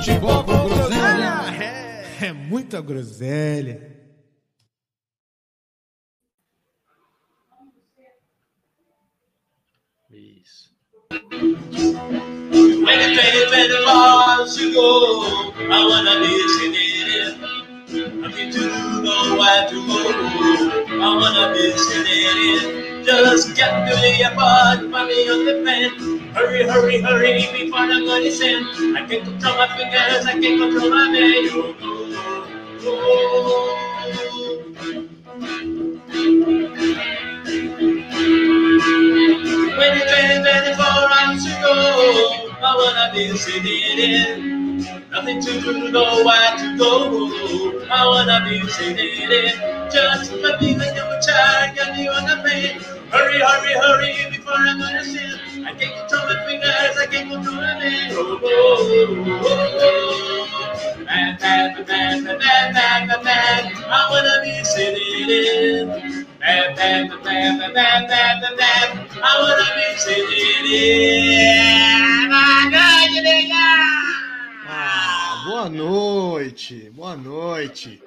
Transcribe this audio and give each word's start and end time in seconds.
Futebol 0.00 0.42
com 0.44 0.66
groselha. 0.66 1.42
É, 1.60 2.28
é 2.28 2.32
muita 2.32 2.80
groselha. 2.80 4.00
Isso. 10.10 10.70
When 11.10 12.98
the 12.98 13.08
2024 13.14 14.46
to 14.56 14.72
go, 14.72 15.52
I 15.70 15.84
wanna 15.84 16.20
be 16.20 16.48
sitting 16.48 17.69
Nothing 17.92 18.52
to 18.52 18.58
do, 18.60 19.36
where 19.36 19.68
to 19.68 19.74
go. 19.74 19.98
I 21.02 21.16
wanna 21.16 21.52
be 21.52 21.72
sitting 21.76 23.04
Just 23.04 23.56
get 23.56 23.88
to 23.88 23.96
the 23.96 24.22
airport, 24.22 24.88
money 24.88 25.28
on 25.28 25.44
the 25.44 25.62
pen. 25.64 25.90
Hurry, 26.32 26.62
hurry, 26.68 27.00
hurry, 27.00 27.48
before 27.52 27.80
I'm 27.80 28.06
gonna 28.06 28.30
send. 28.30 28.66
I 28.96 29.06
can't 29.08 29.24
control 29.24 29.56
my 29.56 29.66
fingers, 29.76 30.24
I 30.24 30.38
can't 30.40 30.60
control 30.60 30.90
my 30.90 31.08
mind. 31.08 31.50
Oh, 31.52 31.74
oh, 31.82 32.86
oh. 32.86 33.76
When 39.78 39.98
the 39.98 40.04
2024 40.06 40.86
runs 41.10 41.44
to 41.44 41.50
go, 41.60 41.74
I 42.62 42.76
wanna 42.76 43.10
be 43.12 43.36
sitting 43.36 43.98
in. 43.98 44.69
Nothing 45.10 45.42
to 45.42 45.60
do, 45.60 45.90
nowhere 45.92 46.56
to 46.58 46.76
go. 46.78 47.30
I 47.90 48.06
wanna 48.06 48.46
be 48.48 48.58
in. 48.60 49.90
Just 49.92 50.32
let 50.34 50.60
me 50.60 50.76
make 50.76 50.94
you 50.96 51.02
a 51.04 51.20
child, 51.22 51.76
get 51.76 51.98
you 51.98 52.10
on 52.10 52.24
the 52.26 52.36
plane. 52.42 52.80
Hurry, 53.10 53.40
hurry, 53.40 53.74
hurry, 53.74 54.30
before 54.30 54.54
I'm 54.56 54.80
gonna 54.80 55.04
sin. 55.04 55.64
I 55.66 55.74
can't 55.74 55.94
control 56.08 56.26
my 56.26 56.46
fingers, 56.46 56.98
I 56.98 57.06
can't 57.10 57.30
control 57.30 57.56
my 57.56 57.78
name. 57.80 58.12
Oh, 58.14 58.40
oh, 58.42 59.38
oh, 59.44 59.80
oh. 59.82 61.04
Bad, 61.06 61.38
bad, 61.40 61.86
bad, 61.86 62.24
bad, 62.24 62.40
bad, 62.40 62.74
bad, 62.74 63.08
bad, 63.08 63.24
bad. 63.24 63.74
I 63.88 64.10
wanna 64.10 64.42
be 64.42 64.50
in. 64.82 65.88
Bad, 66.40 66.76
bad, 66.76 67.10
bad, 67.10 67.24
bad, 67.24 67.74
bad, 67.74 68.08
bad, 68.08 68.42
bad, 68.42 68.58
bad. 68.58 69.08
I 69.22 69.40
wanna 69.42 69.68
be 69.76 69.86
in. 72.24 72.30
My 72.30 72.70
God, 72.72 73.10
you 73.10 73.22
think 73.22 73.50
Ah, 74.82 75.42
boa 75.44 75.68
noite, 75.68 76.88
boa 76.94 77.14
noite. 77.14 78.02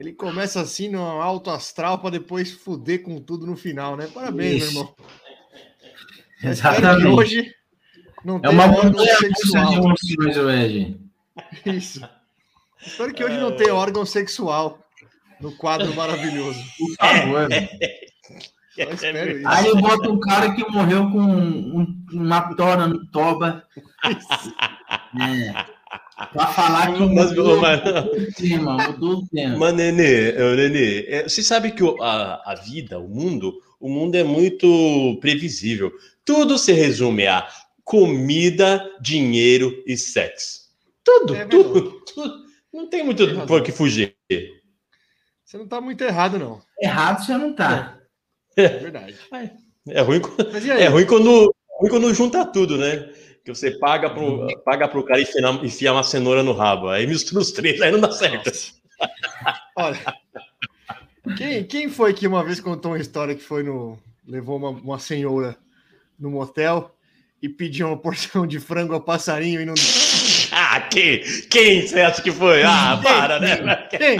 Ele 0.00 0.14
começa 0.14 0.62
assim 0.62 0.88
no 0.88 1.02
alto 1.02 1.50
astral 1.50 1.98
para 1.98 2.12
depois 2.12 2.52
fuder 2.52 3.02
com 3.02 3.20
tudo 3.20 3.46
no 3.46 3.54
final, 3.54 3.96
né? 3.98 4.06
Parabéns, 4.14 4.62
Isso. 4.64 4.72
meu 4.72 4.82
irmão. 4.82 4.94
Exatamente. 6.42 7.06
hoje 7.06 7.54
não 8.24 8.40
É 8.42 8.48
uma 8.48 8.64
órgão 8.64 8.84
montanha 8.84 9.12
de 9.14 9.18
sexual. 9.18 9.72
emoções 9.74 10.36
hoje. 10.38 11.00
Isso. 11.66 12.08
Espero 12.80 13.12
que 13.12 13.22
hoje 13.24 13.36
não 13.36 13.54
tenha 13.54 13.74
órgão 13.74 14.06
sexual 14.06 14.78
no 15.38 15.52
quadro 15.52 15.94
maravilhoso. 15.94 16.58
Por 16.78 16.94
favor. 16.96 17.48
Só 18.74 18.82
espero 18.90 19.38
isso. 19.38 19.48
Aí 19.48 19.66
eu 19.66 19.76
boto 19.76 20.12
um 20.12 20.20
cara 20.20 20.54
que 20.54 20.66
morreu 20.70 21.10
com 21.10 21.20
um- 21.20 22.06
uma 22.12 22.54
tora 22.54 22.86
no 22.86 23.06
toba. 23.10 23.66
É. 25.20 25.75
Pra 26.16 26.46
falar 26.46 26.94
que 26.94 27.00
Mas, 27.00 27.28
mudou, 27.30 27.60
mas- 27.60 27.80
o 27.80 28.32
tema, 28.32 28.88
mudou 28.88 29.18
o 29.18 29.26
tema. 29.28 29.58
Mas, 29.58 29.74
Nenê, 29.74 30.32
Nenê, 30.32 31.04
é, 31.08 31.22
você 31.24 31.42
sabe 31.42 31.72
que 31.72 31.82
a, 32.00 32.52
a 32.52 32.54
vida, 32.54 32.98
o 32.98 33.06
mundo, 33.06 33.60
o 33.78 33.88
mundo 33.88 34.14
é 34.14 34.24
muito 34.24 35.18
previsível. 35.20 35.92
Tudo 36.24 36.56
se 36.56 36.72
resume 36.72 37.26
a 37.26 37.46
comida, 37.84 38.82
dinheiro 39.00 39.82
e 39.86 39.94
sexo. 39.96 40.62
Tudo, 41.04 41.36
É 41.36 41.44
tudo, 41.44 42.00
tudo. 42.14 42.46
Não 42.72 42.88
tem 42.88 43.04
muito 43.04 43.26
Tem 43.26 43.46
por 43.46 43.62
que 43.62 43.70
fugir. 43.70 44.16
Você 45.44 45.58
não 45.58 45.68
tá 45.68 45.80
muito 45.82 46.02
errado, 46.02 46.38
não. 46.38 46.60
Errado 46.80 47.24
você 47.24 47.36
não 47.36 47.52
tá. 47.54 47.98
É 48.56 48.68
verdade. 48.68 49.16
É 49.88 50.00
ruim, 50.00 50.20
é 50.78 50.88
ruim 50.88 51.06
quando, 51.06 51.54
ruim 51.78 51.90
quando 51.90 52.12
junta 52.14 52.44
tudo, 52.44 52.76
né? 52.78 53.08
Que 53.46 53.54
você 53.54 53.70
paga 53.78 54.10
pro, 54.10 54.44
paga 54.64 54.88
pro 54.88 55.04
cara 55.04 55.20
enfiar, 55.22 55.64
enfiar 55.64 55.92
uma 55.92 56.02
cenoura 56.02 56.42
no 56.42 56.52
rabo. 56.52 56.88
Aí 56.88 57.06
mistura 57.06 57.40
os 57.40 57.52
três, 57.52 57.80
aí 57.80 57.92
não 57.92 58.00
dá 58.00 58.10
certo. 58.10 58.50
Olha, 59.76 59.98
quem, 61.36 61.62
quem 61.62 61.88
foi 61.88 62.12
que 62.12 62.26
uma 62.26 62.42
vez 62.42 62.58
contou 62.58 62.90
uma 62.90 62.98
história 62.98 63.36
que 63.36 63.42
foi 63.44 63.62
no. 63.62 63.96
levou 64.26 64.56
uma, 64.56 64.70
uma 64.70 64.98
senhora 64.98 65.56
no 66.18 66.28
motel 66.28 66.92
e 67.40 67.48
pediu 67.48 67.86
uma 67.86 67.96
porção 67.96 68.44
de 68.48 68.58
frango 68.58 68.96
a 68.96 69.00
passarinho 69.00 69.60
e 69.60 69.64
não. 69.64 69.74
Ah, 70.50 70.80
quem? 70.80 71.20
Quem 71.48 71.86
você 71.86 72.00
acha 72.00 72.20
que 72.22 72.32
foi? 72.32 72.64
Ah, 72.64 72.98
para, 73.00 73.38
né? 73.38 73.76
Quem? 73.90 74.18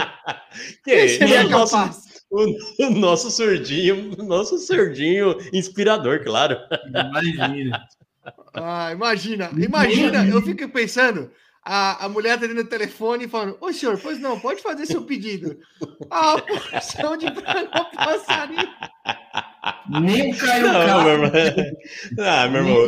Quem? 0.84 1.08
Seria 1.08 1.47
O 1.47 1.48
nosso- 1.50 1.72
capaz? 1.72 2.06
O, 2.31 2.87
o 2.87 2.91
nosso 2.91 3.31
surdinho, 3.31 4.12
o 4.19 4.22
nosso 4.22 4.56
surdinho 4.58 5.37
inspirador, 5.53 6.22
claro. 6.22 6.58
Imagina. 6.88 7.84
Ah, 8.56 8.91
imagina, 8.93 9.50
imagina, 9.56 10.27
eu 10.27 10.41
fico 10.43 10.69
pensando. 10.69 11.31
A, 11.69 12.05
a 12.05 12.09
mulher 12.09 12.34
atendendo 12.34 12.61
o 12.61 12.67
telefone 12.67 13.25
e 13.25 13.28
falando: 13.28 13.56
Ô 13.61 13.72
senhor, 13.72 13.99
pois 13.99 14.21
não, 14.21 14.39
pode 14.39 14.62
fazer 14.62 14.87
seu 14.87 15.03
pedido. 15.03 15.59
Ah, 16.09 16.39
porção 16.39 17.17
de 17.17 17.27
frango 17.27 17.71
passarinho. 17.94 18.69
Nem 19.89 20.33
o 20.33 20.37
Caio 20.39 20.67
Não, 20.67 20.72
Castro 20.72 21.03
meu 21.03 21.12
irmão. 21.12 21.31
Ah, 22.21 22.49
meu 22.49 22.61
irmão. 22.62 22.87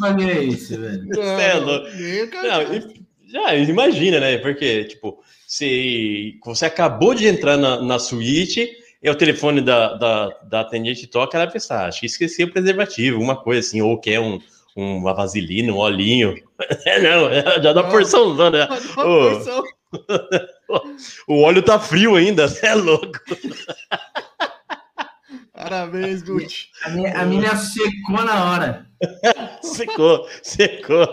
faria 0.00 0.42
isso, 0.42 0.80
velho. 0.80 1.04
Não, 1.06 1.22
é 1.22 1.54
louco. 1.54 1.88
nem 1.96 2.30
Não, 2.30 2.62
e- 2.74 3.04
já 3.26 3.54
imagina, 3.54 4.20
né? 4.20 4.38
Porque, 4.38 4.84
tipo, 4.84 5.22
se 5.46 6.38
você 6.44 6.66
acabou 6.66 7.14
de 7.14 7.26
entrar 7.26 7.56
na, 7.56 7.80
na 7.80 7.98
suíte, 7.98 8.70
e 9.02 9.10
o 9.10 9.14
telefone 9.14 9.60
da, 9.60 9.94
da, 9.94 10.28
da 10.44 10.60
atendente 10.60 11.06
toca, 11.06 11.36
ela 11.36 11.46
pensa, 11.50 11.74
ah, 11.74 11.86
acho 11.88 12.00
que 12.00 12.06
esqueci 12.06 12.42
o 12.42 12.50
preservativo, 12.50 13.20
uma 13.20 13.36
coisa 13.36 13.60
assim, 13.60 13.82
ou 13.82 14.00
quer 14.00 14.18
um, 14.18 14.40
uma 14.76 15.14
vaselina, 15.14 15.72
um 15.72 15.78
olhinho. 15.78 16.34
É, 16.86 17.00
não, 17.00 17.30
já 17.62 17.72
dá 17.72 17.82
Não. 17.82 17.90
porção, 17.90 18.34
né? 18.50 18.66
Porção. 18.94 19.62
O 21.28 21.42
óleo 21.42 21.62
tá 21.62 21.78
frio 21.78 22.14
ainda, 22.16 22.48
você 22.48 22.66
é 22.66 22.74
louco. 22.74 23.18
Parabéns, 25.52 26.22
Gucci. 26.22 26.68
A 26.84 26.90
minha, 26.90 27.18
a 27.20 27.24
minha 27.24 27.56
secou 27.56 28.24
na 28.24 28.44
hora. 28.52 28.86
Secou, 29.62 30.28
secou. 30.42 31.06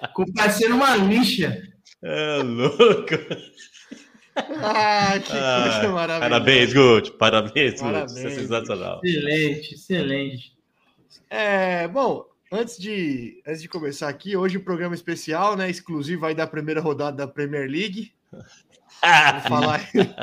Ficou 0.00 0.24
parecendo 0.34 0.76
uma 0.76 0.96
lixa. 0.96 1.60
É 2.02 2.42
louco. 2.42 3.14
Ah, 4.36 5.18
que 5.18 5.32
Ah, 5.32 5.70
coisa 5.80 5.88
maravilhosa. 5.92 6.20
Parabéns, 6.20 6.72
Gucci. 6.72 7.10
Parabéns, 7.12 7.72
Gucci. 7.72 7.82
Parabéns, 7.84 8.12
Isso 8.12 8.26
é 8.26 8.30
sensacional. 8.30 9.00
Excelente, 9.04 9.74
excelente. 9.74 10.52
É, 11.30 11.88
bom, 11.88 12.24
antes 12.52 12.78
de, 12.78 13.42
antes 13.46 13.62
de 13.62 13.68
começar 13.68 14.08
aqui, 14.08 14.36
hoje 14.36 14.58
um 14.58 14.64
programa 14.64 14.94
especial, 14.94 15.56
né? 15.56 15.68
Exclusivo 15.70 16.26
aí 16.26 16.34
da 16.34 16.46
primeira 16.46 16.80
rodada 16.80 17.16
da 17.16 17.26
Premier 17.26 17.68
League. 17.68 18.12
Vamos 18.32 19.44
falar 19.48 19.76
aí, 19.76 20.14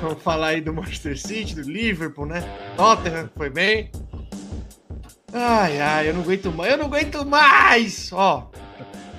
vamos 0.00 0.22
falar 0.22 0.46
aí 0.48 0.60
do 0.60 0.72
Manchester 0.72 1.18
City, 1.18 1.54
do 1.54 1.62
Liverpool, 1.62 2.26
né? 2.26 2.42
Tottenham, 2.76 3.30
foi 3.36 3.50
bem. 3.50 3.90
Ai, 5.32 5.80
ai, 5.80 6.08
eu 6.10 6.14
não 6.14 6.22
aguento 6.22 6.52
mais, 6.52 6.72
eu 6.72 6.78
não 6.78 6.86
aguento 6.86 7.24
mais! 7.24 8.12
Ó. 8.12 8.50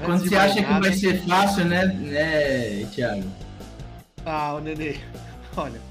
Quando 0.03 0.27
você 0.27 0.35
acha 0.35 0.55
que 0.55 0.61
nada- 0.61 0.81
vai 0.81 0.93
ser 0.93 1.21
fácil, 1.25 1.65
né, 1.65 1.85
né 1.87 2.85
Thiago? 2.93 3.23
Ah, 4.25 4.53
o 4.53 4.59
Nenê, 4.59 4.97
olha, 5.57 5.81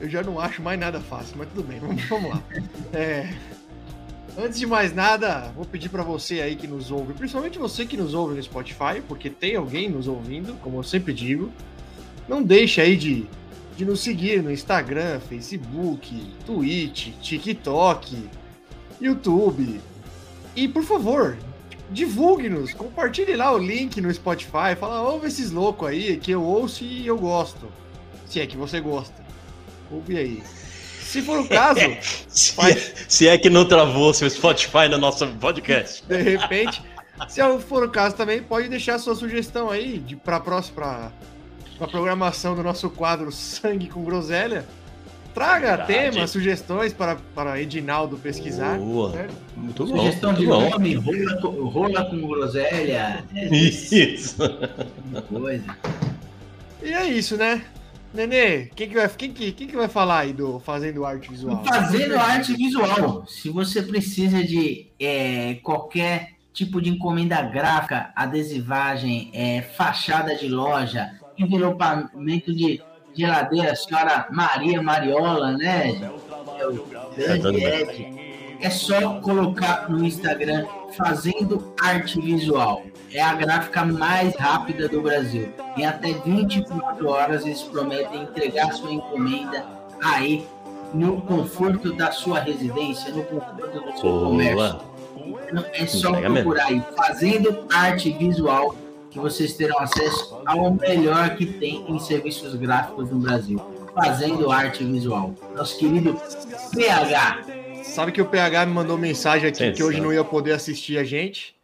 eu 0.00 0.08
já 0.08 0.22
não 0.22 0.38
acho 0.38 0.62
mais 0.62 0.78
nada 0.78 1.00
fácil, 1.00 1.34
mas 1.38 1.48
tudo 1.48 1.62
bem, 1.64 1.80
vamos, 1.80 2.02
vamos 2.04 2.30
lá. 2.30 2.42
É, 2.92 3.28
antes 4.38 4.58
de 4.58 4.66
mais 4.66 4.94
nada, 4.94 5.52
vou 5.54 5.64
pedir 5.64 5.88
para 5.88 6.02
você 6.02 6.40
aí 6.40 6.56
que 6.56 6.66
nos 6.66 6.90
ouve, 6.90 7.12
principalmente 7.12 7.58
você 7.58 7.84
que 7.84 7.96
nos 7.96 8.14
ouve 8.14 8.34
no 8.34 8.42
Spotify, 8.42 9.02
porque 9.06 9.30
tem 9.30 9.56
alguém 9.56 9.88
nos 9.88 10.08
ouvindo, 10.08 10.54
como 10.60 10.78
eu 10.78 10.82
sempre 10.82 11.12
digo, 11.12 11.50
não 12.28 12.42
deixe 12.42 12.80
aí 12.80 12.96
de, 12.96 13.26
de 13.76 13.84
nos 13.84 14.00
seguir 14.00 14.42
no 14.42 14.50
Instagram, 14.50 15.20
Facebook, 15.20 16.32
Twitch, 16.46 17.08
TikTok, 17.20 18.28
YouTube. 19.00 19.80
E, 20.54 20.68
por 20.68 20.84
favor, 20.84 21.36
divulgue-nos, 21.90 22.72
compartilhe 22.72 23.34
lá 23.34 23.52
o 23.52 23.58
link 23.58 24.00
no 24.00 24.12
Spotify, 24.12 24.76
fala, 24.78 25.02
ouve 25.02 25.26
esses 25.26 25.50
loucos 25.50 25.88
aí 25.88 26.16
que 26.18 26.30
eu 26.30 26.42
ouço 26.42 26.84
e 26.84 27.06
eu 27.06 27.18
gosto. 27.18 27.68
Se 28.26 28.40
é 28.40 28.46
que 28.46 28.56
você 28.56 28.80
gosta. 28.80 29.24
Ouve 29.90 30.16
aí. 30.16 30.42
Se 31.10 31.22
for 31.22 31.40
o 31.40 31.48
caso, 31.48 31.80
Se, 32.28 32.52
Faz- 32.52 32.76
é, 32.76 32.92
se 33.08 33.28
é 33.28 33.36
que 33.36 33.50
não 33.50 33.64
travou 33.64 34.14
seu 34.14 34.28
Spotify 34.30 34.88
no 34.88 34.98
nosso 34.98 35.26
podcast. 35.26 36.04
de 36.06 36.16
repente, 36.22 36.80
se 37.28 37.40
for 37.60 37.82
o 37.84 37.88
caso 37.90 38.14
também, 38.14 38.40
pode 38.42 38.68
deixar 38.68 38.98
sua 38.98 39.14
sugestão 39.14 39.68
aí 39.70 39.98
de 39.98 40.14
para 40.16 40.38
próxima 40.38 40.74
pra, 40.76 41.12
pra 41.78 41.88
programação 41.88 42.54
do 42.54 42.62
nosso 42.62 42.88
quadro 42.90 43.32
Sangue 43.32 43.88
com 43.88 44.04
Groselha. 44.04 44.64
Traga 45.34 45.76
Verdade. 45.76 45.86
temas, 46.12 46.30
sugestões 46.30 46.92
para, 46.92 47.16
para 47.34 47.60
Edinaldo 47.60 48.16
pesquisar. 48.16 48.76
Boa. 48.78 49.10
né? 49.10 49.28
Muito 49.56 49.86
bom. 49.86 49.96
Sugestão 49.98 50.30
Muito 50.32 50.40
de 50.42 50.46
bom. 50.48 50.70
nome, 50.70 50.94
rola, 50.94 51.36
com- 51.40 51.64
rola 51.68 52.04
com 52.04 52.20
groselha, 52.28 53.24
Isso. 53.32 54.36
coisa. 55.28 55.76
E 56.82 56.92
é 56.92 57.04
isso, 57.06 57.36
né? 57.36 57.62
Nenê, 58.12 58.66
quem 58.74 58.88
que 58.88 58.94
vai, 58.94 59.08
quem 59.08 59.32
que, 59.32 59.52
quem 59.52 59.68
que 59.68 59.76
vai 59.76 59.86
falar 59.88 60.20
aí 60.20 60.32
do 60.32 60.58
Fazendo 60.60 61.04
Arte 61.04 61.30
Visual? 61.30 61.64
Fazendo 61.64 62.18
arte 62.18 62.54
visual. 62.54 63.24
Se 63.26 63.48
você 63.50 63.82
precisa 63.82 64.42
de 64.42 64.88
é, 64.98 65.54
qualquer 65.62 66.32
tipo 66.52 66.80
de 66.80 66.90
encomenda 66.90 67.40
gráfica, 67.42 68.12
adesivagem, 68.16 69.30
é, 69.32 69.62
fachada 69.62 70.34
de 70.34 70.48
loja, 70.48 71.10
envelopamento 71.38 72.52
de 72.52 72.82
geladeira, 73.14 73.76
senhora 73.76 74.26
Maria 74.30 74.82
Mariola, 74.82 75.52
né? 75.56 76.00
É 76.58 76.66
o 76.66 76.84
grande 77.16 77.64
Ed. 77.64 78.30
É 78.60 78.68
só 78.68 79.20
colocar 79.20 79.88
no 79.88 80.04
Instagram 80.04 80.66
Fazendo 80.96 81.72
Arte 81.80 82.20
Visual. 82.20 82.82
É 83.12 83.20
a 83.20 83.34
gráfica 83.34 83.84
mais 83.84 84.34
rápida 84.36 84.88
do 84.88 85.00
Brasil. 85.00 85.48
Em 85.76 85.86
até 85.86 86.12
24 86.12 87.08
horas 87.08 87.46
eles 87.46 87.62
prometem 87.62 88.22
entregar 88.22 88.72
sua 88.72 88.92
encomenda 88.92 89.64
aí 90.02 90.46
no 90.92 91.20
conforto 91.22 91.92
da 91.94 92.12
sua 92.12 92.40
residência, 92.40 93.12
no 93.12 93.24
conforto 93.24 93.80
do 93.80 93.98
seu 93.98 94.20
comércio. 94.20 94.80
Então, 95.16 95.64
é 95.72 95.86
só 95.86 96.08
Entrega 96.10 96.28
mesmo. 96.28 96.50
procurar 96.50 96.66
aí, 96.66 96.82
fazendo 96.96 97.66
arte 97.72 98.10
visual, 98.12 98.74
que 99.10 99.18
vocês 99.18 99.54
terão 99.54 99.78
acesso 99.78 100.40
ao 100.44 100.72
melhor 100.74 101.36
que 101.36 101.46
tem 101.46 101.84
em 101.88 101.98
serviços 101.98 102.54
gráficos 102.54 103.10
no 103.10 103.18
Brasil. 103.18 103.60
Fazendo 103.94 104.52
arte 104.52 104.84
visual. 104.84 105.34
Nosso 105.56 105.78
querido 105.78 106.16
PH. 106.74 107.59
Sabe 107.82 108.12
que 108.12 108.22
o 108.22 108.26
PH 108.26 108.66
me 108.66 108.72
mandou 108.72 108.96
mensagem 108.96 109.48
aqui 109.48 109.72
que 109.72 109.82
hoje 109.82 110.00
não 110.00 110.12
ia 110.12 110.24
poder 110.24 110.52
assistir 110.52 110.98
a 110.98 111.04
gente, 111.04 111.54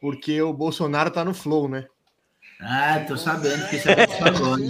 porque 0.00 0.40
o 0.42 0.52
Bolsonaro 0.52 1.10
tá 1.10 1.24
no 1.24 1.34
flow, 1.34 1.68
né? 1.68 1.86
Ah, 2.60 3.02
tô 3.06 3.16
sabendo 3.16 3.66
que 3.68 3.76
isso 3.76 3.88
aconteceu 3.90 4.26
agora. 4.26 4.60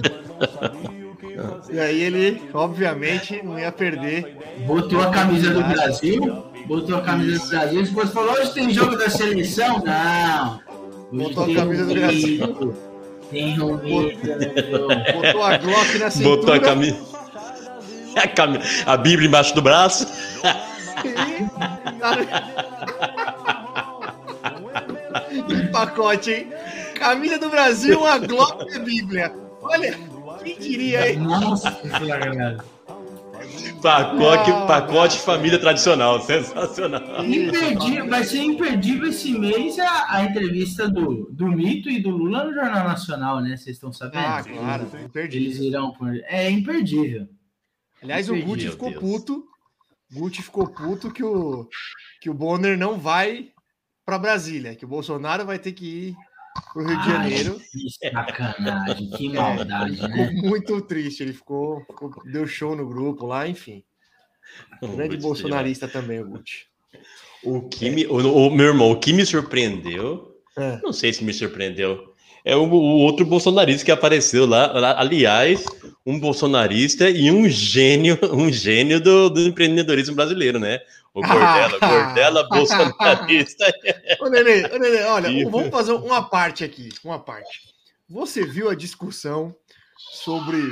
E 1.70 1.78
aí 1.80 2.00
ele, 2.02 2.42
obviamente, 2.52 3.42
não 3.42 3.58
ia 3.58 3.72
perder. 3.72 4.36
Botou 4.66 5.00
a 5.00 5.10
camisa 5.10 5.50
do 5.52 5.62
Brasil, 5.64 6.20
botou 6.66 6.96
a 6.96 7.00
camisa 7.02 7.42
do 7.44 7.48
Brasil, 7.48 7.82
depois 7.82 8.10
falou, 8.10 8.32
hoje 8.34 8.52
tem 8.54 8.70
jogo 8.70 8.96
da 8.96 9.08
seleção? 9.10 9.82
Não. 9.84 10.60
Hoje 11.12 11.34
Botou 11.34 11.44
a 11.44 11.54
camisa 11.54 11.84
do 11.86 11.94
Brasil. 11.94 12.74
Tem 13.30 13.52
um 13.52 13.56
jogo. 13.56 13.80
Botou 15.12 15.42
a 15.42 15.56
Glock 15.58 15.98
na 15.98 16.10
cintura 16.10 16.36
Botou 16.36 16.54
a 16.54 16.60
camisa. 16.60 17.10
A, 18.16 18.26
cami- 18.26 18.58
a 18.86 18.96
Bíblia 18.96 19.28
embaixo 19.28 19.54
do 19.54 19.62
braço. 19.62 20.04
Que 25.46 25.68
pacote, 25.68 26.30
hein? 26.30 26.52
Camisa 26.94 27.38
do 27.38 27.48
Brasil, 27.50 28.04
a 28.06 28.18
Glock 28.18 28.64
e 28.70 28.76
a 28.76 28.78
Bíblia. 28.80 29.32
Olha, 29.62 29.98
quem 30.42 30.58
diria, 30.58 31.10
hein? 31.10 31.18
Nossa 31.18 31.70
senhora. 31.98 32.58
Pacote, 33.82 34.50
Ah, 34.50 34.66
pacote 34.66 35.18
família 35.20 35.58
tradicional. 35.58 36.20
Sensacional. 36.20 37.24
Imperdível, 37.24 38.08
vai 38.08 38.24
ser 38.24 38.42
imperdível 38.42 39.08
esse 39.08 39.32
mês 39.32 39.78
a, 39.78 40.06
a 40.16 40.24
entrevista 40.24 40.86
do, 40.88 41.28
do 41.32 41.46
Mito 41.46 41.88
e 41.88 41.98
do 42.00 42.10
Lula 42.10 42.44
no 42.44 42.52
Jornal 42.54 42.84
Nacional, 42.86 43.40
né? 43.40 43.56
Vocês 43.56 43.76
estão 43.76 43.90
sabendo? 43.92 44.26
Ah, 44.26 44.42
claro, 44.42 44.86
perdi. 45.12 45.38
Eles 45.38 45.58
irão 45.58 45.92
por. 45.92 46.14
É 46.28 46.50
imperdível. 46.50 47.26
Aliás, 48.02 48.28
o 48.28 48.34
Entendi, 48.34 48.46
Gucci 48.50 48.62
meu 48.64 48.72
ficou 48.72 48.90
Deus. 48.90 49.00
puto. 49.00 49.44
Gucci 50.12 50.42
ficou 50.42 50.66
puto 50.68 51.12
que 51.12 51.22
o, 51.22 51.68
que 52.20 52.28
o 52.30 52.34
Bonner 52.34 52.76
não 52.76 52.98
vai 52.98 53.52
para 54.04 54.18
Brasília, 54.18 54.74
que 54.74 54.84
o 54.84 54.88
Bolsonaro 54.88 55.44
vai 55.46 55.58
ter 55.58 55.72
que 55.72 55.84
ir 56.08 56.16
pro 56.72 56.84
Rio 56.84 57.00
de 57.00 57.10
Ai, 57.10 57.30
Janeiro. 57.30 57.60
Que 57.70 57.90
sacanagem, 58.08 59.10
que 59.10 59.28
É, 59.28 59.32
maldade, 59.40 59.92
Ficou 59.96 60.08
né? 60.08 60.30
muito 60.42 60.80
triste. 60.82 61.22
Ele 61.22 61.32
ficou, 61.32 61.80
ficou- 61.86 62.10
deu 62.32 62.46
show 62.46 62.74
no 62.74 62.86
grupo 62.88 63.26
lá, 63.26 63.46
enfim. 63.46 63.84
Grande 64.82 65.16
bolsonarista 65.16 65.86
também, 65.86 66.20
o 66.20 66.28
Gucci. 66.28 66.66
O 67.44 67.68
que 67.68 67.88
me, 67.88 68.06
o, 68.06 68.16
o- 68.16 68.50
meu 68.50 68.66
irmão, 68.66 68.90
o 68.90 68.98
que 68.98 69.12
me 69.12 69.24
surpreendeu, 69.24 70.36
É. 70.58 70.80
não 70.82 70.92
sei 70.92 71.12
se 71.12 71.22
me 71.22 71.32
surpreendeu, 71.32 72.09
é 72.44 72.56
o, 72.56 72.62
o 72.64 72.98
outro 73.00 73.24
bolsonarista 73.26 73.84
que 73.84 73.90
apareceu 73.92 74.46
lá, 74.46 74.72
lá, 74.72 74.98
aliás, 74.98 75.64
um 76.06 76.18
bolsonarista 76.18 77.08
e 77.10 77.30
um 77.30 77.48
gênio, 77.48 78.18
um 78.32 78.50
gênio 78.52 79.00
do, 79.00 79.28
do 79.30 79.40
empreendedorismo 79.42 80.14
brasileiro, 80.16 80.58
né? 80.58 80.78
O 81.12 81.20
Gordela, 81.22 81.78
Ah. 81.80 81.88
Gordela 81.88 82.48
bolsonarista. 82.48 83.66
Ô, 84.20 84.28
Nenê, 84.28 84.64
ô, 84.66 84.78
Nenê, 84.78 85.02
olha, 85.02 85.50
vamos 85.50 85.70
fazer 85.70 85.92
uma 85.92 86.22
parte 86.22 86.62
aqui, 86.62 86.88
uma 87.04 87.18
parte. 87.18 87.60
Você 88.08 88.46
viu 88.46 88.70
a 88.70 88.74
discussão 88.74 89.54
sobre 90.12 90.62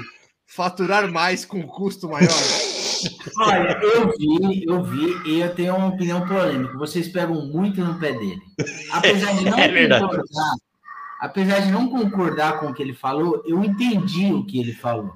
faturar 0.47 1.11
mais 1.11 1.45
com 1.45 1.63
custo 1.67 2.09
maior? 2.09 2.29
Olha, 3.41 3.79
eu 3.81 4.13
vi, 4.17 4.65
eu 4.67 4.83
vi, 4.83 5.31
e 5.31 5.41
eu 5.41 5.55
tenho 5.55 5.77
uma 5.77 5.89
opinião 5.89 6.27
polêmica. 6.27 6.77
Vocês 6.79 7.07
pegam 7.09 7.47
muito 7.47 7.81
no 7.81 7.97
pé 8.01 8.13
dele. 8.13 8.39
Apesar 8.91 9.37
de 9.37 9.45
não 9.45 9.57
É 9.59 9.69
verdade. 9.69 10.03
concordar, 10.03 10.55
apesar 11.21 11.61
de 11.61 11.71
não 11.71 11.89
concordar 11.89 12.61
com 12.61 12.67
o 12.69 12.75
que 12.75 12.83
ele 12.83 12.95
falou, 12.95 13.43
eu 13.47 13.63
entendi 13.65 14.33
o 14.33 14.45
que 14.45 14.59
ele 14.61 14.73
falou. 14.73 15.13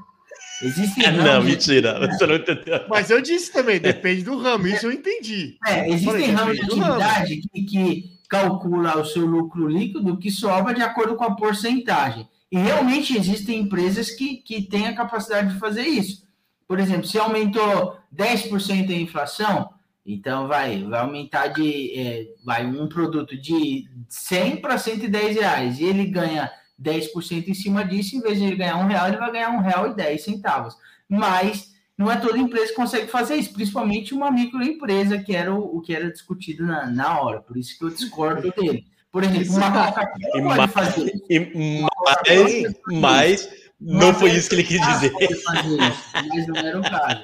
Existem 0.62 1.10
Não, 1.12 1.24
ramos- 1.24 1.44
mentira, 1.50 2.06
você 2.08 2.26
não 2.26 2.36
entendeu. 2.36 2.80
Mas 2.88 3.10
eu 3.10 3.20
disse 3.20 3.52
também, 3.52 3.80
depende 3.80 4.22
do 4.22 4.36
ramo, 4.38 4.66
isso 4.68 4.86
eu 4.86 4.92
entendi. 4.92 5.56
É, 5.66 5.88
existem 5.88 6.04
Falei, 6.12 6.30
ramos 6.30 6.56
de 6.58 6.66
do 6.66 6.76
ramo. 6.78 6.92
atividade 7.02 7.40
que, 7.52 7.62
que 7.64 8.10
calcula 8.28 8.98
o 8.98 9.04
seu 9.04 9.26
lucro 9.26 9.66
líquido 9.68 10.16
que 10.18 10.30
sobra 10.30 10.72
de 10.72 10.82
acordo 10.82 11.16
com 11.16 11.24
a 11.24 11.34
porcentagem. 11.34 12.28
E 12.50 12.58
realmente 12.58 13.16
existem 13.16 13.60
empresas 13.60 14.10
que, 14.10 14.36
que 14.36 14.62
têm 14.62 14.86
a 14.86 14.94
capacidade 14.94 15.52
de 15.54 15.58
fazer 15.58 15.82
isso. 15.82 16.22
Por 16.68 16.78
exemplo, 16.78 17.06
se 17.06 17.18
aumentou 17.18 17.96
10% 18.14 18.88
a 18.90 18.92
inflação, 18.94 19.70
então 20.04 20.48
vai, 20.48 20.82
vai 20.84 21.00
aumentar 21.00 21.48
de 21.48 21.92
é, 21.98 22.26
vai 22.44 22.66
um 22.66 22.88
produto 22.88 23.36
de 23.36 23.88
100 24.08 24.56
para 24.56 24.78
110 24.78 25.36
reais 25.36 25.78
e 25.80 25.84
ele 25.84 26.06
ganha 26.06 26.50
10% 26.80 27.48
em 27.48 27.54
cima 27.54 27.84
disso, 27.84 28.16
em 28.16 28.20
vez 28.20 28.38
de 28.38 28.44
ele 28.44 28.56
ganhar 28.56 28.76
um 28.76 28.86
real, 28.88 29.06
ele 29.08 29.16
vai 29.18 29.30
ganhar 29.30 29.50
um 29.50 29.60
real 29.60 29.88
e 29.90 29.94
10 29.94 30.22
centavos. 30.24 30.74
Mas 31.08 31.70
não 31.96 32.10
é 32.10 32.16
toda 32.16 32.38
empresa 32.38 32.68
que 32.70 32.74
consegue 32.74 33.06
fazer 33.06 33.36
isso, 33.36 33.52
principalmente 33.52 34.12
uma 34.14 34.30
microempresa, 34.30 35.18
que 35.22 35.36
era 35.36 35.54
o, 35.54 35.76
o 35.76 35.80
que 35.80 35.94
era 35.94 36.10
discutido 36.10 36.66
na, 36.66 36.86
na 36.86 37.20
hora. 37.20 37.40
Por 37.40 37.56
isso 37.56 37.78
que 37.78 37.84
eu 37.84 37.90
discordo 37.90 38.50
dele. 38.56 38.84
Por 39.12 39.22
exemplo, 39.22 39.54
uma 39.54 39.70
Coca-Cola 39.70 40.16
E 40.34 40.42
pode 40.42 40.56
mais- 40.56 40.72
fazer 40.72 41.12
Mas, 41.54 42.62
mas 43.00 43.48
não 43.80 44.14
foi 44.14 44.30
isso 44.30 44.48
que 44.48 44.54
ele 44.56 44.64
quis 44.64 44.80
dizer. 44.80 45.12
Fazer 45.42 45.76
isso, 45.82 46.02
mas 46.28 46.46
não 46.48 46.56
era 46.56 46.80
o 46.80 46.82
caso. 46.82 47.20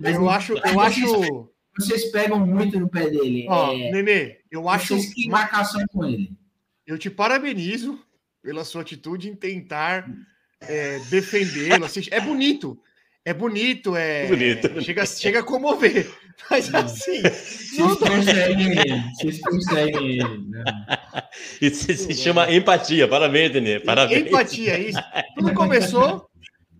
Mas 0.00 0.14
Eu 0.16 0.30
acho, 0.30 0.52
eu 0.54 0.74
mas 0.74 0.92
acho, 0.92 1.50
Vocês, 1.78 2.10
pegam 2.10 2.44
muito 2.46 2.78
no 2.78 2.88
pé 2.88 3.08
dele. 3.08 3.46
ó, 3.48 3.72
é, 3.72 3.90
Nenê, 3.90 4.38
eu 4.50 4.68
acho, 4.68 4.96
vocês 4.96 5.14
têm 5.14 5.28
marcação 5.28 5.84
com 5.88 6.04
ele. 6.04 6.30
eu 6.86 6.98
te 6.98 7.08
parabenizo 7.10 7.98
pela 8.42 8.64
sua 8.64 8.82
atitude 8.82 9.28
em 9.28 9.34
tentar 9.34 10.08
é, 10.60 10.98
defendê-lo. 11.10 11.84
assim, 11.84 12.02
é 12.10 12.20
bonito, 12.20 12.78
é 13.24 13.34
bonito, 13.34 13.94
é 13.94 14.26
Bonito. 14.26 14.80
Chega, 14.82 15.04
chega 15.04 15.40
a 15.40 15.42
comover, 15.42 16.10
mas 16.50 16.72
assim, 16.74 17.20
não 17.78 17.88
Vocês 17.90 17.98
conseguem 17.98 18.70
ele. 18.78 19.02
Vocês 19.14 19.40
conseguem 19.40 20.06
ele. 20.12 20.48
né? 20.48 20.64
Isso 21.60 21.92
se 21.92 22.14
chama 22.14 22.50
empatia. 22.50 23.06
Parabéns, 23.06 23.52
Denê. 23.52 23.80
Parabéns. 23.80 24.26
Empatia, 24.26 24.74
é 24.74 24.80
isso. 24.80 24.98
Tudo 25.36 25.52
começou, 25.52 26.27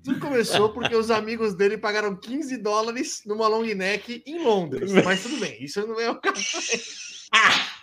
tudo 0.05 0.21
começou 0.21 0.73
porque 0.73 0.95
os 0.95 1.11
amigos 1.11 1.55
dele 1.55 1.77
pagaram 1.79 2.17
15 2.17 2.57
dólares 2.59 3.23
numa 3.27 3.47
long 3.49 3.65
neck 3.75 4.23
em 4.27 4.43
Londres. 4.43 4.93
Mas 4.93 5.23
tudo 5.23 5.39
bem, 5.39 5.63
isso 5.63 5.87
não 5.87 6.01
é 6.01 6.11
o 6.11 6.21
caso. 6.21 6.41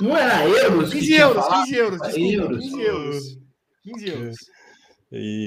Não 0.00 0.16
era 0.16 0.44
euros? 0.44 0.88
que 0.90 0.96
15 0.98 1.06
tinha 1.06 1.20
euros, 1.20 1.44
falado? 1.44 1.64
15 1.64 1.74
euros, 1.76 2.00
desculpa, 2.00 2.24
Euros. 2.26 2.58
15 2.64 2.82
euros. 2.82 3.40
15 3.84 4.08
euros. 4.08 4.36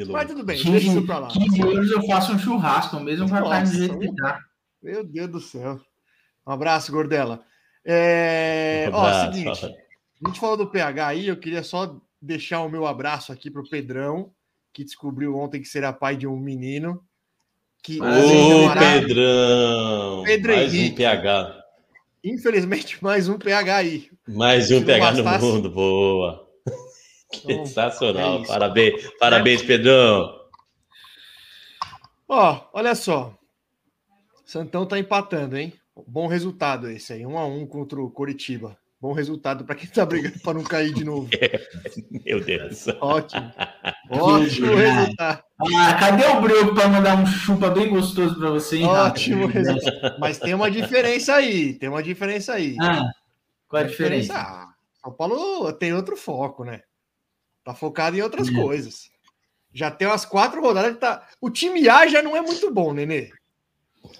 Lu. 0.07 0.13
Mas 0.13 0.27
tudo 0.27 0.43
bem, 0.45 0.55
deixa 0.55 0.71
15, 0.71 0.87
isso 0.87 1.05
pra 1.05 1.19
lá. 1.19 1.27
15 1.27 1.59
euros 1.59 1.91
eu 1.91 2.05
faço 2.05 2.31
um 2.33 2.39
churrasco, 2.39 2.99
mesmo 3.01 3.27
com 3.27 3.35
a 3.35 3.49
carne 3.49 3.69
do 3.71 3.77
jeito 3.77 3.99
que 3.99 4.15
tá. 4.15 4.39
Meu 4.81 5.03
Deus 5.03 5.29
do 5.29 5.41
céu. 5.41 5.81
Um 6.47 6.51
abraço, 6.51 6.91
Gordela. 6.91 7.43
É, 7.83 8.87
Um 8.91 8.95
ó, 8.95 8.99
abraço, 9.07 9.33
seguinte. 9.33 9.59
fala. 9.61 9.73
A 10.23 10.27
gente 10.27 10.39
falou 10.39 10.57
do 10.57 10.67
PH 10.71 11.07
aí, 11.07 11.27
eu 11.27 11.37
queria 11.37 11.63
só 11.63 11.99
deixar 12.21 12.61
o 12.61 12.69
meu 12.69 12.85
abraço 12.87 13.33
aqui 13.33 13.51
pro 13.51 13.67
Pedrão, 13.67 14.31
que 14.75 14.83
descobriu 14.83 15.37
ontem 15.37 15.61
que 15.61 15.67
será 15.69 15.93
pai 15.93 16.17
de 16.17 16.27
um 16.27 16.35
menino. 16.37 17.01
Que 17.81 17.97
Ô, 18.01 18.73
Pedrão! 18.77 20.23
Pedro 20.25 20.53
mais 20.53 20.73
um 20.73 20.75
Henrique. 20.75 20.95
PH. 20.97 21.63
Infelizmente, 22.21 23.01
mais 23.01 23.29
um 23.29 23.37
PH 23.37 23.75
aí. 23.77 24.09
Mais 24.27 24.69
um 24.71 24.83
PH 24.83 25.11
no 25.13 25.23
bastasse- 25.23 25.45
mundo, 25.45 25.69
boa. 25.69 26.45
Então, 27.33 27.65
Sensacional. 27.65 28.43
é 28.43 28.47
parabéns, 28.47 29.09
parabéns, 29.17 29.61
Pedrão. 29.61 30.29
Ó, 32.27 32.69
olha 32.73 32.95
só. 32.95 33.33
Santão 34.43 34.85
tá 34.85 34.99
empatando, 34.99 35.57
hein? 35.57 35.71
Bom 36.05 36.27
resultado 36.27 36.89
esse 36.89 37.13
aí, 37.13 37.25
um 37.25 37.37
a 37.37 37.45
um 37.45 37.65
contra 37.65 38.01
o 38.01 38.11
Coritiba. 38.11 38.77
Bom 39.05 39.13
resultado 39.13 39.63
para 39.63 39.75
quem 39.75 39.87
tá 39.87 40.03
brigando 40.03 40.39
para 40.39 40.55
não 40.55 40.63
cair 40.63 40.91
de 40.91 41.03
novo. 41.03 41.29
Meu 42.25 42.43
Deus. 42.43 42.87
Ótimo. 42.99 43.53
Ótimo 44.09 44.67
Que 44.71 44.75
resultado. 44.77 45.43
Ah, 45.59 45.93
cadê 45.99 46.25
o 46.25 46.41
Brioco 46.41 46.73
para 46.73 46.87
mandar 46.89 47.15
um 47.15 47.27
chupa 47.27 47.69
bem 47.69 47.87
gostoso 47.91 48.35
para 48.39 48.49
você, 48.49 48.77
hein, 48.77 48.87
Rafa? 48.87 49.09
Ótimo 49.11 49.45
resultado. 49.45 50.15
Mas 50.19 50.39
tem 50.39 50.55
uma 50.55 50.71
diferença 50.71 51.35
aí, 51.35 51.75
tem 51.77 51.87
uma 51.87 52.01
diferença 52.01 52.53
aí. 52.55 52.75
Ah, 52.81 53.03
qual 53.67 53.83
a 53.83 53.85
diferença? 53.85 54.33
Ah, 54.35 54.73
São 54.99 55.13
Paulo 55.13 55.71
tem 55.73 55.93
outro 55.93 56.17
foco, 56.17 56.63
né? 56.63 56.81
Tá 57.63 57.75
focado 57.75 58.17
em 58.17 58.23
outras 58.23 58.49
Hum. 58.49 58.55
coisas. 58.55 59.11
Já 59.71 59.91
tem 59.91 60.07
umas 60.07 60.25
quatro 60.25 60.59
rodadas 60.61 60.93
que 60.93 60.99
tá. 60.99 61.27
O 61.39 61.51
time 61.51 61.87
A 61.87 62.07
já 62.07 62.23
não 62.23 62.35
é 62.35 62.41
muito 62.41 62.73
bom, 62.73 62.91
Nenê. 62.91 63.29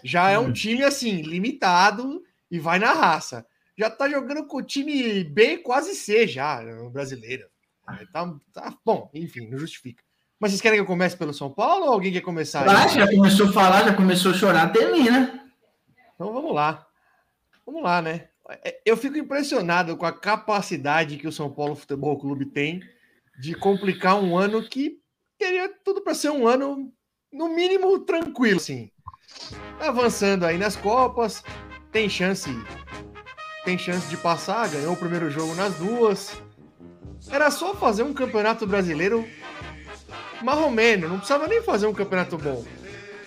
Já 0.04 0.30
é 0.30 0.38
um 0.38 0.50
Hum. 0.50 0.54
time 0.54 0.84
assim, 0.84 1.24
limitado 1.24 2.22
e 2.52 2.60
vai 2.60 2.78
na 2.78 2.94
raça. 2.94 3.44
Já 3.78 3.90
tá 3.90 4.10
jogando 4.10 4.46
com 4.48 4.58
o 4.58 4.64
time 4.64 5.24
B 5.24 5.58
quase 5.58 5.96
C 5.96 6.28
já, 6.28 6.62
no 6.62 6.90
brasileiro. 6.90 7.46
Tá, 8.12 8.34
tá- 8.54 8.74
bom, 8.84 9.10
enfim, 9.14 9.48
não 9.50 9.58
justifica. 9.58 10.04
Mas 10.40 10.52
vocês 10.52 10.62
querem 10.62 10.78
que 10.78 10.82
eu 10.82 10.88
comece 10.88 11.16
pelo 11.16 11.34
São 11.34 11.52
Paulo 11.52 11.86
ou 11.86 11.94
alguém 11.94 12.12
quer 12.12 12.22
começar? 12.22 12.68
Ah, 12.68 12.88
já 12.88 13.08
começou 13.10 13.50
a 13.50 13.54
falar, 13.54 13.84
já 13.86 13.94
começou 13.94 14.32
a 14.32 14.34
chorar, 14.36 14.72
termina. 14.72 15.50
Então 16.16 16.34
vamos 16.34 16.54
lá. 16.54 16.86
Vamos 17.66 17.84
lá, 17.84 18.02
né? 18.02 18.30
É, 18.64 18.80
Eu 18.86 18.96
fico 18.96 19.18
impressionado 19.18 19.96
com 19.98 20.06
a 20.06 20.12
capacidade 20.12 21.18
que 21.18 21.28
o 21.28 21.32
São 21.32 21.52
Paulo 21.52 21.76
Futebol 21.76 22.18
Clube 22.20 22.46
tem 22.46 22.82
de 23.40 23.56
complicar 23.56 24.16
um 24.22 24.38
ano 24.38 24.64
que 24.68 25.00
teria 25.38 25.70
tudo 25.84 26.02
para 26.02 26.14
ser 26.14 26.30
um 26.30 26.48
ano, 26.48 26.92
no 27.32 27.50
mínimo, 27.50 28.00
tranquilo, 28.00 28.58
assim. 28.58 28.90
Avançando 29.80 30.46
aí 30.46 30.58
nas 30.58 30.76
Copas, 30.76 31.44
tem 31.92 32.08
chance. 32.10 32.50
Tem 33.66 33.78
chance 33.78 34.08
de 34.08 34.16
passar, 34.18 34.68
ganhou 34.70 34.94
o 34.94 34.98
primeiro 34.98 35.30
jogo 35.30 35.54
nas 35.56 35.74
duas. 35.76 36.34
Era 37.30 37.50
só 37.50 37.74
fazer 37.74 38.04
um 38.04 38.14
campeonato 38.14 38.66
brasileiro 38.68 39.28
marromeno, 40.44 41.08
não 41.10 41.18
precisava 41.18 41.48
nem 41.48 41.62
fazer 41.64 41.88
um 41.88 41.94
campeonato 41.94 42.38
bom. 42.38 42.64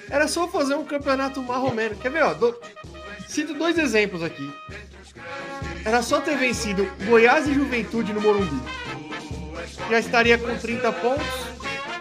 Era 0.08 0.28
só 0.28 0.46
fazer 0.48 0.74
um 0.76 0.84
campeonato 0.84 1.42
marromeno. 1.42 1.96
Quer 1.96 2.10
ver, 2.10 2.22
ó? 2.22 2.32
Do- 2.34 2.56
Cito 3.26 3.52
dois 3.54 3.76
exemplos 3.76 4.22
aqui. 4.22 4.50
Era 5.84 6.00
só 6.02 6.20
ter 6.20 6.36
vencido 6.36 6.90
Goiás 7.06 7.46
e 7.46 7.52
Juventude 7.54 8.12
no 8.12 8.20
Morumbi. 8.20 8.58
Já 9.90 9.98
estaria 9.98 10.38
com 10.38 10.56
30 10.56 10.92
pontos, 10.92 11.26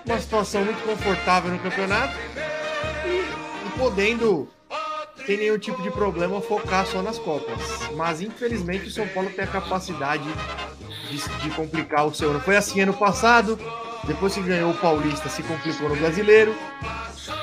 uma 0.05 0.19
situação 0.19 0.63
muito 0.63 0.81
confortável 0.83 1.51
no 1.51 1.59
campeonato 1.59 2.15
e, 3.05 3.67
e 3.67 3.69
podendo, 3.77 4.47
sem 5.27 5.35
nenhum 5.35 5.57
tipo 5.57 5.81
de 5.83 5.91
problema, 5.91 6.39
focar 6.39 6.85
só 6.85 7.01
nas 7.01 7.19
Copas. 7.19 7.59
Mas 7.97 8.21
infelizmente 8.21 8.87
o 8.87 8.91
São 8.91 9.05
Paulo 9.09 9.29
tem 9.29 9.43
a 9.43 9.47
capacidade 9.47 10.23
de, 11.09 11.17
de 11.17 11.49
complicar 11.49 12.07
o 12.07 12.15
seu 12.15 12.29
ano. 12.29 12.39
Foi 12.39 12.55
assim 12.55 12.79
ano 12.79 12.93
passado, 12.93 13.59
depois 14.05 14.33
que 14.33 14.41
ganhou 14.41 14.71
o 14.71 14.77
Paulista, 14.77 15.27
se 15.27 15.43
complicou 15.43 15.89
no 15.89 15.97
brasileiro. 15.97 16.55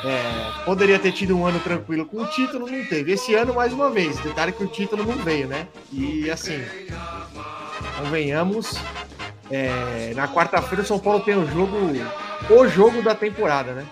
É, 0.03 0.65
poderia 0.65 0.99
ter 0.99 1.13
tido 1.13 1.37
um 1.37 1.47
ano 1.47 1.61
tranquilo 1.61 2.07
com 2.07 2.23
o 2.23 2.27
título, 2.27 2.67
não 2.67 2.85
teve. 2.87 3.13
Esse 3.13 3.35
ano, 3.35 3.53
mais 3.53 3.71
uma 3.71 3.91
vez, 3.91 4.19
detalhe 4.19 4.53
que 4.53 4.65
o 4.65 4.67
título 4.67 5.05
não 5.05 5.17
veio, 5.17 5.47
né? 5.47 5.69
E 5.93 6.31
assim, 6.31 6.65
convenhamos, 7.99 8.79
é, 9.51 10.15
na 10.17 10.27
quarta-feira 10.27 10.83
o 10.83 10.87
São 10.87 10.99
Paulo 10.99 11.21
tem 11.21 11.37
o 11.37 11.47
jogo, 11.47 11.77
o 12.49 12.67
jogo 12.67 13.03
da 13.03 13.15
temporada, 13.15 13.73
né? 13.73 13.87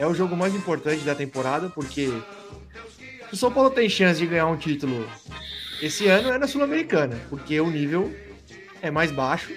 É 0.00 0.06
o 0.06 0.14
jogo 0.14 0.36
mais 0.36 0.52
importante 0.52 1.04
da 1.04 1.14
temporada, 1.14 1.68
porque 1.68 2.12
se 3.30 3.34
o 3.34 3.36
São 3.36 3.50
Paulo 3.50 3.70
tem 3.70 3.88
chance 3.88 4.18
de 4.20 4.26
ganhar 4.26 4.46
um 4.46 4.56
título 4.56 5.08
esse 5.80 6.06
ano 6.08 6.30
é 6.30 6.36
na 6.38 6.46
Sul-Americana, 6.46 7.18
porque 7.30 7.58
o 7.58 7.70
nível 7.70 8.14
é 8.82 8.90
mais 8.90 9.10
baixo. 9.10 9.50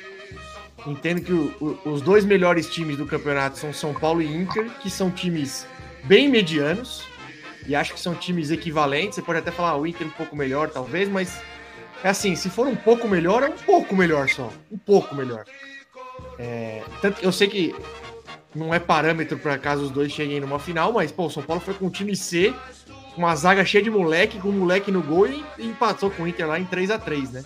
Entendo 0.87 1.21
que 1.21 1.33
o- 1.33 1.79
o- 1.85 1.89
os 1.91 2.01
dois 2.01 2.23
melhores 2.23 2.69
times 2.69 2.95
do 2.97 3.05
campeonato 3.05 3.57
são 3.57 3.73
São 3.73 3.93
Paulo 3.93 4.21
e 4.21 4.25
Inter, 4.33 4.69
que 4.81 4.89
são 4.89 5.11
times 5.11 5.65
bem 6.05 6.29
medianos. 6.29 7.03
E 7.67 7.75
acho 7.75 7.93
que 7.93 7.99
são 7.99 8.13
times 8.15 8.51
equivalentes. 8.51 9.15
Você 9.15 9.21
pode 9.21 9.39
até 9.39 9.51
falar 9.51 9.71
ah, 9.71 9.77
o 9.77 9.85
Inter 9.87 10.07
um 10.07 10.11
pouco 10.11 10.33
melhor, 10.35 10.69
talvez, 10.69 11.09
mas 11.09 11.41
é 12.03 12.09
assim: 12.09 12.35
se 12.35 12.49
for 12.49 12.67
um 12.67 12.75
pouco 12.75 13.07
melhor, 13.07 13.43
é 13.43 13.47
um 13.47 13.57
pouco 13.57 13.95
melhor 13.95 14.27
só. 14.29 14.49
Um 14.71 14.77
pouco 14.77 15.13
melhor. 15.15 15.43
É, 16.37 16.83
tanto 17.01 17.21
eu 17.23 17.31
sei 17.31 17.47
que 17.47 17.75
não 18.55 18.73
é 18.73 18.79
parâmetro 18.79 19.37
para 19.37 19.57
caso 19.57 19.83
os 19.83 19.91
dois 19.91 20.11
cheguem 20.11 20.39
numa 20.39 20.59
final, 20.59 20.91
mas 20.93 21.11
pô, 21.11 21.25
o 21.25 21.29
São 21.29 21.43
Paulo 21.43 21.61
foi 21.61 21.73
com 21.73 21.87
o 21.87 21.89
time 21.89 22.15
C, 22.15 22.53
uma 23.15 23.35
zaga 23.35 23.63
cheia 23.63 23.83
de 23.83 23.89
moleque, 23.89 24.39
com 24.39 24.51
moleque 24.51 24.91
no 24.91 25.01
gol 25.01 25.27
e, 25.27 25.43
empatou 25.59 26.09
com 26.09 26.23
o 26.23 26.27
Inter 26.27 26.47
lá 26.47 26.59
em 26.59 26.65
3 26.65 26.91
a 26.91 26.99
3 26.99 27.31
né? 27.31 27.43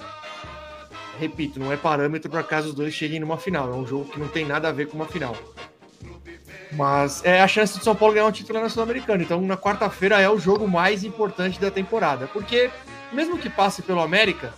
Repito, 1.20 1.60
não 1.60 1.72
é 1.72 1.78
parâmetro 1.78 2.30
para 2.30 2.44
caso 2.44 2.70
os 2.70 2.76
dois 2.76 2.94
cheguem 2.94 3.20
numa 3.20 3.38
final. 3.38 3.72
É 3.72 3.76
um 3.76 3.86
jogo 3.86 4.06
que 4.06 4.20
não 4.20 4.28
tem 4.28 4.46
nada 4.46 4.70
a 4.70 4.72
ver 4.72 4.88
com 4.88 4.96
uma 4.96 5.08
final. 5.08 5.36
Mas 6.72 7.24
é 7.26 7.42
a 7.42 7.48
chance 7.48 7.78
de 7.78 7.84
São 7.84 7.96
Paulo 7.96 8.14
ganhar 8.14 8.28
um 8.28 8.32
título 8.32 8.62
na 8.62 8.70
Sul-Americana. 8.70 9.24
Então, 9.24 9.42
na 9.42 9.58
quarta-feira 9.58 10.22
é 10.22 10.30
o 10.30 10.38
jogo 10.38 10.68
mais 10.68 11.04
importante 11.04 11.60
da 11.60 11.72
temporada. 11.72 12.28
Porque, 12.28 12.70
mesmo 13.12 13.38
que 13.38 13.50
passe 13.50 13.82
pelo 13.82 14.00
América, 14.00 14.54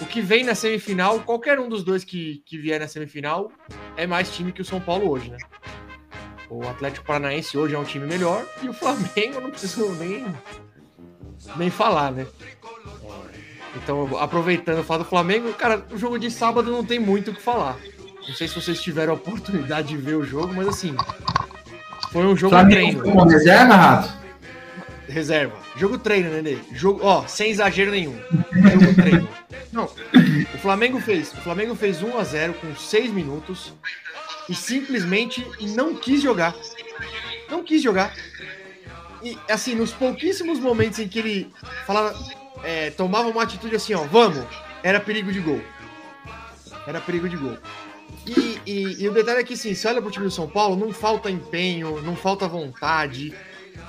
o 0.00 0.04
que 0.04 0.20
vem 0.20 0.44
na 0.44 0.54
semifinal, 0.54 1.20
qualquer 1.20 1.58
um 1.58 1.68
dos 1.68 1.82
dois 1.82 2.04
que, 2.04 2.42
que 2.44 2.58
vier 2.58 2.78
na 2.78 2.88
semifinal, 2.88 3.50
é 3.96 4.06
mais 4.06 4.34
time 4.34 4.52
que 4.52 4.60
o 4.60 4.64
São 4.64 4.80
Paulo 4.80 5.08
hoje, 5.08 5.30
né? 5.30 5.38
O 6.52 6.68
Atlético 6.68 7.06
Paranaense 7.06 7.56
hoje 7.56 7.74
é 7.74 7.78
um 7.78 7.84
time 7.84 8.06
melhor 8.06 8.44
e 8.62 8.68
o 8.68 8.74
Flamengo 8.74 9.40
não 9.40 9.50
preciso 9.50 9.88
nem, 9.94 10.26
nem 11.56 11.70
falar, 11.70 12.12
né? 12.12 12.26
Então, 13.74 14.18
aproveitando 14.18 14.80
o 14.80 14.84
fato 14.84 14.98
do 14.98 15.06
Flamengo, 15.06 15.50
cara, 15.54 15.82
o 15.90 15.96
jogo 15.96 16.18
de 16.18 16.30
sábado 16.30 16.70
não 16.70 16.84
tem 16.84 16.98
muito 16.98 17.30
o 17.30 17.34
que 17.34 17.40
falar. 17.40 17.78
Não 18.28 18.34
sei 18.34 18.46
se 18.46 18.54
vocês 18.54 18.82
tiveram 18.82 19.14
a 19.14 19.16
oportunidade 19.16 19.88
de 19.88 19.96
ver 19.96 20.14
o 20.14 20.24
jogo, 20.24 20.52
mas 20.52 20.68
assim, 20.68 20.94
foi 22.12 22.26
um 22.26 22.36
jogo 22.36 22.54
Flamengo 22.54 23.00
treino. 23.00 23.18
com 23.18 23.26
reserva, 23.26 23.74
Rato? 23.74 24.12
Reserva. 25.08 25.56
Jogo 25.74 25.96
treino, 25.96 26.30
Nenê. 26.30 26.58
Jogo, 26.72 27.00
ó, 27.02 27.26
sem 27.26 27.50
exagero 27.50 27.92
nenhum. 27.92 28.20
Jogo 28.52 28.94
treino. 28.94 29.28
Não. 29.72 29.84
O 30.54 30.58
Flamengo 30.58 31.00
fez, 31.00 31.32
o 31.32 31.36
Flamengo 31.38 31.74
fez 31.74 32.02
1 32.02 32.18
a 32.18 32.24
0 32.24 32.54
com 32.54 32.76
6 32.76 33.10
minutos 33.10 33.72
e 34.48 34.54
simplesmente 34.54 35.46
não 35.74 35.94
quis 35.94 36.22
jogar. 36.22 36.54
Não 37.50 37.62
quis 37.62 37.82
jogar. 37.82 38.14
E 39.22 39.38
assim, 39.48 39.74
nos 39.74 39.92
pouquíssimos 39.92 40.58
momentos 40.58 40.98
em 40.98 41.06
que 41.08 41.18
ele 41.18 41.52
falava, 41.86 42.18
é, 42.64 42.90
tomava 42.90 43.28
uma 43.28 43.42
atitude 43.42 43.76
assim, 43.76 43.94
ó, 43.94 44.02
vamos, 44.04 44.44
era 44.82 44.98
perigo 44.98 45.30
de 45.32 45.40
gol. 45.40 45.60
Era 46.86 47.00
perigo 47.00 47.28
de 47.28 47.36
gol. 47.36 47.56
E, 48.26 48.60
e- 48.66 49.02
e 49.02 49.08
o 49.08 49.12
detalhe 49.12 49.40
é 49.40 49.44
que, 49.44 49.54
assim, 49.54 49.74
você 49.74 49.86
olha 49.88 50.02
pro 50.02 50.10
time 50.10 50.24
do 50.26 50.30
São 50.30 50.48
Paulo, 50.48 50.76
não 50.76 50.92
falta 50.92 51.30
empenho, 51.30 52.00
não 52.02 52.14
falta 52.16 52.46
vontade, 52.48 53.32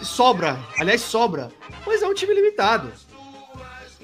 sobra, 0.02 0.60
aliás, 0.80 1.02
sobra, 1.02 1.50
mas 1.86 2.02
é 2.02 2.08
um 2.08 2.14
time 2.14 2.34
limitado. 2.34 2.92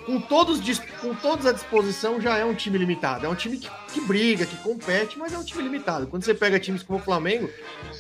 Com 0.10 0.20
todos, 0.20 0.80
com 1.02 1.14
todos 1.14 1.46
à 1.46 1.52
disposição, 1.52 2.20
já 2.20 2.36
é 2.36 2.44
um 2.44 2.56
time 2.56 2.80
limitado. 2.80 3.28
É 3.28 3.30
um 3.30 3.36
time 3.36 3.58
que, 3.58 3.70
que 3.94 4.02
briga, 4.02 4.44
que 4.44 4.58
compete, 4.58 5.20
mas 5.20 5.32
é 5.32 5.38
um 5.38 5.44
time 5.44 5.62
limitado. 5.62 6.08
Quando 6.08 6.24
você 6.24 6.34
pega 6.34 6.60
times 6.60 6.82
como 6.82 6.98
o 6.98 7.02
Flamengo, 7.02 7.48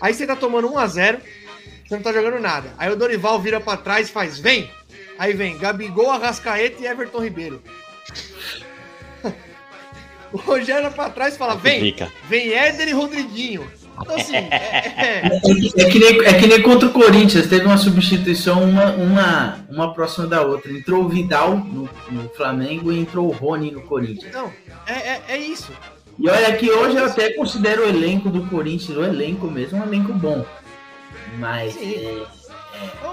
aí 0.01 0.12
você 0.12 0.25
tá 0.25 0.36
tomando 0.36 0.74
1 0.74 0.78
a 0.80 0.88
0 0.88 1.22
você 1.86 1.96
não 1.96 2.01
tá 2.01 2.12
jogando 2.12 2.39
nada. 2.39 2.74
Aí 2.80 2.92
o 2.92 2.96
Dorival 2.96 3.39
vira 3.39 3.62
pra 3.62 3.78
trás 3.78 4.10
e 4.10 4.12
faz, 4.12 4.39
vem! 4.39 4.72
Aí 5.20 5.34
vem 5.34 5.56
Gabigol, 5.60 6.10
Arrascaeta 6.10 6.82
e 6.82 6.88
Everton 6.88 7.20
Ribeiro. 7.20 7.62
o 10.34 10.38
Rogério 10.38 10.92
pra 10.92 11.12
trás 11.12 11.36
e 11.36 11.38
fala, 11.38 11.56
vem! 11.56 11.80
Vem 12.28 12.51
Éder 12.51 12.88
e 12.88 12.92
Rodriguinho. 12.92 13.72
Então, 14.01 14.15
assim, 14.15 14.36
é- 14.36 14.94
é- 14.98 15.82
É 15.82 15.89
que, 15.89 16.00
nem, 16.00 16.25
é 16.25 16.34
que 16.39 16.48
nem 16.48 16.62
contra 16.62 16.88
o 16.88 16.91
Corinthians, 16.91 17.48
teve 17.48 17.65
uma 17.65 17.77
substituição, 17.77 18.63
uma, 18.63 18.91
uma, 18.91 19.65
uma 19.70 19.94
próxima 19.94 20.27
da 20.27 20.41
outra. 20.41 20.72
Entrou 20.72 21.03
o 21.03 21.10
Vidal 21.10 21.58
no, 21.58 21.89
no 22.12 22.29
Flamengo 22.29 22.91
e 22.91 23.00
entrou 23.00 23.27
o 23.27 23.32
Rony 23.32 23.72
no 23.72 23.82
Corinthians. 23.82 24.34
não, 24.34 24.51
é, 24.86 24.94
é, 24.94 25.22
é 25.29 25.38
isso. 25.38 25.72
E 26.18 26.27
olha 26.29 26.56
que 26.58 26.70
hoje 26.70 26.98
eu 26.98 27.06
até 27.06 27.32
considero 27.34 27.84
o 27.84 27.88
elenco 27.89 28.29
do 28.29 28.46
Corinthians, 28.48 28.98
o 28.98 29.03
elenco 29.03 29.50
mesmo, 29.50 29.79
um 29.79 29.84
elenco 29.84 30.12
bom. 30.13 30.46
Mas 31.38 31.77
é, 31.77 31.82
é, 31.86 32.25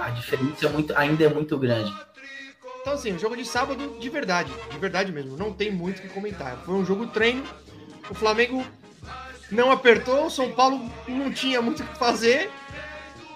a 0.03 0.11
diferença 0.11 0.67
é 0.67 0.69
muito, 0.69 0.93
ainda 0.97 1.25
é 1.25 1.29
muito 1.29 1.57
grande. 1.59 1.93
Então, 2.81 2.95
assim, 2.95 3.13
o 3.13 3.19
jogo 3.19 3.37
de 3.37 3.45
sábado, 3.45 3.97
de 4.01 4.09
verdade, 4.09 4.51
de 4.71 4.79
verdade 4.79 5.11
mesmo, 5.13 5.37
não 5.37 5.53
tem 5.53 5.71
muito 5.73 5.99
o 5.99 6.03
que 6.03 6.09
comentar. 6.09 6.57
Foi 6.65 6.75
um 6.75 6.85
jogo 6.85 7.07
treino, 7.09 7.43
o 8.09 8.15
Flamengo 8.15 8.65
não 9.51 9.71
apertou, 9.71 10.27
o 10.27 10.31
São 10.31 10.53
Paulo 10.53 10.91
não 11.07 11.33
tinha 11.33 11.61
muito 11.63 11.83
o 11.83 11.87
que 11.87 11.99
fazer. 11.99 12.51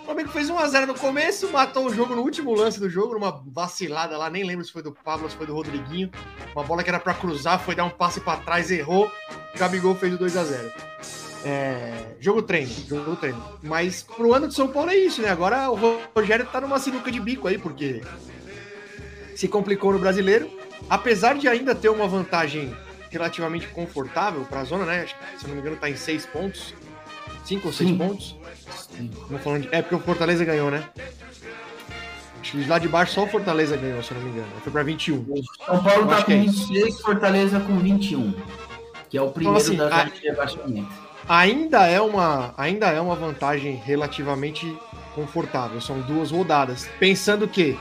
O 0.02 0.05
Flamengo 0.05 0.31
fez 0.31 0.50
1x0 0.50 0.87
no 0.87 0.95
começo, 0.95 1.49
matou 1.50 1.87
o 1.87 1.95
jogo 1.95 2.17
no 2.17 2.23
último 2.23 2.52
lance 2.52 2.81
do 2.81 2.90
jogo, 2.90 3.14
numa 3.14 3.43
vacilada 3.47 4.17
lá, 4.17 4.29
nem 4.29 4.43
lembro 4.43 4.64
se 4.64 4.73
foi 4.73 4.83
do 4.83 4.90
Pablo, 4.93 5.31
se 5.31 5.37
foi 5.37 5.47
do 5.47 5.55
Rodriguinho. 5.55 6.11
Uma 6.55 6.64
bola 6.64 6.83
que 6.83 6.88
era 6.88 6.99
pra 6.99 7.14
cruzar, 7.14 7.61
foi 7.61 7.75
dar 7.75 7.85
um 7.85 7.90
passe 7.90 8.21
pra 8.21 8.37
trás, 8.38 8.71
errou. 8.71 9.11
Gabigol 9.57 9.95
fez 9.95 10.14
o 10.14 10.19
2x0. 10.19 10.73
É, 11.45 12.17
jogo 12.19 12.43
treino, 12.43 12.71
jogo 12.88 13.17
treino. 13.17 13.43
Mas 13.62 14.02
pro 14.02 14.35
ano 14.35 14.49
de 14.49 14.55
São 14.55 14.69
Paulo 14.69 14.90
é 14.90 14.97
isso, 14.97 15.23
né? 15.23 15.31
Agora 15.31 15.71
o 15.71 16.00
Rogério 16.14 16.47
tá 16.47 16.61
numa 16.61 16.79
sinuca 16.79 17.11
de 17.11 17.21
bico 17.21 17.47
aí, 17.47 17.57
porque 17.57 18.02
se 19.37 19.49
complicou 19.49 19.93
no 19.93 19.99
brasileiro. 19.99 20.50
Apesar 20.88 21.37
de 21.37 21.47
ainda 21.47 21.75
ter 21.75 21.88
uma 21.88 22.09
vantagem 22.09 22.76
relativamente 23.11 23.67
confortável 23.69 24.45
para 24.45 24.61
a 24.61 24.64
zona, 24.64 24.85
né? 24.87 25.02
Acho 25.02 25.14
que, 25.17 25.38
Se 25.38 25.45
eu 25.45 25.49
não 25.49 25.57
me 25.57 25.61
engano, 25.61 25.76
tá 25.76 25.90
em 25.90 25.97
seis 25.97 26.25
pontos. 26.25 26.75
Cinco 27.45 27.69
ou 27.69 27.73
seis 27.75 27.90
Sim. 27.90 27.99
pontos. 27.99 28.37
Não 29.29 29.38
falando 29.38 29.62
de... 29.62 29.69
É 29.73 29.83
porque 29.83 29.95
o 29.97 30.00
Fortaleza 30.00 30.45
ganhou, 30.45 30.71
né? 30.71 30.85
Acho 32.40 32.52
que 32.52 32.64
lá 32.67 32.79
de 32.79 32.88
baixo 32.88 33.12
só 33.12 33.25
o 33.25 33.26
Fortaleza 33.26 33.76
ganhou, 33.76 34.02
se 34.02 34.12
eu 34.12 34.19
não 34.19 34.25
me 34.25 34.31
engano. 34.33 34.49
Foi 34.62 34.73
pra 34.73 34.83
21. 34.83 35.25
São 35.67 35.83
Paulo 35.83 36.07
tá 36.07 36.17
que 36.19 36.25
com 36.25 36.33
é 36.33 36.37
isso. 36.37 36.69
26, 36.69 37.00
Fortaleza 37.00 37.61
com 37.61 37.79
21. 37.79 38.35
Que 39.11 39.19
é 39.19 39.23
o 39.23 39.31
primeiro 39.31 39.59
assim, 39.59 39.76
da 39.76 39.87
a- 39.87 39.90
zona 39.90 40.05
de 40.11 40.21
rebaixamento. 40.23 40.88
ainda 41.29 41.87
é 41.87 42.00
uma 42.00 42.55
ainda 42.57 42.87
é 42.87 43.00
uma 43.00 43.14
vantagem 43.17 43.75
relativamente 43.76 44.75
confortável. 45.14 45.81
São 45.81 46.00
duas 46.00 46.31
rodadas. 46.31 46.88
Pensando 46.99 47.47
que 47.47 47.79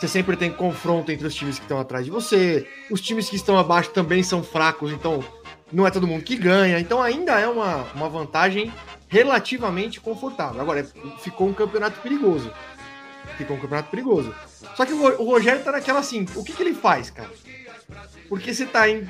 você 0.00 0.08
sempre 0.08 0.34
tem 0.36 0.50
confronto 0.50 1.12
entre 1.12 1.26
os 1.26 1.34
times 1.34 1.58
que 1.58 1.64
estão 1.64 1.78
atrás 1.78 2.04
de 2.06 2.10
você, 2.10 2.66
os 2.90 3.00
times 3.02 3.28
que 3.28 3.36
estão 3.36 3.58
abaixo 3.58 3.90
também 3.90 4.22
são 4.22 4.42
fracos, 4.42 4.90
então 4.92 5.22
não 5.70 5.86
é 5.86 5.90
todo 5.90 6.06
mundo 6.06 6.24
que 6.24 6.36
ganha. 6.36 6.80
Então 6.80 7.02
ainda 7.02 7.38
é 7.38 7.46
uma, 7.46 7.82
uma 7.94 8.08
vantagem 8.08 8.72
relativamente 9.08 10.00
confortável. 10.00 10.60
Agora, 10.60 10.84
ficou 11.20 11.48
um 11.48 11.52
campeonato 11.52 12.00
perigoso. 12.00 12.50
Ficou 13.36 13.56
um 13.56 13.60
campeonato 13.60 13.90
perigoso. 13.90 14.34
Só 14.76 14.86
que 14.86 14.92
o 14.92 15.00
Ro- 15.00 15.16
o 15.22 15.24
Rogério 15.26 15.62
tá 15.62 15.72
naquela 15.72 16.00
assim, 16.00 16.26
o 16.34 16.42
que, 16.42 16.52
que 16.52 16.62
ele 16.62 16.74
faz, 16.74 17.10
cara? 17.10 17.30
Porque 18.28 18.54
você 18.54 18.64
tá 18.66 18.88
em 18.88 19.08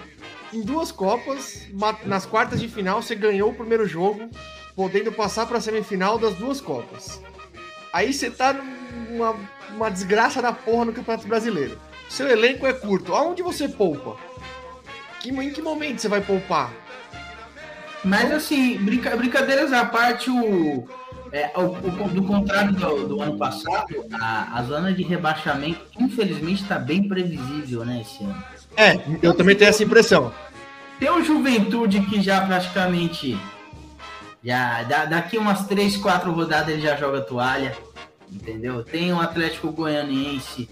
em 0.53 0.63
duas 0.63 0.91
Copas, 0.91 1.69
nas 2.05 2.27
quartas 2.27 2.59
de 2.61 2.67
final, 2.67 3.01
você 3.01 3.15
ganhou 3.15 3.51
o 3.51 3.55
primeiro 3.55 3.87
jogo, 3.87 4.29
podendo 4.75 5.13
passar 5.13 5.47
para 5.47 5.59
a 5.59 5.61
semifinal 5.61 6.19
das 6.19 6.35
duas 6.35 6.61
Copas. 6.61 7.23
Aí 7.93 8.13
você 8.13 8.31
tá 8.33 8.53
numa 9.09 9.37
uma 9.75 9.91
desgraça 9.91 10.41
da 10.43 10.53
porra 10.53 10.87
no 10.87 10.93
Campeonato 10.93 11.27
Brasileiro. 11.27 11.79
Seu 12.09 12.29
elenco 12.29 12.67
é 12.67 12.73
curto. 12.73 13.15
Aonde 13.15 13.43
você 13.43 13.69
poupa? 13.69 14.17
Que, 15.21 15.31
em 15.31 15.51
que 15.51 15.63
momento 15.63 16.01
você 16.01 16.09
vai 16.09 16.21
poupar? 16.21 16.73
Mas 18.05 18.33
assim, 18.33 18.79
brinca- 18.79 19.17
brincadeiras 19.17 19.73
à 19.73 19.85
parte, 19.85 20.31
o, 20.31 20.89
é, 21.31 21.51
o- 21.55 22.05
o- 22.05 22.09
do 22.09 22.23
contrário 22.25 22.73
do, 22.73 23.07
do 23.09 23.21
ano 23.23 23.37
passado, 23.37 24.07
a, 24.19 24.59
a 24.59 24.63
zona 24.63 24.93
de 24.93 25.03
rebaixamento, 25.03 25.81
infelizmente, 25.99 26.63
está 26.63 26.79
bem 26.79 27.07
previsível, 27.07 27.85
né, 27.85 28.01
esse 28.01 28.25
ano. 28.25 28.43
É, 28.77 28.99
eu 29.23 29.35
também 29.35 29.55
tenho 29.55 29.69
essa 29.69 29.85
impressão. 29.85 30.33
Tem 30.99 31.11
o 31.11 31.23
Juventude 31.23 32.01
que 32.03 32.21
já 32.23 32.41
praticamente. 32.41 33.39
Já, 34.43 34.83
da- 34.85 35.05
daqui 35.05 35.37
umas 35.37 35.67
3, 35.67 35.99
4 35.99 36.33
rodadas 36.33 36.69
ele 36.69 36.81
já 36.81 36.97
joga 36.97 37.21
toalha. 37.21 37.77
Entendeu? 38.33 38.83
Tem 38.85 39.13
o 39.13 39.21
Atlético 39.21 39.71
Goianiense. 39.73 40.69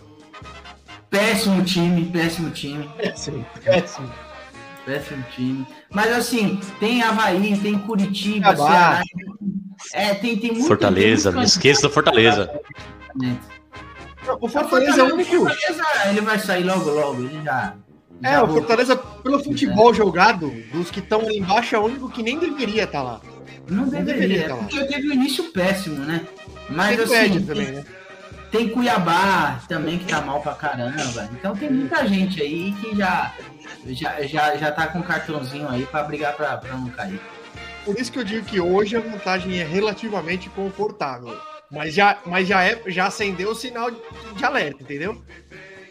Péssimo 1.10 1.64
time, 1.64 2.04
péssimo 2.06 2.50
time, 2.50 2.88
Péssimo, 2.96 3.44
péssimo. 3.64 4.10
péssimo 4.84 5.24
time. 5.34 5.66
Mas 5.90 6.12
assim, 6.12 6.60
tem 6.78 7.02
Havaí, 7.02 7.58
tem 7.58 7.78
Curitiba. 7.78 8.54
Ceará. 8.54 9.02
É, 9.94 10.14
tem, 10.14 10.36
tem 10.38 10.52
muito 10.52 10.66
Fortaleza, 10.66 11.30
não 11.30 11.42
esqueça 11.42 11.82
do 11.82 11.90
Fortaleza. 11.90 12.46
candidato. 13.12 13.58
O 14.40 14.48
Fortaleza 14.48 15.00
é 15.00 15.04
o 15.04 15.14
único. 15.14 15.30
Fortaleza, 15.30 15.82
ele 16.10 16.20
vai 16.20 16.38
sair 16.38 16.64
logo, 16.64 16.90
logo. 16.90 17.22
Ele 17.22 17.42
já. 17.42 17.74
É, 18.22 18.32
já 18.32 18.42
o 18.44 18.48
Fortaleza, 18.48 19.00
pelo 19.22 19.42
futebol 19.42 19.92
jogado, 19.94 20.50
dos 20.72 20.90
que 20.90 21.00
estão 21.00 21.22
lá 21.22 21.32
embaixo, 21.32 21.74
é 21.74 21.78
o 21.78 21.84
único 21.84 22.08
que 22.10 22.22
nem 22.22 22.38
deveria 22.38 22.84
estar 22.84 23.02
lá. 23.02 23.20
Não 23.68 23.84
Não 23.84 23.90
deveria 23.90 24.14
deveria, 24.14 24.48
tá 24.48 24.54
lá. 24.54 24.60
porque 24.62 24.84
teve 24.86 25.08
um 25.08 25.12
início 25.12 25.44
péssimo, 25.52 25.96
né? 26.04 26.26
Mas 26.70 26.96
Tem 26.96 27.04
assim, 27.04 27.12
média 27.14 27.36
tem, 27.38 27.46
também, 27.46 27.72
né? 27.72 27.84
tem 28.50 28.68
Cuiabá 28.70 29.60
também 29.68 29.98
que 29.98 30.06
tá 30.06 30.20
mal 30.20 30.40
pra 30.40 30.54
caramba. 30.54 31.28
Então 31.32 31.54
tem 31.54 31.70
muita 31.70 32.06
gente 32.06 32.40
aí 32.42 32.72
que 32.80 32.96
já 32.96 33.32
já, 33.86 34.22
já, 34.22 34.56
já 34.56 34.72
tá 34.72 34.86
com 34.86 35.02
cartãozinho 35.02 35.68
aí 35.68 35.84
pra 35.86 36.02
brigar 36.02 36.34
pra, 36.34 36.56
pra 36.56 36.74
não 36.76 36.88
cair. 36.90 37.20
Por 37.84 37.98
isso 37.98 38.10
que 38.12 38.18
eu 38.18 38.24
digo 38.24 38.44
que 38.44 38.60
hoje 38.60 38.96
a 38.96 39.00
vantagem 39.00 39.58
é 39.60 39.64
relativamente 39.64 40.48
confortável. 40.50 41.38
Mas 41.70 41.92
já, 41.94 42.18
mas 42.24 42.48
já, 42.48 42.64
é, 42.64 42.80
já 42.86 43.06
acendeu 43.06 43.50
o 43.50 43.54
sinal 43.54 43.90
de 43.90 44.44
alerta, 44.44 44.82
entendeu? 44.82 45.22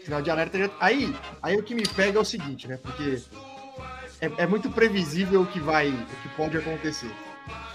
Sinal 0.08 0.22
de 0.22 0.30
alerta. 0.30 0.70
Aí, 0.80 1.14
aí 1.42 1.54
o 1.58 1.62
que 1.62 1.74
me 1.74 1.86
pega 1.86 2.18
é 2.18 2.22
o 2.22 2.24
seguinte, 2.24 2.66
né? 2.66 2.78
Porque 2.78 3.20
é, 4.22 4.30
é 4.38 4.46
muito 4.46 4.70
previsível 4.70 5.42
o 5.42 5.46
que 5.46 5.60
vai, 5.60 5.90
o 5.90 6.22
que 6.22 6.28
pode 6.34 6.56
acontecer. 6.56 7.10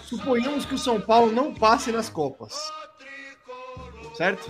Suponhamos 0.02 0.66
que 0.66 0.74
o 0.74 0.78
São 0.80 1.00
Paulo 1.00 1.32
não 1.32 1.54
passe 1.54 1.92
nas 1.92 2.10
Copas. 2.10 2.56
Certo? 4.16 4.50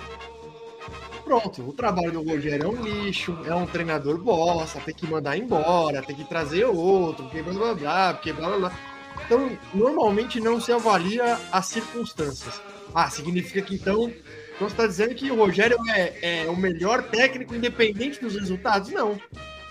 Pronto, 1.25 1.61
o 1.61 1.73
trabalho 1.73 2.13
do 2.13 2.23
Rogério 2.23 2.63
é 2.63 2.69
um 2.69 2.81
lixo, 2.81 3.37
é 3.45 3.53
um 3.53 3.65
treinador 3.65 4.17
bosta, 4.17 4.79
tem 4.79 4.95
que 4.95 5.05
mandar 5.05 5.37
embora, 5.37 6.01
tem 6.01 6.15
que 6.15 6.23
trazer 6.23 6.63
outro, 6.63 7.25
porque 7.25 7.41
blá 7.41 7.53
blá 7.53 7.73
blá, 7.73 8.13
porque 8.13 8.31
blá 8.31 8.47
blá 8.47 8.57
blá. 8.59 8.79
Então, 9.25 9.57
normalmente 9.73 10.39
não 10.39 10.61
se 10.61 10.71
avalia 10.71 11.37
as 11.51 11.65
circunstâncias. 11.65 12.61
Ah, 12.95 13.09
significa 13.09 13.61
que 13.61 13.75
então, 13.75 14.09
então 14.55 14.67
você 14.69 14.73
está 14.73 14.87
dizendo 14.87 15.15
que 15.15 15.31
o 15.31 15.35
Rogério 15.35 15.77
é, 15.89 16.43
é 16.43 16.49
o 16.49 16.55
melhor 16.55 17.03
técnico 17.03 17.55
independente 17.55 18.19
dos 18.21 18.35
resultados? 18.35 18.89
Não. 18.89 19.19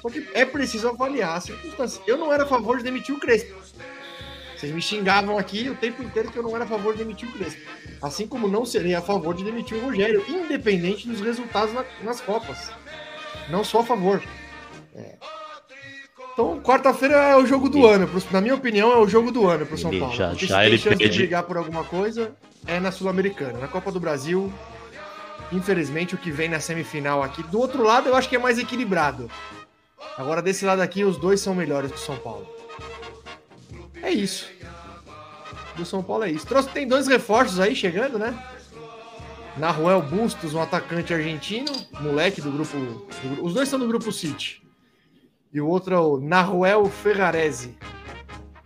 Só 0.00 0.08
que 0.10 0.26
é 0.34 0.44
preciso 0.44 0.88
avaliar 0.88 1.36
as 1.36 1.44
circunstâncias. 1.44 2.02
Eu 2.06 2.16
não 2.16 2.32
era 2.32 2.42
a 2.44 2.46
favor 2.46 2.76
de 2.78 2.84
demitir 2.84 3.14
o 3.14 3.20
Crespo. 3.20 3.54
Vocês 4.56 4.72
me 4.72 4.82
xingavam 4.82 5.38
aqui 5.38 5.68
o 5.68 5.74
tempo 5.74 6.02
inteiro 6.02 6.30
que 6.30 6.36
eu 6.38 6.42
não 6.42 6.54
era 6.54 6.64
a 6.64 6.68
favor 6.68 6.92
de 6.92 6.98
demitir 6.98 7.28
o 7.28 7.32
Crespo. 7.32 7.60
Assim 8.00 8.26
como 8.26 8.46
não 8.48 8.64
serei 8.64 8.94
a 8.94 9.00
favor 9.02 9.34
de 9.34 9.44
demitir 9.44 9.76
o 9.76 9.80
Rogério, 9.80 10.24
independente 10.28 11.06
dos 11.08 11.20
resultados 11.20 11.72
na- 11.74 11.84
nas 12.02 12.20
Copas. 12.20 12.70
Não 13.48 13.62
sou 13.64 13.80
a 13.80 13.84
favor. 13.84 14.22
É. 14.94 15.16
Então, 16.32 16.60
quarta-feira 16.60 17.14
é 17.14 17.36
o 17.36 17.44
jogo 17.46 17.68
do 17.68 17.86
ano. 17.86 18.08
pro- 18.08 18.22
Na 18.32 18.40
minha 18.40 18.54
opinião, 18.54 18.90
é 18.92 18.96
o 18.96 19.06
jogo 19.08 19.30
do 19.30 19.48
ano 19.48 19.66
pro 19.66 19.76
São 19.76 19.90
Ele 19.90 20.00
Paulo. 20.00 20.14
já- 20.14 20.32
já 20.32 20.38
se 20.38 20.46
tem 20.48 20.64
ele 20.66 20.78
chance 20.78 20.96
pede- 20.96 21.10
de 21.10 21.18
brigar 21.18 21.42
por 21.42 21.56
alguma 21.56 21.84
coisa, 21.84 22.34
é 22.66 22.80
na 22.80 22.90
Sul-Americana. 22.90 23.58
Na 23.58 23.68
Copa 23.68 23.92
do 23.92 24.00
Brasil, 24.00 24.52
infelizmente, 25.52 26.14
o 26.14 26.18
que 26.18 26.30
vem 26.30 26.48
na 26.48 26.58
semifinal 26.60 27.22
aqui. 27.22 27.42
Do 27.44 27.58
outro 27.60 27.82
lado, 27.82 28.08
eu 28.08 28.16
acho 28.16 28.28
que 28.28 28.36
é 28.36 28.38
mais 28.38 28.58
equilibrado. 28.58 29.30
Agora, 30.18 30.42
desse 30.42 30.64
lado 30.64 30.80
aqui, 30.82 31.04
os 31.04 31.16
dois 31.16 31.40
são 31.40 31.54
melhores 31.54 31.90
que 31.90 31.96
o 31.98 32.00
São 32.00 32.16
Paulo. 32.16 32.46
É 34.02 34.10
isso. 34.10 34.46
Do 35.76 35.84
São 35.86 36.02
Paulo 36.02 36.24
é 36.24 36.30
isso. 36.30 36.46
Trouxe, 36.46 36.68
tem 36.68 36.86
dois 36.86 37.06
reforços 37.06 37.60
aí 37.60 37.74
chegando, 37.74 38.18
né? 38.18 38.36
Naruel 39.56 40.02
Bustos, 40.02 40.54
um 40.54 40.60
atacante 40.62 41.12
argentino, 41.12 41.70
moleque 42.00 42.40
do 42.40 42.50
grupo. 42.50 42.76
do 42.76 43.06
os 43.44 43.52
dois 43.54 43.68
são 43.68 43.78
do 43.78 43.86
grupo 43.86 44.10
City. 44.10 44.62
E 45.52 45.60
o 45.60 45.66
outro 45.68 45.94
é 45.94 45.98
o 45.98 46.18
Naruel 46.18 46.86
Ferrarese, 46.86 47.76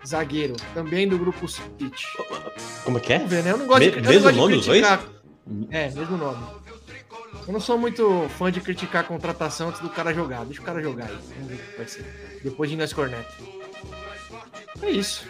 zagueiro, 0.07 0.55
também 0.73 1.09
do 1.09 1.19
grupo 1.19 1.49
City. 1.49 1.91
Como 2.85 2.99
é 2.99 3.01
que 3.01 3.13
é? 3.13 3.17
Vamos 3.19 3.33
ver, 3.33 3.43
né? 3.43 3.51
Eu 3.53 3.57
não 3.59 3.67
gosto 3.67 3.81
Me- 3.81 3.91
de, 3.91 4.01
mesmo 4.09 4.31
nome 4.33 4.57
dos 4.57 4.67
dois? 4.67 4.85
É, 5.71 5.91
mesmo 5.91 6.17
nome. 6.17 6.45
Eu 7.47 7.53
não 7.53 7.61
sou 7.61 7.79
muito 7.79 8.29
fã 8.39 8.51
de 8.51 8.61
criticar 8.61 9.03
a 9.03 9.07
contratação 9.07 9.69
antes 9.69 9.81
do 9.81 9.89
cara 9.89 10.13
jogar. 10.13 10.45
Deixa 10.45 10.61
o 10.61 10.65
cara 10.65 10.83
jogar 10.83 11.05
aí. 11.07 11.17
Vamos 11.37 11.49
ver 11.49 11.55
o 11.55 11.59
que 11.59 11.77
vai 11.77 11.87
ser. 11.87 12.05
Depois 12.43 12.69
de 12.69 12.75
Inês 12.75 12.93
Corneto. 12.93 13.33
É 14.83 14.91
isso. 14.91 15.25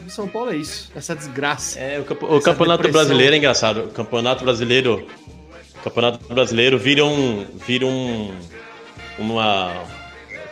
De 0.00 0.10
São 0.10 0.26
Paulo 0.26 0.50
é 0.52 0.56
isso. 0.56 0.90
Essa 0.96 1.14
desgraça. 1.14 1.78
É, 1.78 2.00
o, 2.00 2.04
campo- 2.04 2.26
o 2.26 2.40
campeonato 2.40 2.82
depressão. 2.82 3.06
brasileiro 3.06 3.34
é 3.34 3.38
engraçado. 3.38 3.80
O 3.84 3.88
campeonato 3.90 4.44
brasileiro. 4.44 5.06
Campeonato 5.84 6.26
brasileiro 6.32 6.78
vira 6.78 7.04
um. 7.04 7.44
Vira 7.66 7.86
um. 7.86 8.34
Uma. 9.18 9.74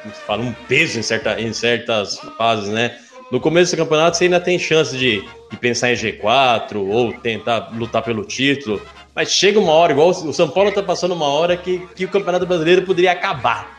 Como 0.02 0.14
se 0.14 0.20
fala? 0.22 0.42
Um 0.42 0.52
peso 0.68 0.98
em, 0.98 1.02
certa, 1.02 1.40
em 1.40 1.52
certas 1.52 2.18
fases, 2.36 2.68
né? 2.68 2.98
No 3.32 3.40
começo 3.40 3.74
do 3.74 3.78
campeonato 3.82 4.16
você 4.16 4.24
ainda 4.24 4.40
tem 4.40 4.58
chance 4.58 4.96
de, 4.96 5.22
de 5.50 5.56
pensar 5.56 5.92
em 5.92 5.94
G4 5.96 6.76
ou 6.76 7.12
tentar 7.14 7.70
lutar 7.72 8.02
pelo 8.02 8.24
título. 8.24 8.80
Mas 9.20 9.32
chega 9.32 9.60
uma 9.60 9.72
hora, 9.72 9.92
igual 9.92 10.08
o 10.08 10.32
São 10.32 10.48
Paulo 10.48 10.72
tá 10.72 10.82
passando 10.82 11.12
uma 11.12 11.26
hora 11.26 11.54
que, 11.54 11.86
que 11.94 12.06
o 12.06 12.08
Campeonato 12.08 12.46
Brasileiro 12.46 12.80
poderia 12.86 13.12
acabar. 13.12 13.78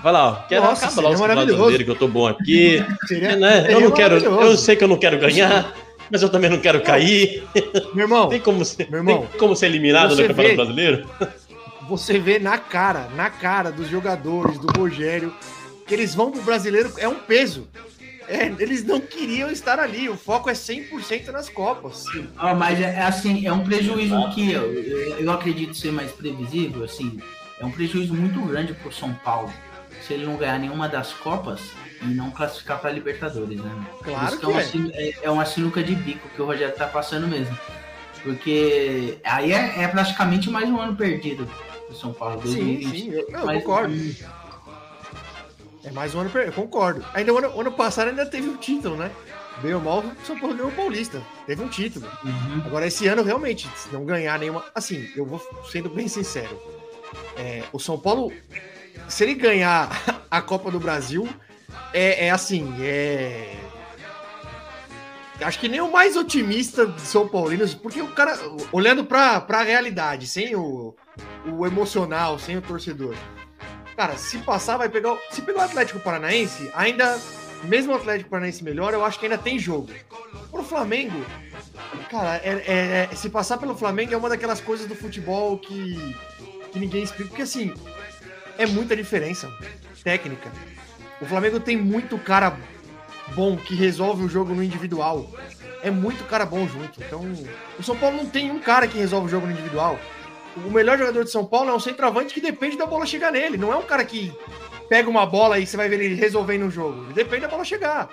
Fala, 0.00 0.28
ó, 0.28 0.48
quero 0.48 0.62
Nossa, 0.66 0.86
acabar 0.86 1.08
o 1.08 1.10
Campeonato. 1.18 1.46
Brasileiro, 1.46 1.84
que 1.84 1.90
eu 1.90 1.96
tô 1.96 2.06
bom 2.06 2.28
aqui. 2.28 2.80
Seria, 3.08 3.34
né? 3.34 3.66
Eu 3.68 3.80
não 3.80 3.90
quero. 3.90 4.18
Eu 4.18 4.56
sei 4.56 4.76
que 4.76 4.84
eu 4.84 4.86
não 4.86 4.96
quero 4.96 5.18
ganhar, 5.18 5.74
mas 6.08 6.22
eu 6.22 6.28
também 6.28 6.48
não 6.48 6.60
quero 6.60 6.80
cair. 6.80 7.42
Meu 7.92 8.04
irmão, 8.04 8.28
Tem 8.28 8.38
como 8.38 8.64
ser, 8.64 8.88
Meu 8.88 9.00
irmão, 9.00 9.26
como 9.36 9.56
ser 9.56 9.66
eliminado 9.66 10.10
no 10.14 10.16
Campeonato 10.28 10.48
vê- 10.48 10.54
Brasileiro? 10.54 11.08
você 11.88 12.20
vê 12.20 12.38
na 12.38 12.56
cara, 12.56 13.08
na 13.16 13.30
cara 13.30 13.72
dos 13.72 13.88
jogadores, 13.88 14.58
do 14.58 14.78
Rogério, 14.78 15.34
que 15.88 15.92
eles 15.92 16.14
vão 16.14 16.30
pro 16.30 16.40
brasileiro, 16.42 16.92
é 16.98 17.08
um 17.08 17.16
peso. 17.16 17.66
É, 18.28 18.46
eles 18.58 18.84
não 18.84 19.00
queriam 19.00 19.50
estar 19.50 19.78
ali, 19.80 20.08
o 20.08 20.16
foco 20.16 20.50
é 20.50 20.52
100% 20.52 21.28
nas 21.28 21.48
Copas. 21.48 22.04
Ah, 22.36 22.54
mas 22.54 22.78
é, 22.78 22.94
é 22.96 23.02
assim, 23.02 23.46
é 23.46 23.52
um 23.52 23.64
prejuízo 23.64 24.30
que 24.30 24.52
eu, 24.52 24.72
eu, 24.74 25.18
eu 25.20 25.30
acredito 25.32 25.74
ser 25.74 25.90
mais 25.92 26.12
previsível, 26.12 26.84
assim, 26.84 27.18
é 27.58 27.64
um 27.64 27.70
prejuízo 27.70 28.14
muito 28.14 28.40
grande 28.42 28.74
pro 28.74 28.92
São 28.92 29.14
Paulo. 29.14 29.52
Se 30.06 30.12
ele 30.14 30.26
não 30.26 30.36
ganhar 30.36 30.58
nenhuma 30.58 30.88
das 30.88 31.12
Copas 31.12 31.60
e 32.02 32.06
não 32.06 32.30
classificar 32.30 32.78
para 32.80 32.90
Libertadores, 32.90 33.60
né? 33.60 33.86
Claro 34.04 34.26
isso 34.26 34.38
que 34.38 34.44
é, 34.44 34.48
uma 34.48 34.60
é. 34.60 34.64
sinu- 34.64 34.90
é, 34.94 35.12
é 35.22 35.30
uma 35.30 35.44
sinuca 35.44 35.82
de 35.82 35.94
bico 35.94 36.28
que 36.28 36.40
o 36.40 36.46
Rogério 36.46 36.74
tá 36.74 36.86
passando 36.86 37.26
mesmo. 37.26 37.56
Porque 38.22 39.18
aí 39.24 39.52
é, 39.52 39.82
é 39.82 39.88
praticamente 39.88 40.50
mais 40.50 40.68
um 40.68 40.78
ano 40.80 40.94
perdido 40.96 41.48
pro 41.86 41.96
São 41.96 42.12
Paulo. 42.12 42.40
Sim, 42.42 42.78
2020. 42.80 42.90
sim, 43.00 43.10
eu, 43.10 43.26
não, 43.30 43.40
eu 43.40 43.46
Mais 43.46 43.58
concordo. 43.60 43.94
É 45.88 45.92
mais 45.92 46.14
um 46.14 46.20
ano, 46.20 46.30
per- 46.30 46.46
eu 46.46 46.52
concordo. 46.52 47.02
Ainda 47.14 47.32
o 47.32 47.38
ano, 47.38 47.58
ano 47.60 47.72
passado 47.72 48.08
ainda 48.08 48.26
teve 48.26 48.46
um 48.48 48.56
título, 48.56 48.96
né? 48.96 49.10
Bem 49.62 49.72
ou 49.74 49.80
mal, 49.80 50.00
o 50.00 50.26
São 50.26 50.38
Paulo 50.38 50.54
ganhou 50.54 50.70
o 50.70 50.74
Paulista. 50.74 51.22
Teve 51.46 51.62
um 51.62 51.68
título. 51.68 52.06
Uhum. 52.22 52.62
Agora, 52.66 52.86
esse 52.86 53.06
ano, 53.08 53.22
realmente, 53.22 53.68
se 53.74 53.88
não 53.92 54.04
ganhar 54.04 54.38
nenhuma. 54.38 54.64
Assim, 54.74 55.08
eu 55.16 55.24
vou 55.24 55.40
sendo 55.70 55.88
bem 55.88 56.06
sincero. 56.06 56.60
É, 57.36 57.62
o 57.72 57.78
São 57.78 57.98
Paulo, 57.98 58.30
se 59.08 59.24
ele 59.24 59.34
ganhar 59.34 59.88
a 60.30 60.42
Copa 60.42 60.70
do 60.70 60.78
Brasil, 60.78 61.26
é, 61.92 62.26
é 62.26 62.30
assim, 62.30 62.74
é. 62.80 63.56
Acho 65.40 65.58
que 65.60 65.68
nem 65.68 65.80
o 65.80 65.90
mais 65.90 66.16
otimista 66.16 66.84
de 66.84 67.00
São 67.00 67.26
Paulinos, 67.28 67.72
porque 67.72 68.02
o 68.02 68.08
cara, 68.08 68.36
olhando 68.72 69.04
pra, 69.04 69.40
pra 69.40 69.62
realidade, 69.62 70.26
sem 70.26 70.54
o, 70.56 70.94
o 71.46 71.64
emocional, 71.64 72.38
sem 72.40 72.56
o 72.56 72.62
torcedor. 72.62 73.14
Cara, 73.98 74.16
se 74.16 74.38
passar, 74.38 74.76
vai 74.76 74.88
pegar. 74.88 75.18
Se 75.28 75.42
pegar 75.42 75.58
o 75.58 75.64
Atlético 75.64 75.98
Paranaense, 75.98 76.70
ainda. 76.72 77.18
Mesmo 77.64 77.92
o 77.92 77.96
Atlético 77.96 78.30
Paranaense 78.30 78.62
melhor, 78.62 78.94
eu 78.94 79.04
acho 79.04 79.18
que 79.18 79.26
ainda 79.26 79.36
tem 79.36 79.58
jogo. 79.58 79.88
Pro 80.52 80.62
Flamengo, 80.62 81.26
cara, 82.08 82.36
é, 82.44 82.62
é- 82.64 83.08
é- 83.10 83.16
se 83.16 83.28
passar 83.28 83.58
pelo 83.58 83.74
Flamengo 83.74 84.14
é 84.14 84.16
uma 84.16 84.28
daquelas 84.28 84.60
coisas 84.60 84.86
do 84.86 84.94
futebol 84.94 85.58
que, 85.58 86.14
que 86.70 86.78
ninguém 86.78 87.02
explica. 87.02 87.28
Porque 87.30 87.42
assim, 87.42 87.74
é 88.56 88.64
muita 88.66 88.94
diferença 88.94 89.52
técnica. 90.04 90.52
O 91.20 91.26
Flamengo 91.26 91.58
tem 91.58 91.76
muito 91.76 92.16
cara 92.18 92.56
bom 93.34 93.56
que 93.56 93.74
resolve 93.74 94.22
o 94.22 94.28
jogo 94.28 94.54
no 94.54 94.62
individual. 94.62 95.28
É 95.82 95.90
muito 95.90 96.22
cara 96.28 96.46
bom 96.46 96.68
junto. 96.68 97.02
Então, 97.02 97.24
o 97.76 97.82
São 97.82 97.96
Paulo 97.96 98.18
não 98.18 98.26
tem 98.26 98.52
um 98.52 98.60
cara 98.60 98.86
que 98.86 98.96
resolve 98.96 99.26
o 99.26 99.30
jogo 99.30 99.46
no 99.48 99.52
individual. 99.52 99.98
O 100.56 100.70
melhor 100.70 100.98
jogador 100.98 101.24
de 101.24 101.30
São 101.30 101.44
Paulo 101.44 101.70
é 101.70 101.74
um 101.74 101.80
centroavante 101.80 102.34
que 102.34 102.40
depende 102.40 102.76
da 102.76 102.86
bola 102.86 103.06
chegar 103.06 103.30
nele. 103.30 103.56
Não 103.56 103.72
é 103.72 103.76
um 103.76 103.82
cara 103.82 104.04
que 104.04 104.32
pega 104.88 105.08
uma 105.08 105.26
bola 105.26 105.58
e 105.58 105.66
você 105.66 105.76
vai 105.76 105.88
ver 105.88 106.00
ele 106.00 106.14
resolvendo 106.14 106.66
o 106.66 106.70
jogo. 106.70 107.04
Ele 107.04 107.14
depende 107.14 107.42
da 107.42 107.48
bola 107.48 107.64
chegar. 107.64 108.08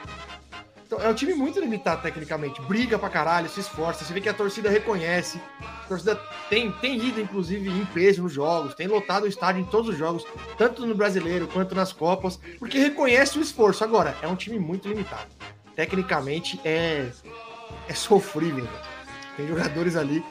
Então, 0.86 1.02
é 1.02 1.10
um 1.10 1.16
time 1.16 1.34
muito 1.34 1.60
limitado 1.60 2.04
tecnicamente. 2.04 2.62
Briga 2.62 3.00
pra 3.00 3.10
caralho, 3.10 3.50
se 3.50 3.60
esforça. 3.60 4.06
Você 4.06 4.14
vê 4.14 4.22
que 4.22 4.30
a 4.30 4.34
torcida 4.34 4.70
reconhece. 4.70 5.42
A 5.60 5.88
torcida 5.88 6.16
tem, 6.48 6.72
tem 6.74 7.04
ido, 7.04 7.20
inclusive, 7.20 7.68
em 7.70 7.86
peso 7.86 8.22
nos 8.22 8.34
jogos. 8.34 8.76
Tem 8.76 8.86
lotado 8.86 9.24
o 9.24 9.28
estádio 9.28 9.62
em 9.62 9.66
todos 9.66 9.90
os 9.90 9.98
jogos, 9.98 10.24
tanto 10.58 10.86
no 10.86 10.94
brasileiro 10.94 11.48
quanto 11.48 11.74
nas 11.74 11.92
Copas, 11.92 12.40
porque 12.60 12.78
reconhece 12.78 13.40
o 13.40 13.42
esforço. 13.42 13.84
Agora, 13.84 14.16
é 14.22 14.28
um 14.28 14.36
time 14.36 14.60
muito 14.60 14.88
limitado. 14.88 15.28
Tecnicamente 15.76 16.60
é, 16.64 17.08
é 17.88 17.94
sofrível. 17.94 18.66
velho. 18.66 18.96
Tem 19.36 19.48
jogadores 19.48 19.96
ali. 19.96 20.24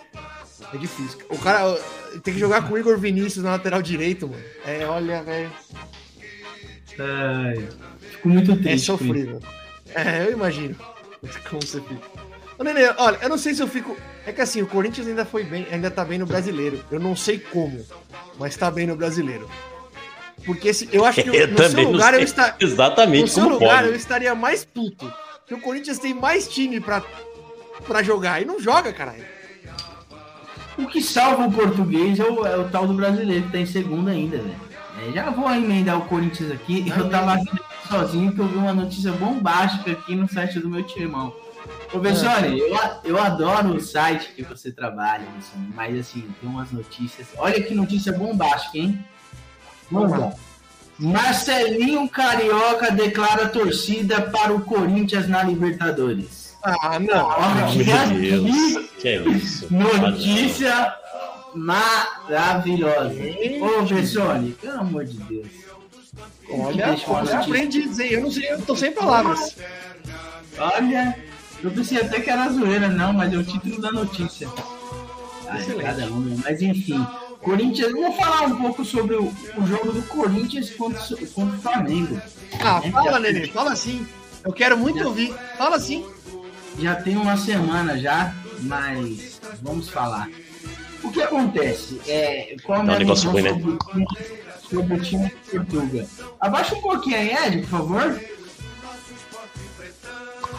É 0.75 0.79
difícil. 0.79 1.21
O 1.29 1.39
cara 1.39 1.79
tem 2.23 2.35
que 2.35 2.41
jogar 2.41 2.67
com 2.67 2.75
o 2.75 2.79
Igor 2.79 2.99
Vinícius 2.99 3.45
na 3.45 3.53
lateral 3.53 3.81
direito, 3.81 4.27
mano. 4.29 4.43
É, 4.67 4.85
olha, 4.87 5.23
velho. 5.23 5.51
Ai, 6.99 7.69
fico 8.11 8.29
muito 8.29 8.53
triste. 8.57 8.69
É 8.69 8.75
isso. 8.75 8.85
sofrível. 8.87 9.41
É, 9.95 10.27
eu 10.27 10.33
imagino 10.33 10.77
como 11.49 11.63
você 11.63 11.81
fica. 11.81 12.01
Ô, 12.59 12.65
Nenê, 12.65 12.89
olha, 12.99 13.19
eu 13.23 13.29
não 13.29 13.39
sei 13.39 13.55
se 13.55 13.63
eu 13.63 13.69
fico. 13.69 13.97
É 14.27 14.33
que 14.33 14.41
assim, 14.41 14.63
o 14.63 14.67
Corinthians 14.67 15.07
ainda 15.07 15.25
foi 15.25 15.45
bem, 15.45 15.67
ainda 15.71 15.91
tá 15.91 16.05
bem 16.05 16.19
no 16.19 16.27
brasileiro. 16.27 16.85
Eu 16.91 17.01
não 17.01 17.15
sei 17.17 17.39
como, 17.39 17.85
mas 18.39 18.57
tá 18.57 18.71
bem 18.71 18.87
no 18.87 18.97
brasileiro. 18.97 19.49
Porque 20.45 20.73
se, 20.75 20.89
eu 20.93 21.05
acho 21.05 21.23
que 21.23 21.29
Eu 21.35 21.49
no 21.49 21.69
seu 21.69 21.83
lugar 21.91 22.15
eu 22.15 22.19
sei 22.21 22.25
está, 22.25 22.57
no 22.61 22.67
exatamente 22.67 23.31
seu 23.31 23.45
como 23.45 23.55
lugar 23.55 23.83
eu 23.85 23.91
pode. 23.91 23.99
estaria 23.99 24.35
mais 24.35 24.65
puto. 24.65 25.13
Porque 25.41 25.55
o 25.55 25.61
Corinthians 25.61 25.99
tem 25.99 26.15
mais 26.15 26.49
time 26.49 26.81
pra, 26.81 27.03
pra 27.87 28.03
jogar 28.03 28.41
e 28.41 28.45
não 28.45 28.61
joga, 28.61 28.93
caralho. 28.93 29.34
O 30.79 30.87
que 30.87 31.01
salva 31.01 31.47
o 31.47 31.53
português 31.53 32.19
é 32.19 32.25
o, 32.25 32.47
é 32.47 32.57
o 32.57 32.69
tal 32.69 32.87
do 32.87 32.95
brasileiro 32.95 33.45
que 33.47 33.53
tá 33.53 33.59
em 33.59 33.67
segundo 33.67 34.09
ainda, 34.11 34.39
velho. 34.39 34.57
É, 35.09 35.13
já 35.13 35.31
vou 35.31 35.51
emendar 35.53 35.99
o 35.99 36.03
Corinthians 36.07 36.51
aqui. 36.53 36.85
Eu 36.97 37.09
tava 37.11 37.35
aqui 37.35 37.51
sozinho 37.89 38.33
que 38.33 38.39
eu 38.41 38.47
vi 38.49 38.57
uma 38.57 38.73
notícia 38.75 39.13
bombástica 39.13 39.93
aqui 39.93 40.15
no 40.15 40.29
site 40.29 40.59
do 40.59 40.69
meu 40.69 40.83
timão. 40.83 41.33
Ô, 41.93 41.99
Bessone, 41.99 42.59
eu, 42.59 42.77
a- 42.77 43.01
eu 43.05 43.19
adoro 43.21 43.75
o 43.77 43.81
site 43.81 44.33
que 44.35 44.43
você 44.43 44.71
trabalha, 44.71 45.25
mas 45.75 45.99
assim, 45.99 46.29
tem 46.41 46.49
umas 46.51 46.71
notícias. 46.73 47.29
Olha 47.39 47.61
que 47.63 47.75
notícia 47.75 48.13
bombástica, 48.13 48.79
hein? 48.79 48.99
Vamos 49.91 50.19
lá. 50.19 50.33
Marcelinho 50.99 52.09
Carioca 52.09 52.91
declara 52.91 53.49
torcida 53.49 54.21
para 54.23 54.53
o 54.53 54.61
Corinthians 54.61 55.29
na 55.29 55.43
Libertadores. 55.43 56.44
Ah, 56.65 56.99
não. 56.99 57.27
Olha 57.29 57.67
que 57.73 57.85
Deus, 57.85 58.51
aqui- 58.51 58.91
que 59.01 59.09
é 59.09 59.17
isso? 59.29 59.67
Notícia 59.73 60.95
maravilhosa. 61.55 63.15
Ô, 63.61 63.83
Bessone, 63.83 64.53
pelo 64.53 64.81
amor 64.81 65.05
de 65.05 65.17
Deus. 65.19 65.47
Olha, 66.51 66.87
notícia. 66.89 67.39
aprendi 67.41 67.83
a 67.83 67.87
dizer, 67.87 68.13
eu 68.13 68.21
não 68.23 68.31
sei, 68.31 68.51
eu 68.53 68.61
tô 68.63 68.77
sem 68.77 68.93
palavras. 68.93 69.57
Olha, 70.59 71.19
eu 71.63 71.71
pensei 71.71 71.99
até 72.01 72.21
que 72.21 72.31
era 72.31 72.49
zoeira, 72.51 72.89
não, 72.89 73.13
mas 73.13 73.33
é 73.33 73.37
o 73.37 73.45
título 73.45 73.81
da 73.81 73.91
notícia. 73.93 74.49
Ai, 75.49 75.63
cada 75.83 76.07
um, 76.07 76.21
né? 76.21 76.37
mas 76.45 76.63
enfim. 76.63 77.07
Corinthians, 77.41 77.93
vamos 77.93 78.17
falar 78.17 78.43
um 78.47 78.57
pouco 78.57 78.85
sobre 78.85 79.17
o, 79.17 79.25
o 79.57 79.67
jogo 79.67 79.93
do 79.93 80.03
Corinthians 80.05 80.71
contra, 80.71 80.99
o- 81.15 81.27
contra 81.29 81.57
o 81.59 81.61
Flamengo. 81.61 82.21
Ah, 82.63 82.81
É, 82.83 82.91
fala, 82.91 83.19
Nenê, 83.21 83.47
fala 83.49 83.73
assim. 83.73 84.07
Eu 84.45 84.53
quero 84.53 84.79
muito 84.79 85.05
ouvir. 85.07 85.35
Fala 85.59 85.77
assim. 85.77 86.07
Já 86.79 86.95
tem 86.97 87.17
uma 87.17 87.37
semana 87.37 87.97
já, 87.99 88.33
mas 88.61 89.41
vamos 89.63 89.89
falar. 89.89 90.29
O 91.03 91.11
que 91.11 91.23
acontece? 91.23 92.01
É, 92.09 92.57
qual 92.65 92.81
a 92.81 92.83
Dá 92.83 92.87
minha 92.87 92.97
um 92.97 93.01
negócio 93.01 93.31
ruim, 93.31 93.43
né? 93.43 93.51
sobre, 93.51 93.71
o 93.71 93.79
time- 93.79 94.07
sobre 94.71 94.95
o 94.95 95.01
time 95.01 95.33
de 95.53 95.61
Portugal? 95.61 96.07
Abaixa 96.41 96.75
um 96.75 96.81
pouquinho 96.81 97.17
aí, 97.17 97.31
Ed, 97.47 97.59
por 97.59 97.69
favor. 97.69 98.21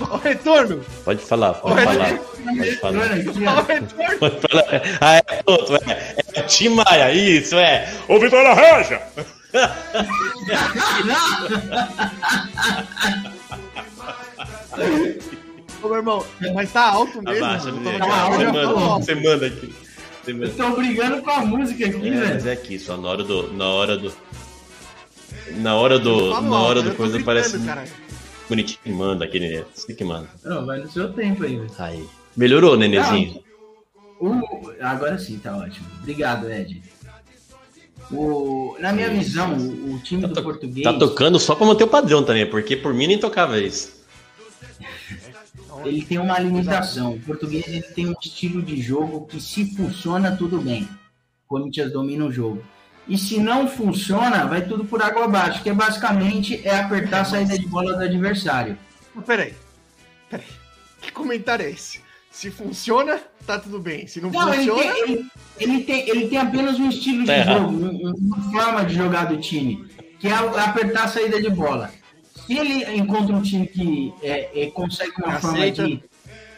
Ó, 0.10 0.18
retorno. 0.18 0.84
Pode 1.04 1.22
falar, 1.22 1.54
pode 1.56 1.88
Olha, 1.88 1.88
falar. 1.88 2.18
Pode 2.58 2.76
falar. 2.78 3.00
Olha 3.00 3.16
aqui, 3.16 3.46
Ó, 3.46 3.52
ó. 3.52 3.62
retorno. 3.64 4.20
Pode 4.20 4.40
falar. 4.42 4.66
Ah, 5.02 5.16
é 5.18 5.24
outro, 5.46 5.76
é. 5.90 6.16
É 6.34 6.42
o 6.42 6.48
Tim 6.48 6.70
Maia, 6.70 7.12
isso, 7.14 7.56
é. 7.56 7.92
Ô, 8.08 8.20
Vitor 8.20 8.42
Laranja! 8.44 9.02
Ô, 15.86 15.90
meu 15.90 15.98
irmão, 15.98 16.26
mas 16.54 16.72
tá 16.74 16.90
alto 16.92 17.22
mesmo. 17.22 17.46
Abaixa, 17.46 17.72
Tá 17.72 17.80
Você 17.80 17.90
alto. 17.90 18.54
falou 18.54 18.80
manda, 18.80 19.06
você 19.06 19.16
manda 19.16 19.46
aqui. 19.48 19.76
Você 20.24 20.34
manda. 20.34 20.46
Eu 20.48 20.56
tô 20.56 20.70
brigando 20.76 21.22
com 21.22 21.30
a 21.32 21.46
música 21.46 21.86
aqui, 21.86 22.08
É, 22.08 22.12
velho. 22.12 22.34
mas 22.34 22.46
é 22.48 22.52
aqui, 22.54 22.80
só 22.80 22.98
na 22.98 23.08
hora 23.10 23.24
do. 23.24 23.54
Na 23.54 23.68
hora 23.70 23.98
do. 23.98 24.14
Na 25.58 25.76
hora 25.76 26.00
do. 26.00 26.42
Na 26.42 26.60
hora 26.62 26.82
do 26.82 26.96
coisa 26.96 27.22
parece 27.24 27.60
caralho. 27.60 27.90
bonitinho. 28.50 28.96
Manda 28.96 29.26
aquele 29.26 29.48
Nenê. 29.50 29.64
Você 29.74 29.94
que 29.94 30.04
manda. 30.04 30.28
Não, 30.44 30.66
vai 30.66 30.80
no 30.80 30.90
seu 30.90 31.14
tempo 31.14 31.44
aí, 31.44 31.56
velho. 31.58 31.72
Aí. 31.78 32.06
Melhorou, 32.36 32.76
Nenezinho? 32.76 33.44
O- 34.20 34.72
Agora 34.82 35.18
sim, 35.20 35.38
tá 35.38 35.56
ótimo. 35.56 35.86
Obrigado, 36.02 36.50
Ed. 36.52 36.82
O... 38.12 38.76
Na 38.80 38.92
minha 38.94 39.10
visão, 39.10 39.54
o, 39.54 39.96
o 39.96 40.00
time 40.00 40.22
Tá 40.22 40.28
do 40.28 40.44
português. 40.44 40.84
Tá 40.84 40.94
tocando 40.94 41.40
só 41.40 41.56
pra 41.56 41.66
manter 41.66 41.84
o 41.86 41.88
padrão 41.88 42.24
também, 42.24 42.46
porque 42.46 42.76
por 42.76 42.94
mim 42.94 43.08
nem 43.08 43.18
tocava 43.18 43.60
isso. 43.60 43.95
Ele 45.88 46.04
tem 46.06 46.18
uma 46.18 46.38
limitação. 46.40 47.14
O 47.14 47.20
português 47.20 47.68
ele 47.68 47.82
tem 47.82 48.08
um 48.08 48.16
estilo 48.22 48.62
de 48.62 48.82
jogo 48.82 49.26
que 49.28 49.40
se 49.40 49.76
funciona 49.76 50.36
tudo 50.36 50.60
bem. 50.62 50.84
O 51.46 51.48
Corinthians 51.48 51.92
domina 51.92 52.26
o 52.26 52.32
jogo. 52.32 52.64
E 53.08 53.18
se 53.18 53.40
não 53.40 53.68
funciona, 53.68 54.46
vai 54.46 54.66
tudo 54.66 54.84
por 54.84 55.02
água 55.02 55.26
abaixo, 55.26 55.62
que 55.62 55.70
é 55.70 55.74
basicamente 55.74 56.60
é 56.68 56.80
apertar 56.80 57.22
a 57.22 57.26
saída 57.26 57.58
de 57.58 57.68
bola 57.68 57.96
do 57.96 58.04
adversário. 58.04 58.78
Mas 59.14 59.26
Peraí. 59.26 59.54
Peraí. 60.30 60.46
Que 61.02 61.12
comentário 61.12 61.66
é 61.66 61.70
esse? 61.70 62.02
Se 62.32 62.50
funciona, 62.50 63.20
tá 63.46 63.60
tudo 63.60 63.80
bem. 63.80 64.08
Se 64.08 64.20
não, 64.20 64.32
Não, 64.32 64.54
ele 64.54 64.66
funciona. 64.70 64.92
tem, 64.94 65.04
ele, 65.14 65.26
ele 65.60 65.84
tem, 65.84 66.10
ele 66.10 66.28
tem 66.28 66.38
apenas 66.40 66.80
um 66.80 66.90
estilo 66.90 67.20
de 67.22 67.28
Tá 67.28 67.38
errado. 67.38 67.60
jogo, 67.60 67.86
um- 67.86 68.10
um- 68.10 68.16
uma 68.20 68.52
forma 68.52 68.86
de 68.86 68.96
jogar 68.96 69.26
do 69.26 69.38
time, 69.38 69.86
que 70.20 70.28
é 70.28 70.34
apertar 70.34 71.04
a 71.04 71.08
saída 71.08 71.40
de 71.42 71.50
bola. 71.50 71.92
Se 72.46 72.58
ele 72.58 72.98
encontra 72.98 73.36
um 73.36 73.42
time 73.42 73.66
que 73.66 74.14
é, 74.22 74.64
é, 74.64 74.72
consegue 74.72 75.14
uma 75.18 75.40
forma 75.40 75.72
de, 75.72 76.04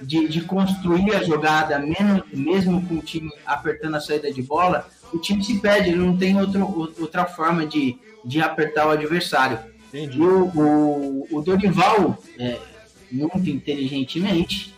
de, 0.02 0.28
de 0.28 0.41
construir 0.41 1.15
a 1.15 1.23
jogada, 1.23 1.80
menos, 1.80 2.23
mesmo 2.34 2.86
com 2.86 2.95
o 2.95 3.02
time 3.02 3.32
apertando 3.45 3.95
a 3.95 4.02
saída 4.02 4.32
de 4.32 4.41
bola, 4.41 4.88
o 5.13 5.17
time 5.17 5.43
se 5.43 5.60
perde, 5.60 5.89
ele 5.89 6.00
não 6.00 6.17
tem 6.17 6.38
outro, 6.38 6.93
outra 7.00 7.26
forma 7.26 7.65
de, 7.65 7.97
de 8.26 8.41
apertar 8.41 8.88
o 8.88 8.91
adversário. 8.91 9.60
Entendi. 9.88 10.17
E 10.17 10.21
o, 10.21 10.45
o, 10.54 11.28
o 11.32 11.41
Dorival, 11.41 12.21
é, 12.38 12.58
muito 13.10 13.50
inteligentemente, 13.50 14.76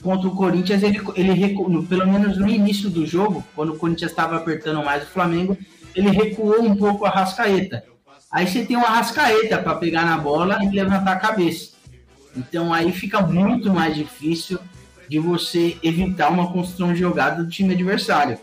contra 0.00 0.28
o 0.28 0.36
Corinthians, 0.36 0.84
ele, 0.84 1.00
ele 1.16 1.56
pelo 1.88 2.06
menos 2.06 2.38
no 2.38 2.48
início 2.48 2.88
do 2.88 3.04
jogo, 3.04 3.44
quando 3.56 3.72
o 3.72 3.76
Corinthians 3.76 4.12
estava 4.12 4.36
apertando 4.36 4.84
mais 4.84 5.02
o 5.02 5.06
Flamengo, 5.06 5.58
ele 5.94 6.10
recuou 6.10 6.62
um 6.62 6.76
pouco 6.76 7.04
a 7.04 7.10
Rascaeta. 7.10 7.84
Aí 8.30 8.46
você 8.46 8.64
tem 8.64 8.76
uma 8.76 8.88
Rascaeta 8.88 9.58
para 9.58 9.76
pegar 9.76 10.04
na 10.04 10.18
bola 10.18 10.58
e 10.62 10.68
levantar 10.70 11.12
a 11.12 11.16
cabeça. 11.16 11.70
Então 12.36 12.72
aí 12.72 12.92
fica 12.92 13.20
muito 13.20 13.72
mais 13.72 13.94
difícil 13.94 14.58
de 15.08 15.18
você 15.18 15.76
evitar 15.82 16.30
uma 16.30 16.52
construção 16.52 16.92
de 16.92 16.98
jogada 16.98 17.42
do 17.42 17.48
time 17.48 17.74
adversário. 17.74 18.38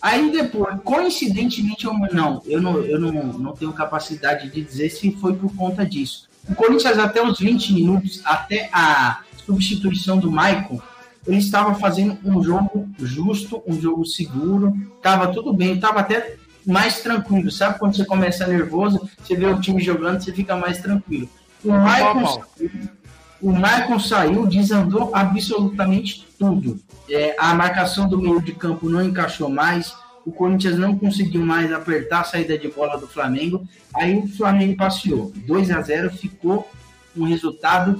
Aí 0.00 0.30
depois, 0.30 0.76
coincidentemente 0.82 1.86
ou 1.86 1.94
não, 2.12 2.40
eu 2.46 2.60
não, 2.62 2.78
eu 2.78 3.00
não, 3.00 3.12
não 3.12 3.52
tenho 3.52 3.72
capacidade 3.72 4.48
de 4.48 4.62
dizer 4.62 4.90
se 4.90 5.10
foi 5.12 5.34
por 5.34 5.54
conta 5.54 5.84
disso. 5.84 6.28
O 6.48 6.54
Corinthians 6.54 6.98
até 6.98 7.22
os 7.22 7.38
20 7.38 7.74
minutos, 7.74 8.22
até 8.24 8.70
a 8.72 9.20
substituição 9.44 10.18
do 10.18 10.30
Maicon, 10.30 10.80
ele 11.26 11.38
estava 11.38 11.74
fazendo 11.74 12.16
um 12.24 12.42
jogo 12.42 12.88
justo, 12.98 13.62
um 13.66 13.78
jogo 13.78 14.06
seguro, 14.06 14.74
estava 14.96 15.28
tudo 15.28 15.52
bem, 15.52 15.74
estava 15.74 16.00
até 16.00 16.36
mais 16.68 17.00
tranquilo. 17.00 17.50
Sabe 17.50 17.78
quando 17.78 17.96
você 17.96 18.04
começa 18.04 18.46
nervoso, 18.46 19.08
você 19.22 19.34
vê 19.34 19.46
o 19.46 19.58
time 19.58 19.82
jogando, 19.82 20.22
você 20.22 20.32
fica 20.32 20.54
mais 20.54 20.78
tranquilo. 20.78 21.28
O 21.64 21.72
Maicon, 21.72 22.26
saiu, 22.26 22.70
o 23.40 23.52
Maicon 23.52 23.98
saiu, 23.98 24.46
desandou 24.46 25.10
absolutamente 25.14 26.28
tudo. 26.38 26.78
É, 27.08 27.34
a 27.38 27.54
marcação 27.54 28.06
do 28.06 28.18
meio 28.18 28.42
de 28.42 28.52
campo 28.52 28.88
não 28.88 29.02
encaixou 29.02 29.48
mais, 29.48 29.94
o 30.26 30.30
Corinthians 30.30 30.78
não 30.78 30.96
conseguiu 30.96 31.44
mais 31.44 31.72
apertar 31.72 32.20
a 32.20 32.24
saída 32.24 32.58
de 32.58 32.68
bola 32.68 32.98
do 32.98 33.08
Flamengo, 33.08 33.66
aí 33.94 34.18
o 34.18 34.28
Flamengo 34.28 34.76
passeou. 34.76 35.32
2 35.34 35.70
a 35.70 35.80
0 35.80 36.10
ficou 36.10 36.70
um 37.16 37.24
resultado 37.24 37.98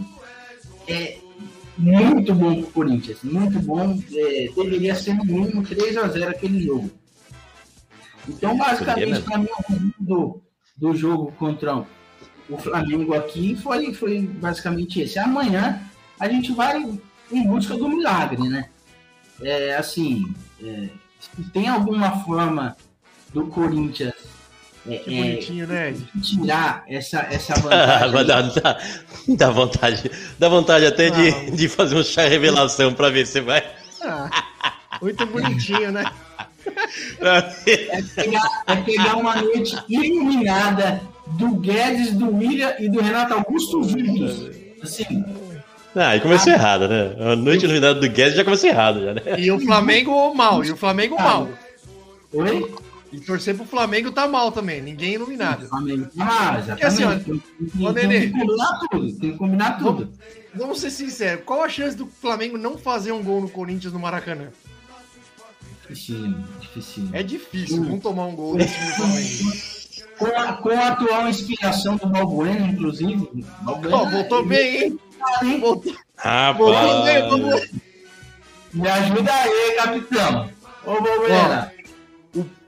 é, 0.86 1.16
muito 1.78 2.34
bom 2.34 2.54
para 2.54 2.68
o 2.68 2.72
Corinthians, 2.72 3.18
muito 3.22 3.58
bom. 3.60 3.98
É, 4.12 4.50
deveria 4.54 4.94
ser 4.94 5.14
no 5.14 5.24
mínimo 5.24 5.64
3 5.64 5.96
a 5.96 6.06
0 6.06 6.30
aquele 6.30 6.60
jogo. 6.60 6.90
Então, 8.28 8.56
basicamente, 8.56 9.10
mesmo. 9.10 9.24
para 9.24 9.38
mim, 9.38 9.48
o 9.70 10.04
do, 10.04 10.42
do 10.76 10.94
jogo 10.94 11.32
contra 11.38 11.84
o 12.48 12.58
Flamengo 12.58 13.14
aqui 13.14 13.56
foi, 13.56 13.92
foi 13.92 14.20
basicamente 14.22 15.00
esse. 15.00 15.18
Amanhã 15.18 15.80
a 16.18 16.28
gente 16.28 16.52
vai 16.52 16.82
em 17.30 17.46
busca 17.46 17.74
do 17.76 17.88
milagre, 17.88 18.48
né? 18.48 18.68
É, 19.40 19.76
assim, 19.76 20.34
é, 20.62 20.88
se 21.20 21.42
tem 21.52 21.68
alguma 21.68 22.24
forma 22.24 22.76
do 23.32 23.46
Corinthians 23.46 24.14
é, 24.86 24.96
Que 24.96 25.18
é, 25.18 25.22
bonitinho, 25.22 25.66
né, 25.66 25.90
Ed? 25.90 26.06
tirar 26.22 26.84
essa, 26.88 27.20
essa 27.30 27.54
vantagem. 27.60 28.26
dá, 28.26 28.42
dá, 28.42 28.78
dá 29.36 29.50
vontade, 29.50 30.10
dá 30.38 30.48
vontade 30.48 30.86
até 30.86 31.10
de, 31.10 31.28
Ah. 31.28 31.50
de 31.54 31.68
fazer 31.68 31.96
um 31.96 32.02
chá 32.02 32.22
revelação 32.22 32.92
pra 32.94 33.10
ver 33.10 33.26
se 33.26 33.40
vai. 33.40 33.62
Ah, 34.02 34.30
muito 35.02 35.24
bonitinho, 35.26 35.92
né? 35.92 36.04
É 37.20 38.02
pegar, 38.22 38.62
é 38.66 38.76
pegar 38.76 39.16
uma 39.16 39.36
noite 39.42 39.76
iluminada 39.88 41.00
do 41.38 41.54
Guedes, 41.56 42.12
do 42.14 42.34
William 42.36 42.74
e 42.78 42.88
do 42.88 43.00
Renato 43.00 43.34
Augusto 43.34 43.82
juntos. 43.84 44.50
Assim, 44.82 45.24
Ah, 45.94 46.16
e 46.16 46.20
começou 46.20 46.52
errado, 46.52 46.88
né? 46.88 47.14
A 47.20 47.36
noite 47.36 47.64
iluminada 47.64 48.00
do 48.00 48.08
Guedes 48.08 48.34
já 48.36 48.44
começou 48.44 48.68
errado, 48.70 49.02
já, 49.02 49.14
né? 49.14 49.22
E 49.38 49.50
o 49.50 49.58
Flamengo 49.60 50.34
mal, 50.34 50.64
e 50.64 50.70
o 50.70 50.76
Flamengo 50.76 51.16
mal. 51.16 51.48
oi? 52.32 52.72
E 53.10 53.18
torcer 53.20 53.54
pro 53.56 53.64
Flamengo 53.64 54.12
tá 54.12 54.28
mal 54.28 54.52
também, 54.52 54.82
ninguém 54.82 55.14
iluminado. 55.14 55.66
Flamengo. 55.66 56.08
Ah, 56.20 56.62
Porque 56.66 56.84
assim, 56.84 57.04
ó, 57.04 57.12
exatamente. 57.12 57.24
Tem, 57.24 57.94
tem- 57.94 58.08
tem 58.20 58.30
que 58.30 58.38
combinar 58.38 58.78
tudo. 58.90 59.12
Tem 59.18 59.30
que 59.32 59.38
combinar 59.38 59.78
tudo. 59.78 60.08
Vamos 60.54 60.80
ser 60.80 60.90
sinceros, 60.90 61.42
qual 61.46 61.62
a 61.62 61.68
chance 61.70 61.96
do 61.96 62.06
Flamengo 62.06 62.58
não 62.58 62.76
fazer 62.76 63.12
um 63.12 63.22
gol 63.22 63.40
no 63.40 63.48
Corinthians 63.48 63.92
no 63.94 63.98
Maracanã? 63.98 64.48
Dificílimo, 65.88 66.44
dificílimo. 66.60 67.16
É 67.16 67.22
difícil 67.22 67.82
não 67.84 67.98
tomar 67.98 68.26
um 68.26 68.36
gol 68.36 68.54
nesse 68.56 68.74
time 68.74 68.92
Flamengo. 68.92 69.78
Com 70.18 70.26
a, 70.26 70.52
com 70.54 70.68
a 70.70 70.88
atual 70.88 71.28
inspiração 71.28 71.96
do 71.96 72.06
Balbuena, 72.08 72.66
inclusive. 72.66 73.28
Balbuena, 73.62 73.96
Ó, 73.96 74.04
voltou 74.10 74.44
bem, 74.44 74.76
hein? 74.84 74.98
hein? 75.42 75.60
Voltou, 75.60 75.94
voltou 76.56 77.04
bem. 77.04 77.70
Me 78.74 78.88
ajuda 78.88 79.32
aí, 79.32 79.74
capitão. 79.76 80.50
Ô, 80.84 81.00
Balbuena. 81.00 81.72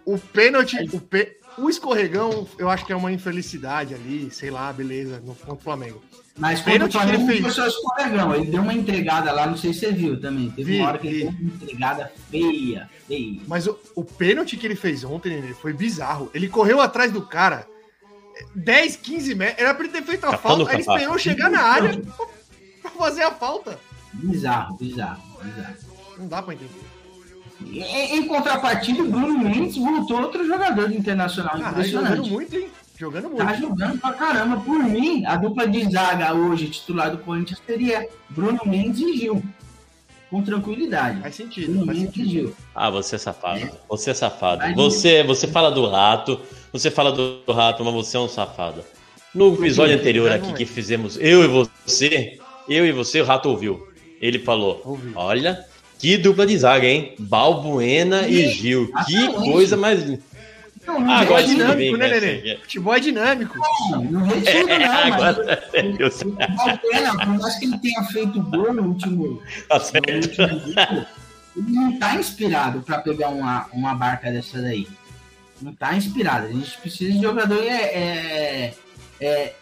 O 0.05 0.19
pênalti, 0.19 0.77
o, 0.93 1.01
pê- 1.01 1.37
o 1.59 1.69
escorregão, 1.69 2.49
eu 2.59 2.69
acho 2.71 2.87
que 2.87 2.93
é 2.93 2.97
uma 2.97 3.13
infelicidade 3.13 3.95
ali, 3.95 4.29
sei 4.31 4.51
lá, 4.51 4.73
beleza, 4.73 5.21
no 5.25 5.35
contra 5.35 5.55
o 5.55 5.59
Flamengo. 5.59 6.03
Mas 6.39 6.61
quando 6.63 6.85
o 6.85 6.89
que 6.89 6.97
ele 6.97 7.05
Flamengo 7.05 7.27
fez. 7.27 7.41
foi 7.43 7.51
só 7.51 7.67
escorregão. 7.67 8.35
Ele 8.35 8.47
deu 8.51 8.63
uma 8.63 8.73
entregada 8.73 9.31
lá, 9.33 9.47
não 9.47 9.57
sei 9.57 9.73
se 9.75 9.81
você 9.81 9.93
viu 9.93 10.21
também. 10.21 10.51
Teve 10.51 10.73
Vi, 10.73 10.79
uma 10.79 10.89
hora 10.89 10.99
que 10.99 11.07
ele 11.07 11.17
vi. 11.17 11.23
deu 11.25 11.33
uma 11.33 11.55
entregada 11.55 12.13
feia, 12.31 12.91
feia. 13.07 13.41
Mas 13.47 13.67
o, 13.67 13.79
o 13.95 14.05
pênalti 14.05 14.57
que 14.57 14.67
ele 14.67 14.77
fez 14.77 15.05
ontem, 15.05 15.31
Nenê, 15.41 15.53
foi 15.55 15.73
bizarro. 15.73 16.31
Ele 16.33 16.49
correu 16.49 16.81
atrás 16.81 17.13
do 17.13 17.21
cara 17.23 17.67
10, 18.55 18.97
15 18.97 19.35
metros. 19.35 19.59
Era 19.61 19.75
pra 19.75 19.85
ele 19.85 19.93
ter 19.93 20.03
feito 20.03 20.25
a 20.25 20.31
Capão 20.31 20.53
do 20.59 20.65
falta, 20.65 20.71
aí 20.71 20.77
ele 20.77 20.85
capaz. 20.85 21.03
esperou 21.03 21.19
chegar 21.19 21.51
na 21.51 21.61
área 21.63 22.01
pra 22.81 22.91
fazer 22.93 23.23
a 23.23 23.31
falta. 23.33 23.79
Bizarro, 24.13 24.77
bizarro, 24.79 25.23
bizarro. 25.43 25.75
Não 26.19 26.27
dá 26.29 26.41
pra 26.43 26.55
entender. 26.55 26.71
Em 27.63 28.27
contrapartida, 28.27 29.03
o 29.03 29.11
Bruno 29.11 29.39
Mendes 29.39 29.77
voltou 29.77 30.23
outro 30.23 30.47
jogador 30.47 30.89
do 30.89 30.95
Internacional. 30.95 31.53
Ah, 31.57 31.59
jogando 31.59 31.71
impressionante. 31.81 32.31
muito, 32.31 32.57
hein? 32.57 32.69
Jogando 33.01 33.31
muito. 33.31 33.39
Tá 33.43 33.55
jogando 33.55 33.99
pra 33.99 34.13
caramba. 34.13 34.61
Por 34.61 34.79
mim, 34.85 35.25
a 35.25 35.35
dupla 35.35 35.67
de 35.67 35.91
zaga 35.91 36.35
hoje, 36.35 36.69
titular 36.69 37.11
do 37.11 37.17
Corinthians, 37.17 37.59
seria 37.67 38.07
Bruno 38.29 38.61
Mendes 38.67 39.01
e 39.01 39.17
Gil. 39.17 39.43
Com 40.29 40.43
tranquilidade. 40.43 41.19
Faz 41.23 41.35
sentido, 41.35 41.73
Bruno 41.73 41.87
faz 41.87 41.99
Mendes 41.99 42.15
e 42.15 42.19
sentido. 42.19 42.31
Gil. 42.31 42.57
Ah, 42.75 42.91
você 42.91 43.17
é 43.17 43.19
safado. 43.19 43.71
Você 43.89 44.11
é 44.11 44.15
safado. 44.15 44.75
Você, 44.75 45.23
você 45.23 45.49
fala 45.49 45.71
do 45.71 45.89
rato, 45.89 46.39
você 46.71 46.91
fala 46.91 47.11
do 47.11 47.41
rato, 47.51 47.83
mas 47.83 47.95
você 47.95 48.19
é 48.19 48.21
um 48.21 48.29
safado. 48.29 48.85
No 49.35 49.55
episódio 49.55 49.97
anterior 49.97 50.31
aqui 50.31 50.53
que 50.53 50.67
fizemos, 50.67 51.17
eu 51.19 51.43
e 51.43 51.47
você, 51.47 52.39
eu 52.69 52.85
e 52.85 52.93
você, 52.93 53.23
o 53.23 53.25
rato 53.25 53.49
ouviu. 53.49 53.89
Ele 54.21 54.39
falou. 54.39 55.01
Olha, 55.15 55.65
que 55.99 56.19
dupla 56.19 56.47
de 56.47 56.59
zaga, 56.59 56.87
hein? 56.87 57.15
Balbuena 57.19 58.29
e 58.29 58.49
Gil. 58.49 58.93
Que 59.07 59.17
Exatamente. 59.17 59.53
coisa 59.53 59.77
mais. 59.79 60.07
Não, 60.07 60.19
não 61.01 61.11
Ah, 61.11 61.21
agora 61.21 61.43
é 61.43 61.47
não, 61.47 61.55
dinâmico, 61.55 61.97
né, 61.97 62.21
Nenê? 62.21 62.57
Futebol 62.59 62.95
é 62.95 63.01
dinâmico. 63.01 63.59
não 63.91 64.11
não, 64.11 64.27
mas 64.27 64.43
Agora, 65.13 65.71
eu 65.99 66.09
o 66.09 66.57
Balbuena, 66.57 67.19
por 67.19 67.39
mais 67.39 67.59
que 67.59 67.65
ele 67.65 67.79
tenha 67.79 68.03
feito 68.05 68.43
gol 68.43 68.73
no 68.73 68.83
último, 68.89 69.43
tá 69.69 69.79
no 69.79 70.17
último 70.17 70.59
jogo, 70.59 71.07
ele 71.57 71.73
não 71.73 71.99
tá 71.99 72.15
inspirado 72.15 72.83
para 72.83 72.99
pegar 72.99 73.29
uma, 73.29 73.67
uma 73.73 73.95
barca 73.95 74.31
dessa 74.31 74.61
daí. 74.61 74.87
Não 75.61 75.75
tá 75.75 75.95
inspirado. 75.95 76.47
A 76.47 76.53
gente 76.53 76.79
precisa 76.79 77.13
de 77.13 77.21
jogador 77.21 77.63
é, 77.63 77.69
é, 77.69 78.75
é, 79.21 79.55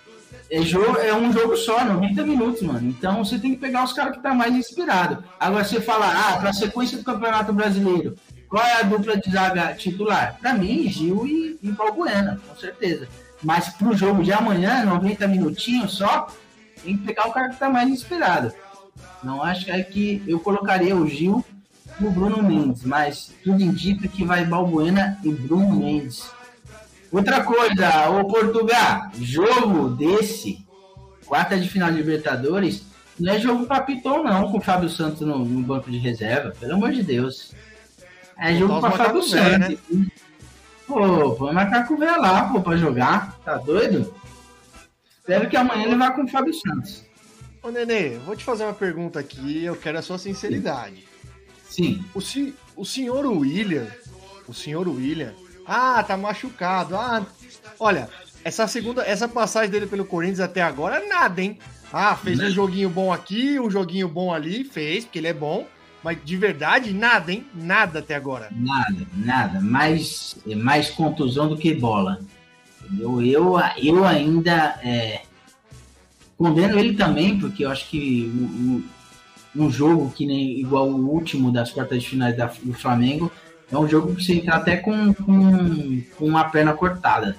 é, 0.50 0.62
jogo, 0.62 0.96
é 0.98 1.12
um 1.14 1.32
jogo 1.32 1.56
só, 1.56 1.84
90 1.84 2.24
minutos, 2.24 2.62
mano. 2.62 2.88
Então 2.88 3.24
você 3.24 3.38
tem 3.38 3.54
que 3.54 3.60
pegar 3.60 3.84
os 3.84 3.92
caras 3.92 4.16
que 4.16 4.22
tá 4.22 4.32
mais 4.32 4.54
inspirado. 4.54 5.24
Agora 5.40 5.64
você 5.64 5.80
fala, 5.80 6.06
ah, 6.06 6.36
pra 6.36 6.52
sequência 6.52 6.98
do 6.98 7.04
Campeonato 7.04 7.52
Brasileiro, 7.52 8.14
qual 8.48 8.64
é 8.64 8.80
a 8.80 8.82
dupla 8.82 9.16
de 9.16 9.30
zaga 9.30 9.74
titular? 9.74 10.36
Pra 10.40 10.54
mim, 10.54 10.88
Gil 10.88 11.26
e, 11.26 11.58
e 11.62 11.70
Balbuena, 11.70 12.40
com 12.46 12.56
certeza. 12.56 13.08
Mas 13.42 13.68
pro 13.68 13.96
jogo 13.96 14.22
de 14.22 14.32
amanhã, 14.32 14.84
90 14.84 15.28
minutinhos 15.28 15.92
só, 15.92 16.28
tem 16.82 16.96
que 16.96 17.04
pegar 17.04 17.28
o 17.28 17.32
cara 17.32 17.50
que 17.50 17.58
tá 17.58 17.68
mais 17.68 17.88
inspirado. 17.88 18.52
Não 19.22 19.42
acho 19.42 19.64
que 19.64 19.70
é 19.70 19.82
que 19.82 20.22
eu 20.26 20.40
colocaria 20.40 20.96
o 20.96 21.06
Gil 21.06 21.44
e 22.00 22.04
o 22.04 22.10
Bruno 22.10 22.42
Mendes, 22.42 22.84
mas 22.84 23.32
tudo 23.44 23.62
indica 23.62 24.08
que 24.08 24.24
vai 24.24 24.44
Balbuena 24.44 25.18
e 25.22 25.30
Bruno 25.30 25.76
Mendes. 25.76 26.30
Outra 27.10 27.42
coisa, 27.42 28.10
o 28.10 28.24
Portugal, 28.26 29.10
jogo 29.20 29.90
desse, 29.90 30.64
quarta 31.26 31.58
de 31.58 31.68
final 31.68 31.90
de 31.90 31.96
Libertadores, 31.96 32.84
não 33.18 33.32
é 33.32 33.38
jogo 33.38 33.66
pra 33.66 33.80
Piton 33.80 34.22
não, 34.22 34.52
com 34.52 34.58
o 34.58 34.60
Fábio 34.60 34.88
Santos 34.88 35.22
no, 35.22 35.38
no 35.38 35.62
banco 35.62 35.90
de 35.90 35.98
reserva, 35.98 36.52
pelo 36.58 36.74
amor 36.74 36.92
de 36.92 37.02
Deus. 37.02 37.52
É 38.38 38.54
jogo 38.54 38.80
pra 38.80 38.90
Fábio 38.92 39.22
Santos. 39.22 39.78
Pô, 40.86 41.32
põe 41.34 41.52
macaco 41.52 41.96
velho 41.96 42.20
lá, 42.20 42.44
pô, 42.48 42.60
pra 42.62 42.76
jogar, 42.76 43.38
tá 43.44 43.56
doido? 43.56 44.14
Espero 45.18 45.48
que 45.48 45.56
amanhã 45.56 45.84
ele 45.84 45.96
vá 45.96 46.10
com 46.12 46.24
o 46.24 46.28
Fábio 46.28 46.54
Santos. 46.54 47.04
Ô, 47.62 47.70
Nenê, 47.70 48.10
vou 48.18 48.34
te 48.34 48.44
fazer 48.44 48.64
uma 48.64 48.72
pergunta 48.72 49.18
aqui, 49.20 49.64
eu 49.64 49.76
quero 49.76 49.98
a 49.98 50.02
sua 50.02 50.16
sinceridade. 50.16 51.04
Sim. 51.68 52.02
O, 52.14 52.20
se- 52.20 52.54
o 52.74 52.84
senhor 52.86 53.26
William, 53.26 53.86
o 54.46 54.54
senhor 54.54 54.88
William, 54.88 55.34
ah, 55.66 56.02
tá 56.02 56.16
machucado. 56.16 56.96
Ah, 56.96 57.26
olha, 57.78 58.08
essa 58.42 58.66
segunda, 58.66 59.02
essa 59.02 59.28
passagem 59.28 59.68
dele 59.70 59.86
pelo 59.86 60.04
Corinthians 60.06 60.40
até 60.40 60.62
agora 60.62 60.96
é 61.04 61.06
nada, 61.08 61.42
hein? 61.42 61.58
Ah, 61.92 62.16
fez 62.16 62.38
um 62.40 62.48
joguinho 62.50 62.88
bom 62.88 63.12
aqui, 63.12 63.58
um 63.60 63.70
joguinho 63.70 64.08
bom 64.08 64.32
ali, 64.32 64.64
fez, 64.64 65.04
porque 65.04 65.18
ele 65.18 65.26
é 65.28 65.34
bom. 65.34 65.66
Mas 66.02 66.18
de 66.24 66.36
verdade, 66.36 66.92
nada, 66.92 67.32
hein? 67.32 67.44
Nada 67.54 67.98
até 67.98 68.14
agora. 68.14 68.48
Nada, 68.52 69.06
nada. 69.16 69.60
Mais, 69.60 70.36
é 70.48 70.54
mais 70.54 70.90
contusão 70.90 71.48
do 71.48 71.56
que 71.56 71.74
bola. 71.74 72.20
Entendeu? 72.84 73.22
Eu, 73.22 73.56
eu 73.82 74.04
ainda 74.04 74.78
é, 74.82 75.22
condeno 76.36 76.78
ele 76.78 76.94
também, 76.94 77.38
porque 77.38 77.64
eu 77.64 77.70
acho 77.70 77.88
que 77.88 78.30
um, 78.34 78.82
um 79.56 79.70
jogo 79.70 80.10
que 80.10 80.24
nem 80.24 80.60
igual 80.60 80.88
o 80.88 81.10
último 81.10 81.50
das 81.50 81.72
quartas 81.72 82.02
de 82.02 82.08
finais 82.08 82.36
da, 82.36 82.46
do 82.46 82.72
Flamengo 82.72 83.30
é 83.70 83.76
um 83.76 83.88
jogo 83.88 84.14
que 84.14 84.24
você 84.24 84.34
entra 84.34 84.54
até 84.54 84.76
com, 84.76 85.12
com, 85.12 86.02
com 86.16 86.26
uma 86.26 86.44
perna 86.44 86.72
cortada. 86.72 87.36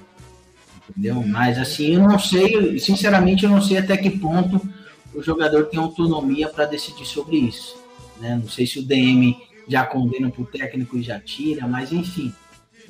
Entendeu? 0.90 1.24
Mas 1.26 1.58
assim, 1.58 1.96
eu 1.96 2.02
não 2.02 2.20
sei, 2.20 2.78
sinceramente, 2.80 3.46
eu 3.46 3.50
não 3.50 3.62
sei 3.62 3.78
até 3.78 3.96
que 3.96 4.10
ponto 4.10 4.62
o 5.14 5.24
jogador 5.24 5.66
tem 5.66 5.80
autonomia 5.80 6.50
para 6.50 6.66
decidir 6.66 7.06
sobre 7.06 7.38
isso. 7.38 7.78
Né? 8.20 8.36
Não 8.42 8.50
sei 8.50 8.66
se 8.66 8.80
o 8.80 8.84
DM 8.84 9.36
já 9.68 9.86
condena 9.86 10.30
para 10.30 10.42
o 10.42 10.46
técnico 10.46 10.98
e 10.98 11.02
já 11.02 11.20
tira, 11.20 11.68
mas 11.68 11.92
enfim, 11.92 12.34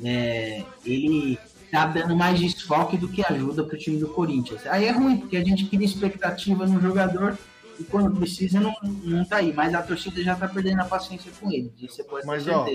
é, 0.04 0.64
ele 0.86 1.38
tá 1.70 1.86
dando 1.86 2.16
mais 2.16 2.40
desfoque 2.40 2.98
do 2.98 3.08
que 3.08 3.24
ajuda 3.26 3.64
para 3.64 3.76
o 3.76 3.80
time 3.80 3.98
do 3.98 4.08
Corinthians. 4.08 4.66
Aí 4.66 4.86
é 4.86 4.92
ruim, 4.92 5.18
porque 5.18 5.38
a 5.38 5.44
gente 5.44 5.66
cria 5.66 5.86
expectativa 5.86 6.66
no 6.66 6.82
jogador 6.82 7.38
e 7.80 7.84
quando 7.84 8.16
precisa 8.18 8.60
não, 8.60 8.74
não 9.04 9.24
tá 9.26 9.38
aí. 9.38 9.54
Mas 9.54 9.74
a 9.74 9.82
torcida 9.82 10.24
já 10.24 10.36
tá 10.36 10.48
perdendo 10.48 10.82
a 10.82 10.86
paciência 10.86 11.32
com 11.40 11.52
ele, 11.52 11.72
disso 11.78 11.96
você 11.96 12.04
pode 12.04 12.26
Mas, 12.26 12.48
ó. 12.48 12.66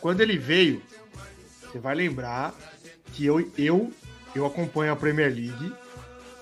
Quando 0.00 0.20
ele 0.20 0.36
veio, 0.36 0.82
você 1.62 1.78
vai 1.78 1.94
lembrar 1.94 2.54
que 3.12 3.24
eu, 3.24 3.50
eu, 3.56 3.92
eu 4.34 4.44
acompanho 4.44 4.92
a 4.92 4.96
Premier 4.96 5.32
League 5.32 5.72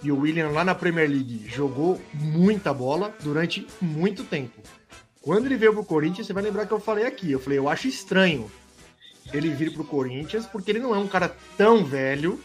e 0.03 0.11
o 0.11 0.21
William 0.21 0.49
lá 0.49 0.65
na 0.65 0.75
Premier 0.75 1.09
League 1.09 1.47
jogou 1.49 2.01
muita 2.13 2.75
bola 2.75 3.15
durante 3.23 3.67
muito 3.81 4.25
tempo. 4.25 4.61
Quando 5.23 5.47
ele 5.47 5.57
veio 5.57 5.73
pro 5.73 5.85
Corinthians, 5.85 6.27
você 6.27 6.33
vai 6.33 6.43
lembrar 6.43 6.67
que 6.67 6.73
eu 6.73 6.81
falei 6.81 7.07
aqui. 7.07 7.31
Eu 7.31 7.39
falei, 7.39 7.59
eu 7.59 7.69
acho 7.69 7.87
estranho 7.87 8.51
ele 9.33 9.51
vir 9.51 9.73
pro 9.73 9.85
Corinthians, 9.85 10.47
porque 10.47 10.71
ele 10.73 10.81
não 10.81 10.95
é 10.95 10.99
um 10.99 11.07
cara 11.07 11.35
tão 11.57 11.85
velho 11.85 12.41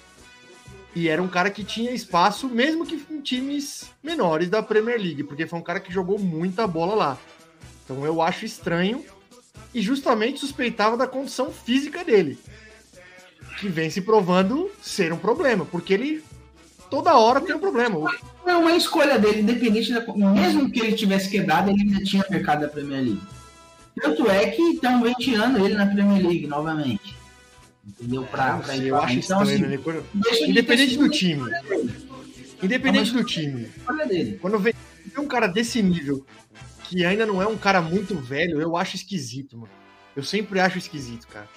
e 0.96 1.10
era 1.10 1.22
um 1.22 1.28
cara 1.28 1.50
que 1.50 1.64
tinha 1.64 1.92
espaço, 1.92 2.48
mesmo 2.48 2.86
que 2.86 3.04
em 3.10 3.20
times 3.20 3.90
menores 4.02 4.50
da 4.50 4.64
Premier 4.64 5.00
League, 5.00 5.24
porque 5.24 5.48
foi 5.48 5.60
um 5.60 5.64
cara 5.64 5.80
que 5.80 5.92
jogou 5.92 6.20
muita 6.20 6.66
bola 6.68 6.96
lá. 6.96 7.18
Então 7.84 8.06
eu 8.06 8.22
acho 8.22 8.46
estranho 8.46 9.04
e 9.74 9.82
justamente 9.82 10.40
suspeitava 10.40 10.96
da 10.96 11.08
condição 11.08 11.52
física 11.52 12.04
dele, 12.04 12.38
que 13.60 13.68
vem 13.68 13.90
se 13.90 14.02
provando 14.02 14.72
ser 14.82 15.12
um 15.12 15.18
problema, 15.18 15.66
porque 15.66 15.94
ele 15.94 16.24
toda 16.90 17.16
hora 17.16 17.42
tem 17.42 17.56
um 17.56 17.60
problema. 17.60 18.10
É 18.46 18.56
uma 18.56 18.76
escolha 18.76 19.18
dele, 19.20 19.42
independente 19.42 19.94
da. 19.94 20.02
Mesmo 20.16 20.70
que 20.70 20.80
ele 20.80 20.94
tivesse 20.94 21.30
quebrado, 21.30 21.70
ele 21.70 21.82
ainda 21.82 22.04
tinha 22.04 22.24
mercado 22.30 22.62
da 22.62 22.68
Premier 22.70 23.02
League. 23.02 23.22
Tanto 24.02 24.30
é 24.30 24.48
que 24.52 24.62
estão 24.74 25.02
ventilando 25.02 25.66
ele 25.66 25.74
na 25.76 25.86
Premier 25.88 26.26
League 26.26 26.48
novamente. 26.48 27.16
Entendeu? 27.86 28.24
Pra, 28.24 28.54
Não 28.54 28.60
pra 28.62 28.78
eu 28.78 28.96
acho 28.98 29.14
então, 29.20 29.42
estranho, 29.44 29.66
assim, 29.66 29.76
né? 29.76 29.78
Quando- 29.84 30.06
Independente 30.48 30.98
do 30.98 31.10
time. 31.10 31.50
Independente 32.62 33.14
do 33.14 33.24
time, 33.24 33.70
quando 34.42 34.58
vem 34.58 34.74
vem 35.06 35.24
um 35.24 35.28
cara 35.28 35.48
desse 35.48 35.82
nível, 35.82 36.26
que 36.84 37.06
ainda 37.06 37.26
não 37.26 37.42
é 37.42 37.48
um 37.48 37.58
cara 37.58 37.82
muito 37.82 38.16
velho, 38.16 38.60
eu 38.62 38.76
acho 38.76 38.96
esquisito, 38.96 39.58
mano. 39.58 39.72
Eu 40.16 40.24
sempre 40.24 40.60
acho 40.60 40.78
esquisito, 40.78 41.28
cara. 41.28 41.48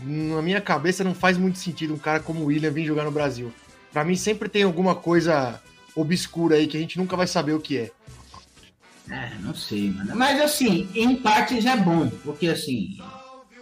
Na 0.00 0.40
minha 0.40 0.60
cabeça 0.60 1.02
não 1.02 1.14
faz 1.14 1.36
muito 1.36 1.58
sentido 1.58 1.92
um 1.94 1.98
cara 1.98 2.20
como 2.20 2.42
o 2.42 2.46
William 2.46 2.70
vir 2.70 2.86
jogar 2.86 3.04
no 3.04 3.10
Brasil. 3.10 3.52
Pra 3.92 4.04
mim 4.04 4.16
sempre 4.16 4.48
tem 4.48 4.62
alguma 4.62 4.94
coisa 4.94 5.60
obscura 5.94 6.56
aí 6.56 6.66
que 6.66 6.76
a 6.76 6.80
gente 6.80 6.98
nunca 6.98 7.16
vai 7.16 7.26
saber 7.26 7.52
o 7.52 7.60
que 7.60 7.78
é. 7.78 7.90
É, 9.10 9.32
não 9.40 9.54
sei, 9.54 9.90
mano. 9.90 10.14
Mas 10.14 10.40
assim, 10.40 10.88
em 10.94 11.16
partes 11.16 11.64
é 11.64 11.76
bom, 11.76 12.08
porque 12.22 12.48
assim, 12.48 12.98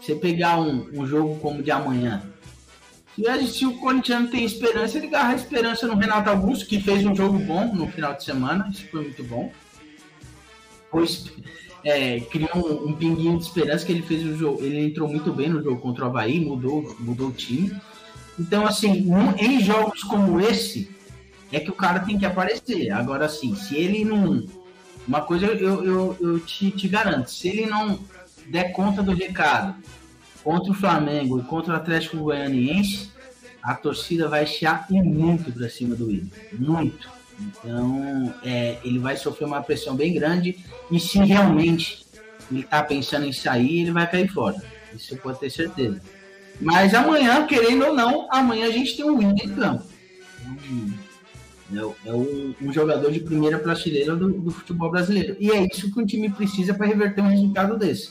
você 0.00 0.14
pegar 0.14 0.60
um, 0.60 0.88
um 0.92 1.06
jogo 1.06 1.38
como 1.38 1.60
o 1.60 1.62
de 1.62 1.70
amanhã, 1.70 2.22
se, 3.14 3.46
se 3.48 3.66
o 3.66 3.78
Corinthians 3.78 4.30
tem 4.30 4.44
esperança, 4.44 4.98
ele 4.98 5.06
agarra 5.06 5.32
a 5.32 5.36
esperança 5.36 5.86
no 5.86 5.94
Renato 5.94 6.28
Augusto, 6.28 6.66
que 6.66 6.80
fez 6.80 7.06
um 7.06 7.14
jogo 7.14 7.38
bom 7.38 7.72
no 7.74 7.88
final 7.88 8.14
de 8.14 8.24
semana, 8.24 8.68
isso 8.70 8.86
foi 8.90 9.02
muito 9.02 9.22
bom. 9.22 9.52
Pois 10.90 11.30
é, 11.84 12.20
criou 12.20 12.50
um, 12.56 12.88
um 12.88 12.92
pinguinho 12.92 13.38
de 13.38 13.44
esperança 13.44 13.86
que 13.86 13.92
ele 13.92 14.02
fez 14.02 14.24
o 14.24 14.36
jogo, 14.36 14.62
ele 14.62 14.80
entrou 14.80 15.08
muito 15.08 15.32
bem 15.32 15.48
no 15.48 15.62
jogo 15.62 15.80
contra 15.80 16.04
o 16.04 16.08
Havaí, 16.08 16.40
mudou, 16.40 16.96
mudou 16.98 17.28
o 17.28 17.32
time. 17.32 17.72
Então, 18.38 18.66
assim, 18.66 19.08
em 19.38 19.60
jogos 19.60 20.02
como 20.02 20.40
esse, 20.40 20.90
é 21.52 21.60
que 21.60 21.70
o 21.70 21.74
cara 21.74 22.00
tem 22.00 22.18
que 22.18 22.26
aparecer. 22.26 22.90
Agora, 22.90 23.26
assim, 23.26 23.54
se 23.54 23.76
ele 23.76 24.04
não. 24.04 24.46
Uma 25.06 25.20
coisa 25.20 25.46
eu, 25.46 25.84
eu, 25.84 26.16
eu 26.20 26.40
te, 26.40 26.70
te 26.70 26.88
garanto: 26.88 27.30
se 27.30 27.48
ele 27.48 27.66
não 27.66 27.98
der 28.48 28.72
conta 28.72 29.02
do 29.02 29.14
recado 29.14 29.74
contra 30.42 30.70
o 30.70 30.74
Flamengo 30.74 31.38
e 31.38 31.44
contra 31.44 31.72
o 31.72 31.76
Atlético 31.76 32.18
Goianiense, 32.18 33.10
a 33.62 33.74
torcida 33.74 34.28
vai 34.28 34.46
chiar 34.46 34.86
e 34.90 35.00
muito 35.00 35.52
pra 35.52 35.68
cima 35.68 35.94
do 35.94 36.06
Willian. 36.06 36.28
Muito. 36.52 37.08
Então, 37.38 38.34
é, 38.42 38.78
ele 38.84 38.98
vai 38.98 39.16
sofrer 39.16 39.46
uma 39.46 39.62
pressão 39.62 39.94
bem 39.94 40.14
grande. 40.14 40.64
E 40.90 40.98
se 40.98 41.18
realmente 41.18 42.06
ele 42.50 42.62
tá 42.62 42.82
pensando 42.82 43.26
em 43.26 43.32
sair, 43.32 43.82
ele 43.82 43.92
vai 43.92 44.08
cair 44.10 44.28
fora. 44.28 44.62
Isso 44.94 45.16
pode 45.16 45.38
ter 45.38 45.50
certeza. 45.50 46.00
Mas 46.60 46.94
amanhã, 46.94 47.46
querendo 47.46 47.86
ou 47.86 47.94
não, 47.94 48.26
amanhã 48.30 48.66
a 48.66 48.70
gente 48.70 48.96
tem 48.96 49.04
um 49.04 49.16
Willian 49.16 49.34
em 49.44 49.48
campo. 49.54 49.84
Então, 51.70 51.74
é, 51.74 51.84
o- 51.84 51.96
é 52.06 52.12
o- 52.12 52.54
um 52.62 52.72
jogador 52.72 53.10
de 53.10 53.20
primeira 53.20 53.58
prateleira 53.58 54.14
do, 54.16 54.32
do 54.32 54.50
futebol 54.50 54.90
brasileiro. 54.90 55.36
E 55.40 55.50
é 55.50 55.66
isso 55.66 55.92
que 55.92 56.00
o 56.00 56.06
time 56.06 56.30
precisa 56.30 56.72
para 56.74 56.86
reverter 56.86 57.20
um 57.22 57.28
resultado 57.28 57.76
desse. 57.76 58.10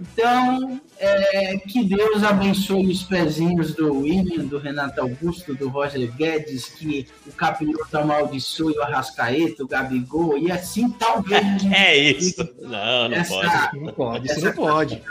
Então, 0.00 0.80
é, 0.98 1.56
que 1.56 1.84
Deus 1.84 2.24
abençoe 2.24 2.88
os 2.90 3.04
pezinhos 3.04 3.74
do 3.74 4.00
William, 4.00 4.44
do 4.44 4.58
Renato 4.58 5.00
Augusto, 5.00 5.54
do 5.54 5.68
Roger 5.68 6.10
Guedes, 6.12 6.66
que 6.66 7.06
o 7.26 7.32
Capiroto 7.32 7.96
amaldiçoe 7.96 8.74
o 8.76 8.82
Arrascaeta, 8.82 9.62
o 9.62 9.68
Gabigol, 9.68 10.36
e 10.36 10.50
assim 10.50 10.90
talvez 10.90 11.44
É 11.72 11.96
isso. 11.96 12.46
Não, 12.60 13.08
não 13.08 13.22
pode. 13.24 13.46
essa, 13.46 13.70
Não 13.74 13.92
pode, 13.92 14.26
isso 14.32 14.44
não 14.44 14.52
pode. 14.52 15.02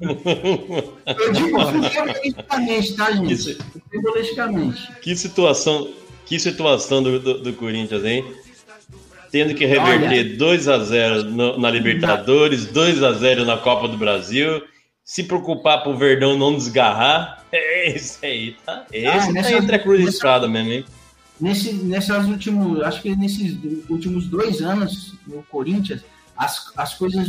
Eu 0.00 1.32
digo 1.32 1.60
futebolisticamente, 1.60 2.94
tá, 2.96 3.10
gente? 3.12 3.54
Futebolisticamente. 3.54 4.92
Que 5.02 5.16
situação, 5.16 5.88
que 6.26 6.38
situação 6.38 7.02
do, 7.02 7.18
do, 7.18 7.38
do 7.42 7.52
Corinthians, 7.54 8.04
hein? 8.04 8.24
Tendo 9.30 9.54
que 9.54 9.64
reverter 9.64 10.36
2 10.36 10.68
a 10.68 10.78
0 10.78 11.24
no- 11.24 11.58
na 11.58 11.70
Libertadores, 11.70 12.66
2 12.66 13.02
a 13.02 13.12
0 13.12 13.44
na 13.44 13.56
Copa 13.56 13.86
do 13.88 13.96
Brasil, 13.96 14.62
se 15.04 15.22
preocupar 15.24 15.82
pro 15.82 15.96
Verdão 15.96 16.36
não 16.36 16.56
desgarrar. 16.56 17.38
É 17.52 17.96
isso 17.96 18.18
aí, 18.22 18.54
tá? 18.64 18.86
Esse 18.92 19.26
tá 19.26 19.32
nessa- 19.32 19.52
entre 19.54 19.74
a 19.74 19.78
cruz 19.80 19.98
nessa- 19.98 20.10
espada 20.16 20.46
mesmo, 20.46 20.70
hein? 20.70 20.84
Nesse, 21.40 21.72
nessas 21.72 22.26
últimos, 22.28 22.80
acho 22.82 23.02
que 23.02 23.16
nesses 23.16 23.56
últimos 23.88 24.26
dois 24.28 24.60
anos 24.62 25.14
no 25.26 25.42
Corinthians, 25.50 26.02
as, 26.40 26.72
as 26.74 26.94
coisas 26.94 27.28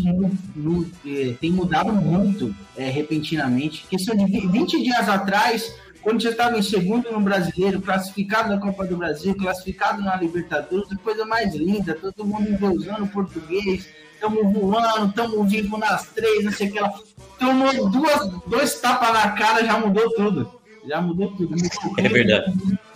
eh, 1.05 1.33
têm 1.41 1.51
mudado 1.51 1.91
muito 1.91 2.55
eh, 2.77 2.89
repentinamente. 2.89 3.85
Questão 3.89 4.15
de 4.15 4.23
vi- 4.25 4.47
20 4.47 4.81
dias 4.81 5.09
atrás, 5.09 5.69
quando 6.01 6.21
já 6.21 6.29
estava 6.29 6.57
em 6.57 6.61
segundo 6.61 7.11
no 7.11 7.19
Brasileiro, 7.19 7.81
classificado 7.81 8.47
na 8.47 8.57
Copa 8.57 8.85
do 8.85 8.95
Brasil, 8.95 9.35
classificado 9.35 10.01
na 10.01 10.15
Libertadores, 10.15 10.89
a 10.93 10.95
coisa 10.95 11.25
mais 11.25 11.53
linda, 11.53 11.93
todo 11.93 12.23
mundo 12.25 12.49
endeusando 12.49 13.03
o 13.03 13.07
português, 13.09 13.85
estamos 14.13 14.53
voando, 14.53 15.09
estamos 15.09 15.51
vivos 15.51 15.77
nas 15.77 16.07
três, 16.07 16.45
não 16.45 16.51
sei 16.53 16.69
o 16.69 16.71
que 16.71 16.79
lá. 16.79 16.93
Tomou 17.37 17.89
duas, 17.89 18.29
dois 18.47 18.79
tapas 18.79 19.11
na 19.11 19.31
cara, 19.31 19.65
já 19.65 19.77
mudou 19.77 20.09
tudo. 20.13 20.51
Já 20.87 21.01
mudou 21.01 21.31
tudo. 21.35 21.53
É 21.97 22.07
verdade. 22.07 22.53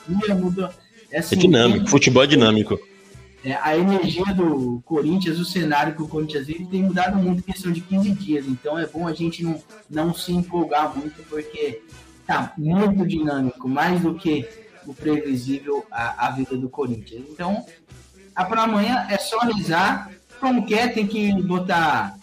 mudou. 0.07 0.69
É, 1.11 1.17
É 1.17 1.19
assim, 1.19 1.35
dinâmico, 1.37 1.87
futebol 1.89 2.23
é 2.23 2.27
dinâmico. 2.27 2.79
É, 3.45 3.59
a 3.61 3.77
energia 3.77 4.25
do 4.33 4.81
Corinthians, 4.83 5.37
o 5.39 5.45
cenário 5.45 5.93
que 5.95 6.01
o 6.01 6.07
Corinthians 6.07 6.47
vive, 6.47 6.65
tem 6.65 6.81
mudado 6.81 7.15
muito 7.15 7.39
em 7.39 7.51
questão 7.53 7.71
de 7.71 7.79
15 7.79 8.09
dias. 8.13 8.45
Então 8.47 8.77
é 8.77 8.87
bom 8.87 9.07
a 9.07 9.13
gente 9.13 9.43
não, 9.43 9.61
não 9.87 10.13
se 10.15 10.33
empolgar 10.33 10.97
muito, 10.97 11.21
porque 11.29 11.83
tá 12.25 12.51
muito 12.57 13.05
dinâmico, 13.05 13.69
mais 13.69 14.01
do 14.01 14.15
que 14.15 14.49
o 14.87 14.95
previsível 14.95 15.85
a, 15.91 16.27
a 16.27 16.31
vida 16.31 16.57
do 16.57 16.67
Corinthians. 16.67 17.23
Então, 17.29 17.63
para 18.33 18.63
amanhã 18.63 19.05
é 19.11 19.17
só 19.19 19.37
rezar. 19.39 20.09
Como 20.39 20.65
que 20.65 20.73
é, 20.73 20.87
tem 20.87 21.05
que 21.05 21.31
botar. 21.43 22.17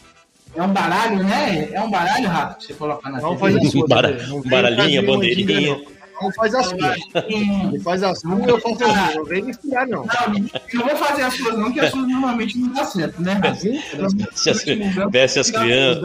É 0.55 0.63
um 0.63 0.73
baralho, 0.73 1.23
né? 1.23 1.71
É 1.73 1.81
um 1.81 1.91
baralho, 1.91 2.29
Rato, 2.29 2.59
que 2.59 2.67
você 2.67 2.75
coloca 2.75 3.09
na 3.09 3.21
Não 3.21 3.37
TV? 3.37 3.41
faz 3.41 3.57
as 3.57 3.71
suas. 3.71 3.89
Bara- 3.89 4.11
né? 4.11 4.27
Não 4.27 4.41
vem 4.43 4.51
baralhinha, 4.51 5.01
fazer 5.01 5.07
bandeirinha. 5.07 5.81
Não 6.15 6.23
Não 6.29 6.33
faz 6.33 6.55
as 6.55 6.67
suas. 6.67 6.97
Ele 7.15 7.81
faz 7.81 8.03
as 8.03 8.21
suas, 8.21 8.47
eu 8.47 8.61
faço 8.61 8.85
as 8.85 8.97
minhas. 8.97 9.15
Não 9.15 9.25
vem 9.25 9.43
me 9.43 9.51
inspirar, 9.51 9.87
não. 9.87 10.05
Não, 10.05 10.33
não 10.75 10.87
vou 10.87 10.97
fazer 10.97 11.23
as 11.23 11.35
suas 11.35 11.59
não, 11.59 11.73
que 11.73 11.81
as 11.81 11.91
suas 11.91 12.09
normalmente 12.09 12.59
não 12.59 12.73
dá 12.73 12.85
certo, 12.85 13.23
né? 13.23 13.41
Veste 15.11 15.39
as 15.39 15.51
crianças, 15.51 16.03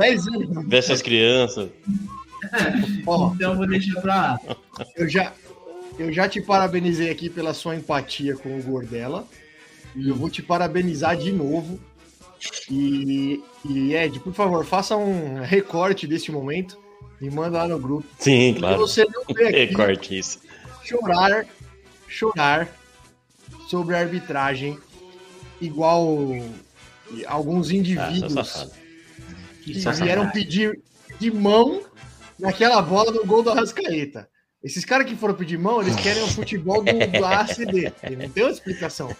veste 0.65 0.93
as 0.93 1.01
crianças. 1.01 1.69
Então 3.01 3.35
eu 3.39 3.55
vou 3.55 3.67
deixar 3.67 4.01
pra. 4.01 4.39
eu 4.95 5.09
já, 5.09 5.33
eu 5.97 6.11
já 6.13 6.29
te 6.29 6.41
parabenizei 6.41 7.09
aqui 7.09 7.29
pela 7.29 7.53
sua 7.53 7.75
empatia 7.75 8.35
com 8.35 8.57
o 8.57 8.63
Gordela. 8.63 9.27
Eu 9.95 10.15
vou 10.15 10.29
te 10.29 10.43
parabenizar 10.43 11.17
de 11.17 11.31
novo 11.31 11.79
E, 12.69 13.41
e 13.65 13.95
Ed, 13.95 14.19
por 14.19 14.33
favor, 14.33 14.63
faça 14.63 14.95
um 14.95 15.41
recorte 15.41 16.05
deste 16.05 16.31
momento 16.31 16.77
e 17.21 17.29
manda 17.29 17.59
lá 17.59 17.67
no 17.67 17.79
grupo. 17.79 18.07
Sim, 18.19 18.55
claro. 18.57 18.77
você 18.79 19.05
não 19.05 19.23
vê 19.33 19.47
aqui 19.49 19.57
Recorte 19.65 20.17
isso. 20.17 20.39
chorar, 20.83 21.45
chorar 22.07 22.67
sobre 23.69 23.95
a 23.95 23.99
arbitragem 23.99 24.77
igual 25.59 26.29
alguns 27.25 27.69
Ah, 27.69 27.73
indivíduos 27.73 28.33
safado. 28.33 28.71
que 29.63 29.79
Só 29.81 29.91
vieram 29.91 30.23
safado. 30.23 30.33
pedir 30.39 30.79
de 31.19 31.31
mão 31.31 31.81
naquela 32.39 32.81
bola 32.81 33.11
do 33.11 33.25
gol 33.25 33.41
do 33.41 33.49
Arrascaeta. 33.49 34.29
Esses 34.63 34.83
caras 34.85 35.07
que 35.07 35.15
foram 35.15 35.33
pedir 35.33 35.57
mão, 35.57 35.81
eles 35.81 35.95
querem 35.95 36.21
o 36.23 36.27
futebol 36.27 36.83
do, 36.83 36.91
do 36.93 37.25
ACD. 37.25 37.91
Não 38.17 38.29
tem 38.29 38.43
outra 38.43 38.51
explicação. 38.57 39.15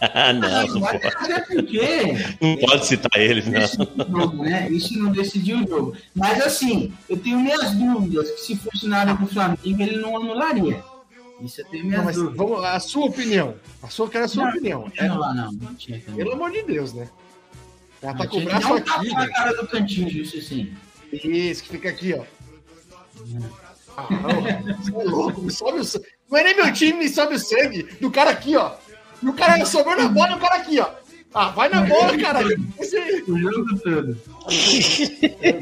Ah, 0.00 0.32
não, 0.32 0.66
não 0.66 0.80
pode, 0.80 1.78
é 1.78 2.36
não 2.40 2.56
pode 2.56 2.86
citar 2.86 3.20
eles, 3.20 3.46
não. 3.46 3.60
o 3.60 4.20
jogo, 4.20 4.42
né? 4.44 4.68
Isso 4.70 4.98
não 4.98 5.12
decidiu 5.12 5.58
o 5.62 5.68
jogo. 5.68 5.96
Mas 6.14 6.40
assim, 6.44 6.92
eu 7.08 7.16
tenho 7.16 7.38
minhas 7.40 7.70
dúvidas 7.72 8.30
que 8.32 8.40
se 8.40 8.56
fosse 8.56 8.88
na 8.88 8.98
área 8.98 9.14
do 9.14 9.26
Flamengo, 9.26 9.60
ele 9.64 9.98
não 9.98 10.16
anularia. 10.16 10.82
Isso 11.40 11.60
eu 11.60 11.64
tenho 11.66 11.84
minhas 11.84 11.98
Não, 11.98 12.04
mas 12.06 12.16
dúvidas. 12.16 12.36
vamos, 12.36 12.64
a 12.64 12.80
sua 12.80 13.04
opinião. 13.06 13.54
A 13.82 13.88
sua, 13.88 14.08
quero 14.08 14.24
a 14.24 14.28
sua 14.28 14.44
Não, 14.44 14.50
opinião. 14.50 14.92
Não 14.98 15.04
É, 15.04 15.12
lá, 15.12 15.34
não. 15.34 15.52
Não 15.52 15.74
tinha 15.74 16.00
também. 16.00 16.16
pelo 16.24 16.32
amor 16.34 16.50
de 16.50 16.62
Deus, 16.62 16.92
né? 16.92 17.08
Ela 18.02 18.14
tá 18.14 18.24
Não, 18.24 18.30
com 18.30 18.38
o 18.38 18.44
braço 18.44 18.68
tapa 18.80 18.96
aqui, 19.00 19.08
na 19.12 19.20
velho. 19.20 19.32
cara 19.32 19.52
do 19.54 19.66
cantinho, 19.68 20.08
isso 20.08 20.40
sim. 20.42 20.72
Isso, 21.12 21.62
que 21.62 21.68
fica 21.70 21.88
aqui, 21.90 22.14
ó. 22.14 22.24
Ah, 23.96 24.08
não, 24.10 24.76
você 24.76 24.90
é 24.90 25.04
louco, 25.04 25.40
me 25.42 25.50
sobe 25.50 25.78
o 25.80 25.84
sangue. 25.84 26.06
Não 26.30 26.38
é 26.38 26.44
nem 26.44 26.56
meu 26.56 26.72
time, 26.72 26.98
me 26.98 27.08
sobe 27.08 27.34
o 27.36 27.38
sangue 27.38 27.84
do 28.00 28.10
cara 28.10 28.30
aqui, 28.30 28.56
ó. 28.56 28.72
E 29.22 29.28
o 29.28 29.32
cara 29.32 29.64
sobrou 29.64 29.96
na 29.96 30.08
bola 30.08 30.32
e 30.32 30.34
o 30.34 30.38
cara 30.38 30.54
aqui, 30.56 30.80
ó. 30.80 30.90
Ah, 31.34 31.50
vai 31.50 31.68
na 31.68 31.82
bola, 31.82 32.16
caralho. 32.16 32.56
O 33.28 33.38
jogo 33.38 33.78
todo. 33.80 34.18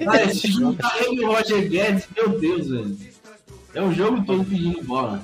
Ah, 0.09 0.23
esse 0.23 0.49
jogo 0.53 0.75
tá 0.75 0.95
ele 1.01 1.23
e 1.23 1.25
o 1.25 1.33
Roger 1.33 1.69
Guedes, 1.69 2.07
meu 2.17 2.39
Deus, 2.39 2.69
velho. 2.69 2.97
É 3.75 3.83
o 3.83 3.93
jogo 3.93 4.25
todo 4.25 4.45
pedindo 4.45 4.83
bola. 4.85 5.21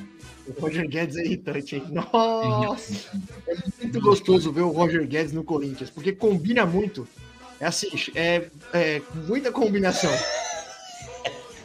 O 0.49 0.61
Roger 0.61 0.89
Guedes 0.89 1.17
é 1.17 1.25
irritante, 1.25 1.77
hein? 1.77 1.85
Nossa! 1.91 3.11
É 3.47 3.55
muito 3.81 4.01
gostoso 4.01 4.51
ver 4.51 4.63
o 4.63 4.71
Roger 4.71 5.07
Guedes 5.07 5.33
no 5.33 5.45
Corinthians, 5.45 5.91
porque 5.91 6.11
combina 6.13 6.67
muito. 6.67 7.07
É 7.61 7.67
assim, 7.67 7.89
é, 8.17 8.47
é 8.73 9.03
muita 9.29 9.53
combinação. 9.53 10.11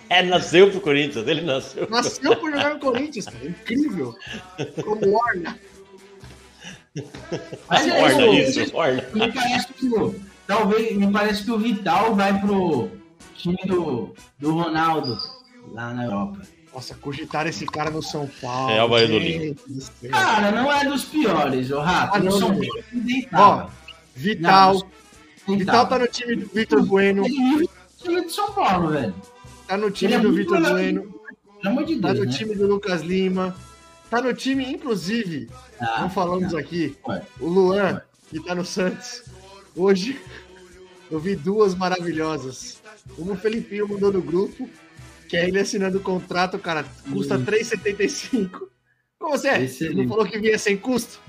É, 0.10 0.22
nasceu 0.22 0.70
pro 0.70 0.82
Corinthians, 0.82 1.28
ele 1.28 1.42
nasceu. 1.42 1.90
Nasceu 1.90 2.36
por 2.36 2.52
jogar 2.52 2.76
no 2.76 2.80
Corinthians, 2.80 3.26
cara. 3.26 3.48
Incrível. 3.48 4.16
Como 4.84 5.18
Orna. 5.18 5.58
Mas 7.70 7.88
é 7.88 8.04
Orna, 8.04 8.28
isso. 8.28 8.62
isso, 8.62 8.76
Orna. 8.76 9.04
Me 9.14 9.32
parece 9.32 9.74
que 9.74 9.88
o, 9.88 10.16
talvez, 10.48 10.98
me 10.98 11.12
parece 11.12 11.44
que 11.44 11.52
o 11.52 11.58
Vital 11.58 12.16
vai 12.16 12.40
pro 12.40 12.90
time 13.36 13.58
do, 13.66 14.14
do 14.40 14.52
Ronaldo 14.54 15.18
lá 15.72 15.94
na 15.94 16.06
Europa. 16.06 16.42
Nossa, 16.74 16.94
cogitaram 16.96 17.50
esse 17.50 17.66
cara 17.66 17.90
no 17.90 18.04
São 18.04 18.30
Paulo. 18.42 18.72
É, 18.72 18.80
céu. 19.80 20.12
Cara, 20.12 20.52
não 20.52 20.72
é 20.72 20.84
dos 20.86 21.06
piores, 21.06 21.72
o 21.72 21.80
Rato. 21.80 22.18
Ah, 22.18 22.20
não, 22.20 22.32
São 22.32 22.50
não. 22.50 22.56
Paulo 22.60 22.84
ele 22.92 23.02
deitava. 23.02 23.72
Vital. 24.14 24.74
Não, 25.48 25.58
Vital 25.58 25.88
tá 25.88 26.00
no 26.00 26.08
time 26.08 26.36
do 26.36 26.48
Vitor 26.48 26.86
Bueno. 26.86 27.26
Ele 27.26 27.70
time 27.98 28.26
de 28.26 28.32
São 28.32 28.52
Paulo, 28.52 28.90
velho. 28.90 29.16
Tá 29.68 29.78
no 29.78 29.86
Ele 29.88 29.94
time 29.94 30.14
é 30.14 30.20
do 30.20 30.32
muito 30.32 30.38
Vitor 30.38 30.70
Bueno. 30.72 31.02
Pelo 31.62 31.74
amor 31.74 31.86
de 31.86 31.96
Tá 32.00 32.14
Deus, 32.14 32.20
no 32.20 32.32
né? 32.32 32.38
time 32.38 32.56
do 32.56 32.68
Lucas 32.68 33.02
Lima. 33.02 33.56
Tá 34.10 34.22
no 34.22 34.34
time, 34.34 34.72
inclusive, 34.72 35.50
Ah, 35.80 36.02
não 36.02 36.10
falamos 36.10 36.54
aqui, 36.54 36.96
Ué. 37.08 37.22
o 37.40 37.48
Luan, 37.48 38.02
que 38.30 38.40
tá 38.40 38.54
no 38.56 38.64
Santos. 38.64 39.24
Hoje 39.76 40.20
eu 41.12 41.20
vi 41.20 41.36
duas 41.36 41.74
maravilhosas. 41.76 42.80
Uma 43.18 43.34
o 43.34 43.38
Felipinho 43.38 43.88
mandou 43.88 44.12
no 44.12 44.22
grupo, 44.22 44.70
que 45.28 45.36
é 45.38 45.48
ele 45.48 45.60
assinando 45.60 45.98
o 45.98 46.02
contrato, 46.02 46.58
cara, 46.60 46.86
custa 47.12 47.36
Hum. 47.38 47.46
3,75. 47.46 48.68
Como 49.20 49.38
você 49.38 49.50
é? 49.50 49.64
Excelente. 49.64 49.98
Não 49.98 50.08
falou 50.08 50.26
que 50.26 50.38
vinha 50.40 50.58
sem 50.58 50.78
custo? 50.78 51.20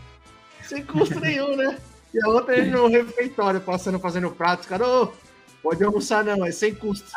Sem 0.63 0.85
custo 0.85 1.19
nenhum, 1.21 1.57
né? 1.57 1.79
E 2.13 2.23
a 2.25 2.29
outra 2.29 2.57
ele 2.57 2.71
no 2.71 2.89
refeitório, 2.89 3.61
passando, 3.61 3.99
fazendo 3.99 4.31
pratos, 4.31 4.67
cara, 4.67 4.87
ô, 4.87 5.13
pode 5.63 5.83
almoçar 5.83 6.25
não, 6.25 6.45
é 6.45 6.51
sem 6.51 6.75
custo. 6.75 7.11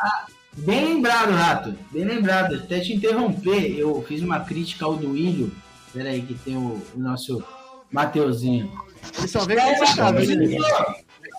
Bem 0.56 0.84
lembrado, 0.84 1.32
Rato. 1.32 1.74
Bem 1.90 2.04
lembrado. 2.04 2.56
Até 2.56 2.80
te 2.80 2.92
interromper, 2.92 3.78
eu 3.78 4.02
fiz 4.06 4.22
uma 4.22 4.40
crítica 4.40 4.84
ao 4.84 4.96
Duílio. 4.96 5.52
Pera 5.92 6.10
aí 6.10 6.22
que 6.22 6.34
tem 6.34 6.56
o, 6.56 6.80
o 6.94 6.98
nosso 6.98 7.42
Mateuzinho. 7.90 8.70
Ele 9.18 9.28
só 9.28 9.44
vem 9.44 9.56
com 9.56 9.62
essa 9.62 9.96
cara, 9.96 10.12
né? 10.20 10.58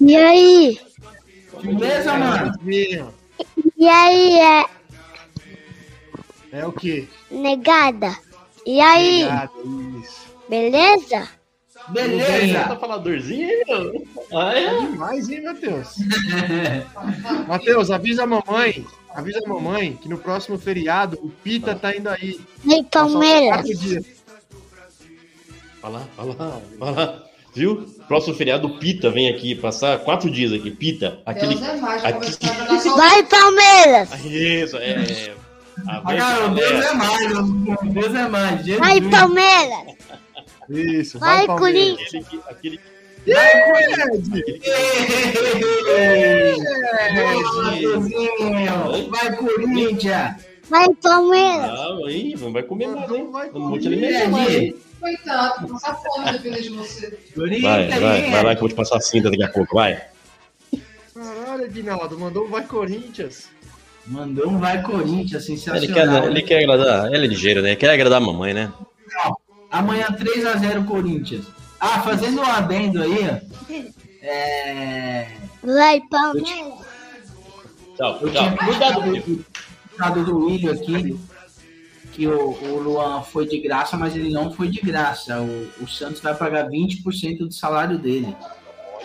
E 0.01 0.15
aí? 0.15 0.79
Beleza, 1.63 2.13
mano? 2.17 2.53
E 3.77 3.87
aí, 3.87 4.39
é 4.39 4.65
É 6.53 6.65
o 6.65 6.71
quê? 6.71 7.07
negada? 7.29 8.15
E 8.65 8.79
aí? 8.79 9.23
Obrigado, 9.23 9.99
isso. 10.03 10.21
Beleza? 10.49 11.29
Tá 11.73 11.87
Beleza. 11.89 12.75
faladorzinho 12.77 13.47
aí, 13.47 13.63
meu. 13.67 14.07
Ah, 14.33 14.53
É 14.55 14.63
é? 14.65 14.79
demais, 14.85 15.29
hein, 15.29 15.43
Matheus? 15.43 15.95
Matheus, 17.47 17.89
avisa 17.91 18.23
a 18.23 18.27
mamãe, 18.27 18.85
avisa 19.15 19.39
a 19.45 19.49
mamãe 19.49 19.93
que 19.93 20.07
no 20.09 20.17
próximo 20.17 20.57
feriado 20.57 21.17
o 21.21 21.29
Pita 21.29 21.75
tá 21.75 21.95
indo 21.95 22.09
aí. 22.09 22.39
E 22.65 22.73
aí, 22.73 22.81
Só 22.83 22.89
Palmeiras? 22.99 23.49
quatro 23.61 23.77
dias. 23.77 24.05
Vai 25.81 25.91
lá, 25.91 26.03
vai 26.15 26.25
lá, 26.27 26.61
vai 26.77 26.93
lá. 26.93 27.23
Viu? 27.53 27.85
Próximo 28.07 28.33
feriado, 28.35 28.67
o 28.67 28.77
Pita 28.79 29.09
vem 29.09 29.27
aqui 29.29 29.55
passar 29.55 29.99
quatro 29.99 30.29
dias 30.29 30.53
aqui. 30.53 30.71
Pita, 30.71 31.19
aquele. 31.25 31.55
Deus 31.55 31.67
é 31.67 31.75
mais, 31.77 32.05
aqui- 32.05 32.89
Vai, 32.95 33.23
Palmeiras! 33.23 34.25
Isso, 34.25 34.77
é. 34.77 34.91
é. 34.91 35.33
A 35.87 35.97
Ah, 35.97 36.01
cara, 36.15 36.45
o 36.45 36.55
Deus 36.55 36.85
é 36.85 36.93
mais, 36.93 37.93
Deus 37.93 38.15
é 38.15 38.27
mais. 38.29 38.65
Jesus. 38.65 38.79
Vai, 38.79 39.01
Palmeiras! 39.01 39.95
Isso, 40.69 41.19
Vai, 41.19 41.45
Palmeiras. 41.47 41.97
Corinthians! 41.97 42.25
Aquele, 42.49 42.77
que- 42.77 43.31
aquele, 43.33 43.41
Vai, 49.09 49.35
Corinthians. 49.35 50.35
Vai, 50.69 50.87
Palmeiras! 51.01 51.79
Não, 51.79 52.05
aí, 52.05 52.35
não 52.39 52.53
vai 52.53 52.63
comer 52.63 52.87
mais, 52.87 53.11
hein? 53.11 53.29
Vai, 53.31 53.51
Não 53.51 53.69
vou 53.69 53.79
te 53.79 53.87
alimentar 53.87 54.29
mais, 54.29 54.55
hein? 54.55 54.75
Coitado, 55.01 55.67
passar 55.67 55.95
fome 55.95 56.31
depender 56.31 56.61
de 56.61 56.69
você. 56.69 57.19
Corinthians. 57.35 57.61
Vai, 57.63 57.99
vai, 57.99 58.29
vai 58.29 58.43
lá 58.43 58.49
que 58.51 58.57
eu 58.57 58.59
vou 58.61 58.69
te 58.69 58.75
passar 58.75 58.97
a 58.97 59.01
cinta 59.01 59.29
daqui 59.29 59.43
a 59.43 59.49
pouco, 59.49 59.75
vai. 59.75 60.01
Caralho, 61.13 61.65
Aguinaldo, 61.65 62.17
mandou 62.17 62.45
um 62.45 62.49
vai 62.49 62.63
Corinthians. 62.63 63.49
Mandou 64.07 64.47
um 64.47 64.59
vai, 64.59 64.81
Corinthians. 64.81 65.49
Ele 65.49 65.57
Sensacional. 65.57 66.21
quer, 66.21 66.31
ele 66.31 66.41
quer 66.41 66.63
agradar, 66.63 67.07
ele 67.07 67.25
é 67.25 67.27
ligeiro, 67.27 67.61
né? 67.61 67.75
Quer 67.75 67.89
agradar 67.89 68.21
a 68.21 68.25
mamãe, 68.25 68.53
né? 68.53 68.71
Amanhã 69.69 70.07
3x0 70.07 70.85
Corinthians. 70.85 71.45
Ah, 71.79 72.01
fazendo 72.01 72.41
um 72.41 72.45
adendo 72.45 73.01
aí, 73.01 73.29
ó. 73.29 73.73
É... 74.21 75.27
Vai, 75.63 76.01
Palmeiras! 76.09 76.90
Tchau, 78.01 78.17
Eu 78.21 78.31
tchau. 78.31 78.43
tinha 78.43 79.33
Cuidado, 79.91 80.25
do 80.25 80.45
William 80.45 80.71
aqui, 80.71 81.19
que 82.11 82.25
o, 82.25 82.49
o 82.49 82.79
Luan 82.79 83.21
foi 83.21 83.47
de 83.47 83.59
graça, 83.59 83.95
mas 83.95 84.15
ele 84.15 84.31
não 84.31 84.51
foi 84.51 84.69
de 84.69 84.81
graça. 84.81 85.39
O, 85.39 85.69
o 85.83 85.87
Santos 85.87 86.19
vai 86.19 86.33
pagar 86.33 86.67
20% 86.67 87.37
do 87.39 87.53
salário 87.53 87.99
dele. 87.99 88.35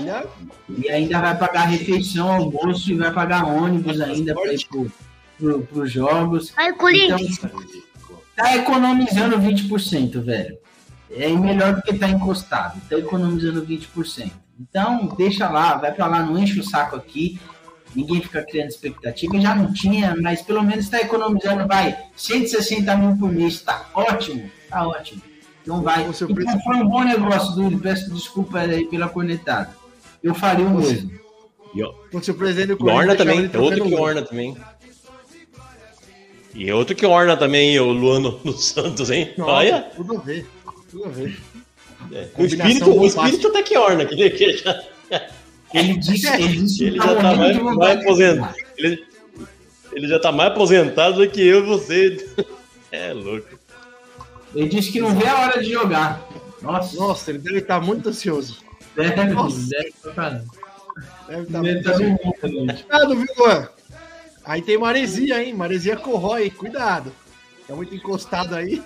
Olha, 0.01 0.25
E 0.69 0.89
ainda 0.89 1.21
vai 1.21 1.37
pagar 1.37 1.65
refeição, 1.67 2.33
almoço 2.33 2.91
e 2.91 2.95
vai 2.95 3.13
pagar 3.13 3.45
ônibus 3.45 4.01
ainda 4.01 4.35
para 4.35 4.55
ir 4.55 4.67
pro, 4.67 4.91
pro, 5.39 5.61
pros 5.63 5.93
jogos. 5.93 6.51
Vai, 6.57 6.73
Corinthians! 6.73 7.39
Então, 7.39 8.19
tá 8.35 8.57
economizando 8.57 9.39
20%, 9.39 10.23
velho. 10.23 10.59
É 11.11 11.29
melhor 11.29 11.75
do 11.75 11.83
que 11.83 11.99
tá 11.99 12.09
encostado. 12.09 12.81
Tá 12.89 12.99
economizando 12.99 13.65
20%. 13.65 14.31
Então, 14.59 15.07
deixa 15.19 15.51
lá, 15.51 15.77
vai 15.77 15.93
para 15.93 16.07
lá, 16.07 16.23
não 16.23 16.39
enche 16.39 16.59
o 16.59 16.65
saco 16.65 16.97
aqui. 16.97 17.39
Ninguém 17.97 18.21
fica 18.21 18.43
criando 18.45 18.69
expectativa. 18.69 19.41
Já 19.41 19.55
não 19.55 19.73
tinha, 19.73 20.15
mas 20.21 20.43
pelo 20.43 20.63
menos 20.63 20.85
está 20.85 21.01
economizando, 21.01 21.67
vai, 21.67 21.97
160 22.15 22.95
mil 22.97 23.17
por 23.17 23.33
mês. 23.33 23.61
Tá 23.63 23.89
ótimo, 23.95 24.51
tá 24.69 24.87
ótimo. 24.87 25.23
Então 25.63 25.83
vai. 25.83 26.03
Então, 26.07 26.29
preço- 26.35 26.59
foi 26.63 26.77
um 26.77 26.87
bom 26.89 27.03
negócio, 27.03 27.55
Dúlio. 27.55 27.79
Peço 27.81 28.13
desculpa 28.13 28.59
aí 28.61 28.85
pela 28.87 29.09
cornetada. 29.09 29.71
Eu 30.23 30.35
faria 30.35 30.67
o 30.67 30.71
mesmo. 30.79 31.11
o 32.13 32.21
seu 32.23 32.35
presidente 32.35 32.69
do 32.69 32.75
E 32.75 32.77
Corinthians. 32.77 33.01
orna 33.01 33.17
também, 33.17 33.51
é 33.53 33.59
outro 33.59 33.85
que 33.85 33.95
orna 33.95 34.23
também. 34.23 34.57
E 36.55 36.73
outro 36.73 36.95
que 36.95 37.05
orna 37.07 37.37
também, 37.37 37.79
o 37.79 37.93
Luano 37.93 38.41
no 38.45 38.53
Santos, 38.53 39.11
hein? 39.11 39.33
Nossa, 39.37 39.51
Olha, 39.53 39.83
Tudo 39.97 40.17
a 40.17 40.21
ver, 40.21 40.47
tudo 40.91 41.05
a 41.05 41.09
ver. 41.09 41.37
é, 42.13 42.29
o 42.37 42.45
espírito, 42.47 42.91
o 42.99 43.07
espírito 43.07 43.49
até 43.49 43.63
que 43.63 43.77
orna, 43.77 44.05
que, 44.07 44.31
que 44.31 44.57
já, 44.59 44.83
Ele 45.75 45.97
disse, 45.97 46.27
ele 46.27 46.63
disse 46.63 46.85
ele 46.85 46.99
que 46.99 47.07
já 47.07 47.17
tá 47.17 47.35
morrendo 47.35 47.65
mais, 47.65 47.77
mais 47.77 48.01
aposentado. 48.01 48.55
Ele, 48.79 49.05
ele 49.93 50.09
já 50.09 50.19
tá 50.19 50.33
mais 50.33 50.51
aposentado 50.53 51.17
do 51.17 51.29
que 51.31 51.41
eu 51.41 51.61
e 51.61 51.67
você. 51.67 52.29
É 52.93 53.13
louco. 53.13 53.59
Ele 54.55 54.69
disse 54.69 54.93
que 54.93 55.01
não 55.01 55.15
vê 55.15 55.27
a 55.27 55.39
hora 55.39 55.63
de 55.63 55.71
jogar. 55.71 56.27
Nossa. 56.63 56.97
Nossa, 56.97 57.31
ele 57.31 57.39
deve 57.39 57.59
estar 57.59 57.81
muito 57.81 58.09
ansioso. 58.09 58.59
Deve, 58.95 59.25
Nossa. 59.25 59.69
deve 59.69 59.93
caramba. 60.15 60.45
Deve 61.29 61.47
tá 61.47 61.61
Deve 61.61 61.83
tá 61.83 61.99
muito 61.99 62.49
gente. 62.49 62.85
Cuidado, 62.85 63.17
viu, 63.17 63.27
Luan? 63.39 63.69
Aí 64.45 64.63
tem 64.63 64.79
maresia, 64.79 65.43
hein? 65.43 65.53
Maresia 65.53 65.97
corrói, 65.97 66.51
cuidado. 66.51 67.13
Tá 67.67 67.75
muito 67.75 67.95
encostado 67.95 68.55
aí. 68.55 68.83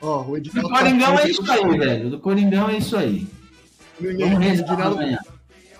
Ó, 0.00 0.22
o 0.22 0.40
Do. 0.40 0.50
Coringão 0.68 1.16
tá 1.16 1.22
é 1.22 1.30
isso 1.30 1.50
aí, 1.50 1.78
velho. 1.78 2.10
Do 2.10 2.20
Coringão 2.20 2.68
é 2.68 2.76
isso 2.76 2.96
aí. 2.96 3.26
O 4.00 4.18
Vamos 4.18 4.38
rezar 4.38 4.72
Edinaldo, 4.72 4.98
amanhã. 4.98 5.18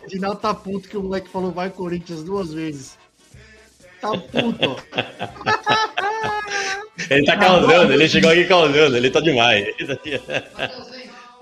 o 0.02 0.06
Edinaldo 0.06 0.40
tá 0.40 0.54
puto 0.54 0.88
que 0.88 0.96
o 0.96 1.02
moleque 1.02 1.28
falou 1.28 1.50
vai 1.50 1.70
Corinthians 1.70 2.22
duas 2.22 2.52
vezes. 2.52 2.96
Tá 4.00 4.10
puto. 4.10 4.76
Ele 7.10 7.24
tá 7.26 7.36
causando, 7.36 7.92
ele 7.92 8.08
chegou 8.08 8.30
aqui 8.30 8.44
causando, 8.46 8.96
ele 8.96 9.10
tá 9.10 9.20
demais. 9.20 9.66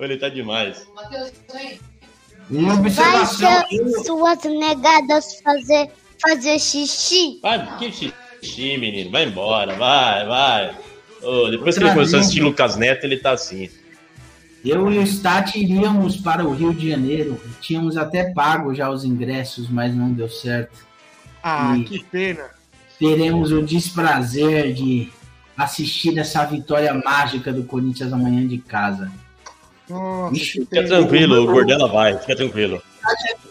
Ele 0.01 0.17
tá 0.17 0.29
demais. 0.29 0.85
Matheus, 0.97 1.31
vem. 1.53 1.79
Vai 2.51 2.77
observação. 2.77 3.65
ser 3.69 4.05
suas 4.05 4.43
negadas 4.43 5.41
fazer, 5.43 5.91
fazer 6.21 6.59
xixi. 6.59 7.39
Vai, 7.41 7.79
que 7.79 7.93
xixi, 7.93 8.77
menino. 8.79 9.13
Vai 9.13 9.25
embora, 9.27 9.77
vai, 9.77 10.27
vai. 10.27 10.77
Ô, 11.23 11.49
depois 11.51 11.79
que 11.79 11.85
ele 11.85 11.93
começou 11.93 12.19
a 12.19 12.23
assistir 12.23 12.41
Lucas 12.41 12.77
Neto, 12.77 13.05
ele 13.05 13.19
tá 13.19 13.31
assim. 13.33 13.71
Eu 14.65 14.91
e 14.93 14.99
o 14.99 15.03
Stat 15.03 15.59
iríamos 15.59 16.17
para 16.17 16.45
o 16.47 16.55
Rio 16.55 16.73
de 16.73 16.89
Janeiro. 16.91 17.41
Tínhamos 17.61 17.97
até 17.97 18.33
pago 18.33 18.73
já 18.75 18.89
os 18.91 19.05
ingressos, 19.05 19.69
mas 19.69 19.95
não 19.95 20.13
deu 20.13 20.29
certo. 20.29 20.87
Ah, 21.43 21.77
Ih. 21.77 21.85
que 21.85 22.05
pena. 22.05 22.45
Teremos 22.99 23.51
o 23.51 23.61
desprazer 23.63 24.73
de 24.73 25.11
assistir 25.57 26.17
essa 26.19 26.45
vitória 26.45 26.95
mágica 26.95 27.53
do 27.53 27.65
Corinthians 27.65 28.13
amanhã 28.13 28.47
de 28.47 28.59
casa. 28.59 29.11
Nossa, 29.89 30.35
Ixi, 30.37 30.53
que 30.53 30.59
Fica 30.61 30.77
pena. 30.77 30.89
tranquilo, 30.89 31.43
o 31.43 31.47
Gordela 31.47 31.89
vai, 31.89 32.17
fica 32.19 32.37
tranquilo. 32.37 32.81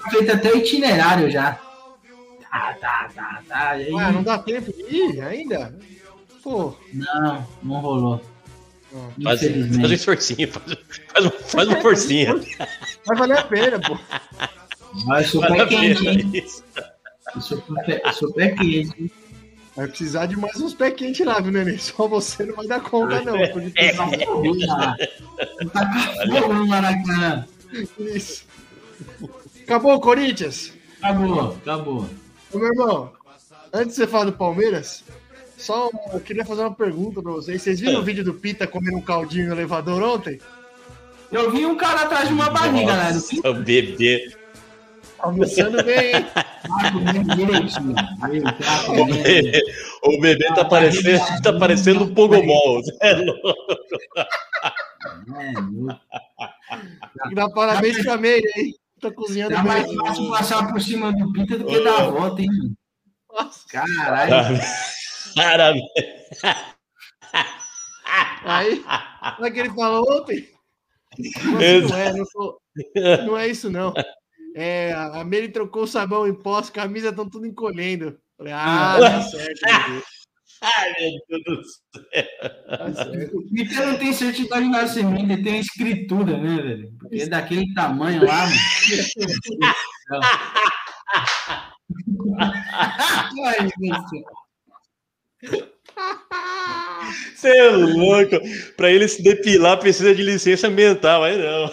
Feito 0.10 0.32
até 0.32 0.54
o 0.54 0.58
itinerário 0.58 1.30
já. 1.30 1.60
Tá, 2.50 2.74
tá, 2.80 3.10
tá, 3.14 3.42
tá. 3.48 3.78
E 3.78 3.84
aí, 3.88 3.96
Ah, 4.00 4.12
não 4.12 4.24
dá 4.24 4.40
tempo 4.40 4.72
de 4.72 4.96
ir 4.96 5.22
ainda? 5.22 5.76
Pô, 6.42 6.74
não, 6.94 7.46
não 7.62 7.82
rolou. 7.82 8.22
Faz, 9.24 9.40
faz 9.42 9.52
um 9.92 9.94
esforcinho, 9.94 10.48
faz, 10.52 10.78
faz, 11.14 11.26
um- 11.26 11.30
faz 11.32 11.68
uma 11.68 11.82
forcinha. 11.82 12.36
vai 13.06 13.18
valer 13.18 13.38
a 13.38 13.44
pena, 13.44 13.80
pô. 13.80 13.98
Vai, 15.06 15.24
a 15.24 15.66
quente, 15.68 16.04
pé 18.36 18.50
quente. 18.50 19.02
hein? 19.02 19.12
Vai 19.76 19.88
precisar 19.88 20.26
de 20.26 20.36
mais 20.36 20.60
uns 20.60 20.74
pé 20.74 20.92
quentes 20.92 21.26
lá, 21.26 21.40
viu, 21.40 21.52
Nenê? 21.54 21.78
Só 21.78 22.06
você 22.08 22.44
não 22.44 22.56
vai 22.56 22.68
dar 22.68 22.82
conta, 22.82 23.22
não. 23.22 23.38
porque 23.54 23.94
Tá 23.94 24.08
fogo 24.26 24.56
lá. 24.66 24.98
Tá 25.72 25.92
fogo 26.42 26.54
no 26.54 26.68
Maracanã. 26.68 27.46
Isso. 28.00 28.44
Acabou 29.64 29.94
o 29.96 30.02
Corinthians? 30.02 30.74
Acabou, 31.02 31.56
acabou. 31.62 32.10
Ô, 32.52 32.58
meu 32.58 32.68
irmão, 32.68 33.14
antes 33.74 33.92
de 33.96 33.96
você 33.96 34.08
falar 34.08 34.26
do 34.26 34.34
Palmeiras, 34.34 35.06
só 35.62 35.90
eu 36.12 36.20
queria 36.20 36.44
fazer 36.44 36.62
uma 36.62 36.74
pergunta 36.74 37.22
pra 37.22 37.32
vocês. 37.32 37.62
Vocês 37.62 37.80
viram 37.80 38.00
o 38.00 38.04
vídeo 38.04 38.24
do 38.24 38.34
Pita 38.34 38.66
comendo 38.66 38.98
um 38.98 39.02
caldinho 39.02 39.48
no 39.48 39.54
elevador 39.54 40.02
ontem? 40.02 40.40
Eu 41.32 41.52
vi 41.52 41.66
um 41.66 41.78
cara 41.78 42.02
atrás 42.02 42.28
de 42.28 42.34
uma 42.34 42.50
barriga, 42.50 42.96
né? 42.96 43.14
Nossa, 43.14 43.50
o 43.50 43.54
bebê. 43.54 44.34
Almoçando 45.20 45.84
bem? 45.84 46.24
Tá 46.24 46.44
tá 46.44 46.92
comendo. 48.86 49.60
O 50.04 50.20
bebê 50.20 50.46
tá 50.56 50.66
parecendo, 50.66 51.42
tá 51.44 51.54
parecendo 51.54 52.04
um 52.06 52.14
pogomol. 52.14 52.82
É 53.00 53.14
louco. 53.14 53.56
É, 55.40 55.54
louco. 55.60 56.00
Dar 57.36 57.50
parabéns 57.52 58.04
pra 58.04 58.18
Meire, 58.18 58.52
hein? 58.58 58.74
Tá 59.00 59.12
cozinhando 59.12 59.56
Tá 59.56 59.64
mais 59.64 59.92
fácil 59.94 60.30
passar 60.30 60.72
por 60.72 60.82
cima 60.82 61.14
do 61.14 61.32
Pita 61.34 61.58
do 61.58 61.66
que 61.66 61.80
dar 61.82 62.02
a 62.02 62.10
volta, 62.10 62.42
hein? 62.42 62.50
Caralho. 63.70 64.60
Parabéns. 65.36 65.84
Aí, 68.44 68.84
como 69.36 69.46
é 69.48 69.52
que 69.52 69.60
ele 69.60 69.70
falou 69.74 70.06
ontem? 70.20 70.48
Mas 71.54 71.90
não 71.90 71.98
é, 71.98 72.14
não, 72.14 72.26
sou- 72.26 72.62
não 73.26 73.38
é 73.38 73.48
isso, 73.48 73.70
não. 73.70 73.94
É, 74.56 74.92
a 74.94 75.24
Meire 75.24 75.50
trocou 75.50 75.84
o 75.84 75.88
sabão 75.88 76.28
em 76.28 76.34
pó, 76.34 76.58
as 76.58 76.70
camisas 76.70 77.12
estão 77.12 77.30
tudo 77.30 77.46
encolhendo. 77.46 78.18
Falei, 78.38 78.54
ah, 78.54 78.98
tá 79.00 79.22
certo. 79.22 79.60
meu 79.92 80.04
Ai, 80.64 80.94
meu 81.30 81.44
Deus 81.44 81.58
do 81.58 81.64
céu. 81.64 82.28
Tá 82.78 82.94
certo. 82.94 83.38
O 83.38 83.50
Pita 83.52 83.86
não 83.86 83.98
tem 83.98 84.14
certidão 84.14 84.62
de 84.62 84.70
nascimento, 84.70 85.32
ele 85.32 85.44
tem 85.44 85.60
escritura, 85.60 86.38
né, 86.38 86.62
velho? 86.62 86.94
Porque 87.00 87.22
é 87.22 87.28
daquele 87.28 87.74
tamanho 87.74 88.26
lá, 88.26 88.46
mano. 88.46 88.56
Ai, 92.40 93.58
meu 93.62 93.72
Deus. 93.78 94.24
Você 97.36 97.50
é 97.50 97.70
louco. 97.70 98.36
Pra 98.78 98.92
ele 98.92 99.08
se 99.08 99.22
depilar, 99.24 99.80
precisa 99.80 100.14
de 100.14 100.22
licença 100.24 100.68
ambiental. 100.68 101.24
Aí 101.24 101.38
não. 101.38 101.70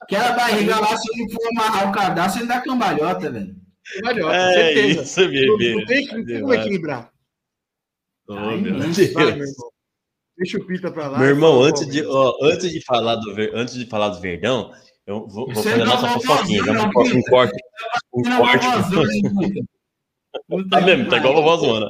Aquela 0.00 0.32
barriga 0.32 0.80
lá, 0.80 0.96
se 0.96 1.08
ele 1.12 1.32
for 1.32 1.48
amarrar 1.52 1.88
o 1.88 1.92
cadastro, 1.92 2.40
ele 2.42 2.48
dá 2.48 2.60
cambalhota, 2.60 3.30
velho. 3.30 3.54
Valeu, 4.02 4.30
É 4.30 4.52
certeza. 4.54 5.02
isso, 5.02 5.20
Não, 5.20 5.28
bebê. 5.30 5.74
não 5.74 5.84
tem 5.86 6.06
não 6.06 6.24
tem 6.26 6.40
como 6.40 6.54
equilibrar. 6.54 7.10
Oh, 8.28 8.34
Ai, 8.34 8.56
meu 8.58 8.72
meu 8.74 8.80
Deus. 8.90 9.12
Vai, 9.12 9.24
meu 9.32 9.46
irmão. 9.46 9.70
Deixa 10.36 10.58
o 10.58 10.66
Pita 10.66 10.90
pra 10.90 11.08
lá. 11.08 11.18
Meu 11.18 11.26
e 11.26 11.30
irmão, 11.30 11.62
antes 11.62 11.86
de, 11.88 12.04
ó, 12.06 12.34
antes, 12.42 12.70
de 12.70 12.80
falar 12.84 13.16
do, 13.16 13.30
antes 13.54 13.74
de 13.74 13.86
falar 13.86 14.10
do 14.10 14.20
Verdão, 14.20 14.72
eu 15.06 15.26
vou, 15.26 15.46
vou 15.46 15.54
fazer 15.54 15.72
a 15.74 15.76
não 15.78 15.86
nossa 15.86 16.08
fofoquinha. 16.10 16.62
né? 16.62 16.70
Um, 16.70 16.74
não, 16.74 16.90
corte- 16.92 17.16
um 17.16 17.22
corte. 17.22 17.56
Tá 20.70 20.80
mesmo, 20.80 21.08
tá 21.08 21.16
igual 21.18 21.32
a 21.32 21.36
vovózona. 21.40 21.88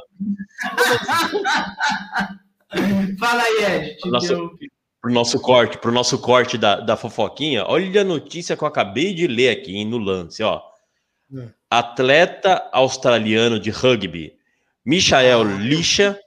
Fala 3.19 3.43
aí, 3.43 3.65
Ed. 3.65 3.97
Deu- 4.27 4.51
Pro 5.01 5.13
nosso 5.13 5.39
corte, 5.39 5.77
pro 5.77 5.93
nosso 5.93 6.19
corte 6.19 6.57
da, 6.57 6.81
da 6.81 6.97
fofoquinha, 6.97 7.63
olha 7.65 8.01
a 8.01 8.03
notícia 8.03 8.57
que 8.57 8.63
eu 8.63 8.67
acabei 8.67 9.13
de 9.13 9.27
ler 9.27 9.49
aqui 9.49 9.77
hein, 9.77 9.85
no 9.85 9.97
lance, 9.97 10.43
ó. 10.43 10.61
É. 11.33 11.47
Atleta 11.69 12.67
australiano 12.73 13.57
de 13.61 13.69
rugby, 13.69 14.33
Michael 14.85 15.43
Lixa, 15.59 16.19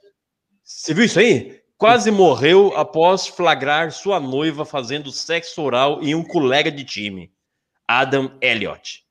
você 0.63 0.91
viu 0.91 1.05
isso 1.05 1.19
aí? 1.19 1.59
Quase 1.77 2.09
morreu 2.09 2.73
após 2.75 3.27
flagrar 3.27 3.91
sua 3.91 4.19
noiva 4.19 4.65
fazendo 4.65 5.11
sexo 5.11 5.61
oral 5.61 6.01
em 6.01 6.15
um 6.15 6.23
colega 6.23 6.71
de 6.71 6.83
time, 6.83 7.31
Adam 7.87 8.31
Elliott. 8.41 9.02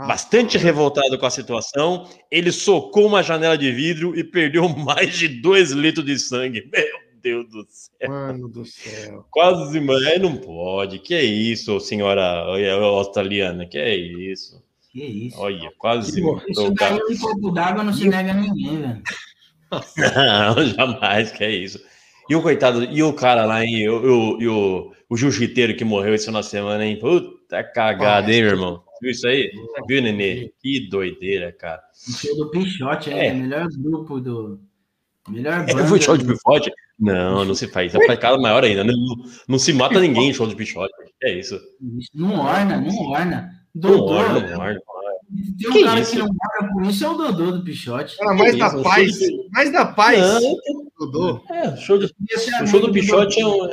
Ah, 0.00 0.06
Bastante 0.06 0.56
revoltado 0.56 1.18
com 1.18 1.26
a 1.26 1.30
situação, 1.30 2.08
ele 2.30 2.50
socou 2.50 3.06
uma 3.06 3.22
janela 3.22 3.58
de 3.58 3.70
vidro 3.70 4.18
e 4.18 4.24
perdeu 4.24 4.66
mais 4.74 5.14
de 5.14 5.28
dois 5.28 5.72
litros 5.72 6.06
de 6.06 6.18
sangue. 6.18 6.66
Meu 6.72 7.10
Deus 7.22 7.50
do 7.50 7.66
céu. 7.68 8.08
Mano 8.08 8.48
do 8.48 8.64
céu. 8.64 9.26
Quase, 9.30 9.78
mano. 9.78 10.00
Não 10.20 10.36
pode. 10.38 11.00
Que 11.00 11.14
é 11.14 11.22
isso, 11.22 11.78
senhora 11.80 12.46
olha, 12.46 12.72
australiana? 12.72 13.66
Que 13.66 13.76
é 13.76 13.94
isso? 13.94 14.64
Que 14.90 15.04
isso? 15.04 15.38
Olha, 15.38 15.70
quase 15.76 16.22
matou 16.22 16.42
Isso 16.48 16.70
daí 16.70 16.74
cara. 16.76 17.04
um 17.10 17.18
copo 17.18 17.50
d'água 17.50 17.84
não 17.84 17.92
se 17.92 18.08
nega 18.08 18.30
a 18.30 18.34
ninguém, 18.34 18.80
velho. 18.80 19.02
Não, 19.96 20.66
jamais, 20.66 21.30
que 21.30 21.44
é 21.44 21.50
isso. 21.50 21.78
E 22.28 22.34
o 22.34 22.42
coitado, 22.42 22.82
e 22.82 23.02
o 23.04 23.12
cara 23.12 23.44
lá, 23.44 23.64
hein? 23.64 23.82
E 23.82 23.88
o, 23.88 24.40
e 24.40 24.48
o, 24.48 24.52
o, 24.52 24.92
o 25.10 25.16
jiu-jiteiro 25.16 25.76
que 25.76 25.84
morreu 25.84 26.12
esse 26.12 26.24
final 26.24 26.40
de 26.40 26.48
semana, 26.48 26.84
hein? 26.84 26.98
Puta 26.98 27.62
cagada, 27.62 28.32
hein, 28.32 28.42
meu 28.42 28.50
irmão? 28.50 28.82
Viu 29.00 29.10
isso 29.10 29.26
aí? 29.26 29.50
Viu, 29.88 30.02
Nenê? 30.02 30.50
Que 30.60 30.88
doideira, 30.88 31.52
cara. 31.52 31.80
O 32.08 32.12
show 32.12 32.36
do 32.36 32.50
Pichote, 32.50 33.10
É. 33.10 33.28
é. 33.28 33.32
o 33.32 33.36
melhor 33.36 33.68
grupo 33.78 34.20
do. 34.20 34.60
Melhor 35.28 35.64
É, 35.68 35.72
banda. 35.74 35.86
foi 35.86 36.00
show 36.00 36.16
de 36.16 36.24
pichote? 36.24 36.72
Não, 36.98 37.44
não 37.44 37.54
se 37.54 37.68
faz. 37.68 37.92
Isso 37.92 38.02
é 38.02 38.06
pecado 38.06 38.40
maior 38.40 38.64
ainda. 38.64 38.82
Não, 38.82 38.94
não 39.48 39.58
se 39.58 39.72
mata 39.72 40.00
ninguém 40.00 40.30
em 40.30 40.34
show 40.34 40.46
de 40.46 40.56
pichote. 40.56 40.92
É 41.22 41.38
isso. 41.38 41.58
Não 42.14 42.40
orna, 42.40 42.80
não 42.80 42.96
orna. 43.10 43.50
Não 43.74 43.90
Dodô. 43.90 44.12
orna, 44.14 44.40
não 44.40 44.58
orna. 44.58 44.80
Tem 45.58 45.68
um 45.68 45.72
Que 45.72 45.84
cara 45.84 46.00
isso? 46.00 46.10
que 46.12 46.18
não 46.18 46.26
orna 46.26 46.72
por 46.72 46.84
isso, 46.86 47.04
é 47.04 47.08
o 47.08 47.14
Dodô 47.14 47.52
do 47.52 47.62
Pichote. 47.64 48.16
Cara, 48.16 48.34
mais 48.34 48.52
Que 48.52 48.58
da 48.58 48.66
isso, 48.66 48.82
paz. 48.82 49.12
de- 49.18 49.48
Mais 49.52 49.72
da 49.72 49.84
paz. 49.86 50.18
Não, 50.42 50.56
Dodô. 50.98 51.40
é, 51.50 51.76
show 51.76 51.98
de 51.98 52.06
O 52.06 52.08
amigo 52.56 52.66
show 52.66 52.80
do 52.80 52.92
Pichote 52.92 53.38
é 53.38 53.42
Dodô. 53.44 53.64
um. 53.66 53.70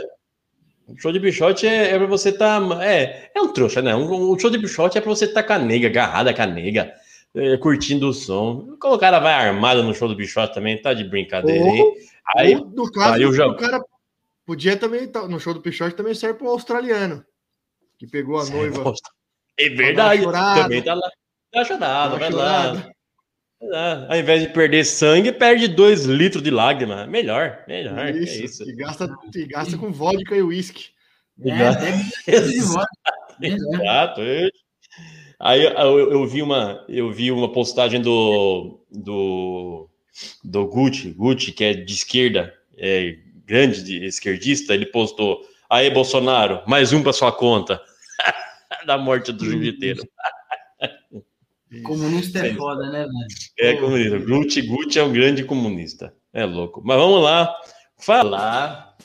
O 0.88 0.98
show 0.98 1.12
de 1.12 1.20
Pichote 1.20 1.68
é, 1.68 1.92
é 1.92 1.98
pra 1.98 2.08
você 2.08 2.32
tá. 2.32 2.60
É, 2.82 3.30
é 3.36 3.42
um 3.42 3.52
trouxa, 3.52 3.82
né? 3.82 3.94
Um, 3.96 4.32
o 4.32 4.40
show 4.40 4.50
de 4.50 4.58
Pichote 4.58 4.98
é 4.98 5.02
pra 5.02 5.10
você 5.10 5.28
tá 5.28 5.44
com 5.44 5.54
a 5.54 5.60
nega, 5.60 5.88
agarrada 5.88 6.34
com 6.34 6.42
a 6.42 6.46
nega, 6.48 6.94
é, 7.36 7.58
curtindo 7.58 8.08
o 8.08 8.14
som. 8.14 8.78
Como 8.80 8.96
o 8.96 9.00
cara 9.00 9.20
vai 9.20 9.34
armado 9.34 9.84
no 9.84 9.94
show 9.94 10.08
do 10.08 10.16
Pichote 10.16 10.54
também, 10.54 10.82
tá 10.82 10.94
de 10.94 11.04
brincadeira, 11.04 11.66
hein? 11.68 11.82
Ou, 11.82 11.94
Aí, 12.36 12.56
ou, 12.56 12.66
no 12.66 12.92
caso, 12.92 13.14
aí 13.16 13.22
eu 13.22 13.34
já- 13.34 13.48
o 13.48 13.56
cara 13.56 13.82
podia 14.46 14.78
também, 14.78 15.08
tá- 15.08 15.28
no 15.28 15.40
show 15.40 15.54
do 15.54 15.62
Pichote 15.62 15.96
também 15.96 16.14
serve 16.14 16.40
pro 16.40 16.50
australiano, 16.50 17.24
que 17.98 18.08
pegou 18.08 18.40
a 18.40 18.46
noiva. 18.46 18.94
É 19.60 19.70
verdade, 19.70 20.24
também 20.62 20.82
tá 20.82 20.94
lá. 20.94 21.10
Dá 21.54 21.66
chorada, 21.66 22.12
Dá 22.12 22.18
vai 22.18 22.30
lá. 22.32 22.90
Lá. 23.62 24.08
Ao 24.10 24.18
invés 24.18 24.42
de 24.42 24.50
perder 24.50 24.86
sangue, 24.86 25.32
perde 25.32 25.68
dois 25.68 26.06
litros 26.06 26.44
de 26.44 26.50
lágrima. 26.52 27.06
Melhor, 27.08 27.64
melhor. 27.68 28.12
que 28.14 28.20
Isso, 28.20 28.42
é 28.42 28.46
isso. 28.46 28.70
E, 28.70 28.76
gasta, 28.76 29.10
e 29.36 29.46
gasta 29.46 29.78
com 29.78 29.92
vodka 29.92 30.36
e 30.36 30.42
uísque. 30.42 30.90
É, 31.46 32.42
de 32.42 32.60
voz. 32.62 32.86
Exato. 33.42 34.22
eu- 34.22 34.50
Aí 35.40 35.64
eu, 35.64 35.72
eu- 35.72 36.12
eu 36.14 36.26
vi 36.28 36.42
uma, 36.42 36.84
eu 36.90 37.12
vi 37.12 37.32
uma 37.32 37.52
postagem 37.52 38.02
do, 38.02 38.80
do, 38.92 39.88
do 40.44 40.66
Gucci, 40.66 41.12
Gucci, 41.12 41.52
que 41.52 41.64
é 41.64 41.74
de 41.76 41.94
esquerda, 41.94 42.52
é 42.76 43.16
grande 43.46 43.84
de 43.84 44.04
esquerdista, 44.04 44.74
ele 44.74 44.88
postou, 44.88 45.40
aí 45.70 45.92
Bolsonaro, 45.92 46.64
mais 46.66 46.92
um 46.92 47.04
para 47.04 47.14
sua 47.14 47.32
conta, 47.32 47.80
da 48.88 48.98
morte 48.98 49.32
do 49.32 49.46
jiu-jiteiro. 49.46 50.02
Comunista 51.84 52.40
é 52.40 52.50
Sim. 52.50 52.56
foda, 52.56 52.90
né, 52.90 53.06
velho? 53.06 53.28
É 53.60 53.76
comunista. 53.76 54.20
Gucci, 54.20 54.62
Gucci 54.62 55.00
é 55.00 55.04
um 55.04 55.12
grande 55.12 55.44
comunista. 55.44 56.14
É 56.34 56.46
louco. 56.46 56.82
Mas 56.84 56.98
vamos 56.98 57.22
lá 57.22 57.54
falar 57.98 58.96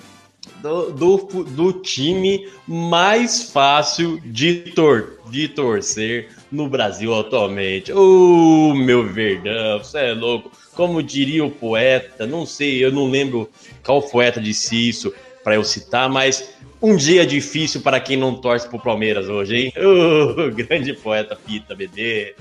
do, 0.63 0.93
do, 0.93 1.17
do 1.45 1.73
time 1.73 2.49
mais 2.67 3.51
fácil 3.51 4.21
de, 4.25 4.55
tor 4.75 5.19
de 5.29 5.49
torcer 5.49 6.31
no 6.51 6.69
Brasil 6.69 7.13
atualmente. 7.15 7.93
Ô, 7.93 8.75
meu 8.75 9.07
Verdão, 9.07 9.79
você 9.79 9.99
é 9.99 10.13
louco. 10.13 10.53
Como 10.75 11.03
diria 11.03 11.45
o 11.45 11.51
poeta, 11.51 12.27
não 12.27 12.47
sei, 12.47 12.83
eu 12.83 12.93
não 12.93 13.11
lembro 13.11 13.51
qual 13.85 14.01
poeta 14.03 14.41
disse 14.41 14.89
isso 14.89 15.13
para 15.43 15.57
eu 15.57 15.65
citar, 15.65 16.09
mas 16.09 16.55
um 16.83 16.97
dia 16.97 17.25
difícil 17.25 17.81
para 17.81 18.01
quem 18.01 18.17
não 18.17 18.35
torce 18.35 18.69
pro 18.69 18.79
Palmeiras 18.79 19.29
hoje, 19.29 19.57
hein? 19.57 19.73
Ô, 19.77 20.51
grande 20.53 20.93
poeta 20.93 21.37
Pita 21.37 21.75
BD. 21.75 22.35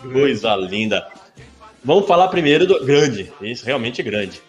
Coisa 0.00 0.56
linda. 0.56 1.06
Vamos 1.84 2.06
falar 2.06 2.28
primeiro 2.28 2.66
do 2.66 2.84
grande, 2.84 3.30
isso 3.42 3.64
realmente 3.66 4.00
é 4.00 4.04
grande. 4.04 4.40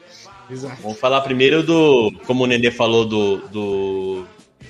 Exato. 0.49 0.81
Vamos 0.81 0.99
falar 0.99 1.21
primeiro 1.21 1.63
do, 1.63 2.11
como 2.25 2.43
o 2.43 2.47
Nenê 2.47 2.71
falou 2.71 3.05
do, 3.05 3.37
do 3.49 4.25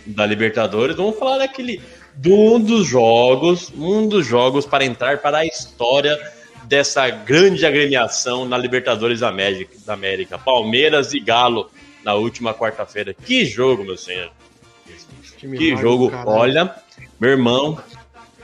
da 0.05 0.25
Libertadores, 0.25 0.95
vamos 0.95 1.17
falar 1.17 1.37
daquele 1.37 1.81
de 2.15 2.31
um 2.31 2.59
dos 2.59 2.87
jogos, 2.87 3.71
um 3.75 4.07
dos 4.07 4.25
jogos 4.25 4.65
para 4.65 4.85
entrar 4.85 5.19
para 5.19 5.39
a 5.39 5.45
história 5.45 6.17
dessa 6.65 7.09
grande 7.09 7.65
agremiação 7.65 8.45
na 8.45 8.57
Libertadores 8.57 9.19
da 9.19 9.29
América, 9.29 10.37
Palmeiras 10.37 11.13
e 11.13 11.19
Galo 11.19 11.69
na 12.03 12.13
última 12.13 12.53
quarta-feira. 12.53 13.13
Que 13.13 13.45
jogo, 13.45 13.83
meu 13.83 13.97
senhor. 13.97 14.31
Que 15.49 15.71
magro 15.71 15.81
jogo, 15.81 16.09
caralho. 16.09 16.29
olha, 16.29 16.75
meu 17.19 17.31
irmão, 17.31 17.77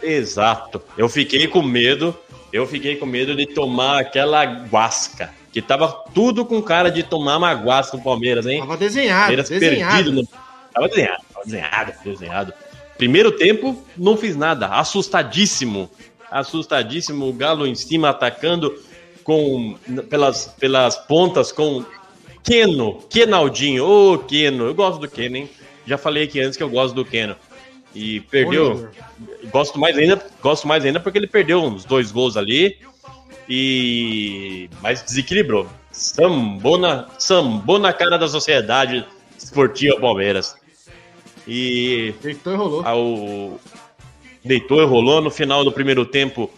exato. 0.01 0.81
Eu 0.97 1.07
fiquei 1.09 1.47
com 1.47 1.61
medo, 1.61 2.15
eu 2.51 2.67
fiquei 2.67 2.95
com 2.95 3.05
medo 3.05 3.35
de 3.35 3.45
tomar 3.45 3.99
aquela 3.99 4.43
guasca, 4.43 5.33
que 5.51 5.61
tava 5.61 5.87
tudo 6.13 6.45
com 6.45 6.61
cara 6.61 6.89
de 6.89 7.03
tomar 7.03 7.37
uma 7.37 7.53
guasca 7.53 7.97
do 7.97 8.03
Palmeiras, 8.03 8.45
hein? 8.45 8.59
Tava 8.59 8.77
desenhado, 8.77 9.19
Palmeiras 9.21 9.49
desenhado. 9.49 9.95
perdido. 9.95 10.21
No... 10.21 10.27
Tava 10.73 10.87
desenhado, 10.87 11.23
tava 11.33 11.45
desenhado, 11.45 11.93
desenhado. 12.03 12.53
Primeiro 12.97 13.31
tempo, 13.31 13.81
não 13.95 14.17
fiz 14.17 14.35
nada, 14.35 14.67
assustadíssimo, 14.67 15.89
assustadíssimo, 16.29 17.29
o 17.29 17.33
Galo 17.33 17.65
em 17.65 17.75
cima 17.75 18.09
atacando 18.09 18.75
com 19.23 19.77
pelas, 20.09 20.47
pelas 20.59 20.95
pontas 20.95 21.51
com 21.51 21.85
Keno, 22.43 22.95
Kenaldinho, 23.09 23.85
ô 23.85 24.17
Keno, 24.17 24.65
eu 24.65 24.73
gosto 24.73 24.99
do 24.99 25.07
Keno, 25.07 25.37
hein? 25.37 25.49
Já 25.89 25.97
falei 25.97 26.23
aqui 26.23 26.39
antes 26.39 26.55
que 26.55 26.63
eu 26.63 26.69
gosto 26.69 26.93
do 26.95 27.03
Keno. 27.03 27.35
E 27.95 28.21
perdeu, 28.21 28.87
gosto 29.51 29.79
mais 29.79 29.97
ainda, 29.97 30.23
gosto 30.41 30.67
mais 30.67 30.85
ainda 30.85 30.99
porque 30.99 31.17
ele 31.17 31.25
perdeu 31.27 31.63
uns 31.63 31.83
dois 31.83 32.11
gols 32.11 32.37
ali 32.37 32.77
e 33.49 34.69
mas 34.81 35.01
desequilibrou. 35.01 35.67
Sambou 35.91 36.77
na, 36.77 37.07
sambou 37.17 37.79
na 37.79 37.91
cara 37.91 38.17
da 38.17 38.27
sociedade 38.27 39.03
esportiva 39.37 39.99
Palmeiras. 39.99 40.55
E 41.47 42.13
Deitou 42.21 42.53
e 42.53 42.55
rolou. 42.55 42.85
ao 42.85 43.59
deitou 44.45 44.81
e 44.81 44.85
rolou 44.85 45.19
no 45.21 45.31
final 45.31 45.63
do 45.63 45.71
primeiro 45.71 46.05
tempo 46.05 46.49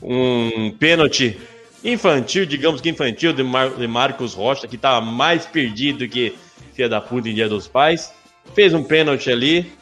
um 0.00 0.70
pênalti 0.78 1.36
infantil, 1.82 2.46
digamos 2.46 2.80
que 2.80 2.88
infantil, 2.88 3.32
de, 3.32 3.42
Mar- 3.42 3.70
de 3.70 3.86
Marcos 3.88 4.32
Rocha, 4.34 4.68
que 4.68 4.76
estava 4.76 5.04
mais 5.04 5.44
perdido 5.44 6.08
que 6.08 6.34
filha 6.72 6.88
da 6.88 7.00
puta 7.00 7.28
em 7.28 7.34
Dia 7.34 7.48
dos 7.48 7.66
Pais. 7.66 8.12
Fez 8.54 8.74
um 8.74 8.82
pênalti 8.82 9.30
ali 9.30 9.72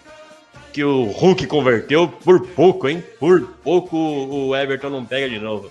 que 0.73 0.85
o 0.85 1.05
Hulk 1.05 1.47
converteu 1.47 2.07
por 2.09 2.47
pouco, 2.49 2.89
hein? 2.89 3.03
Por 3.19 3.43
pouco 3.65 3.97
o 3.97 4.55
Everton 4.55 4.91
não 4.91 5.05
pega 5.05 5.29
de 5.29 5.39
novo. 5.39 5.71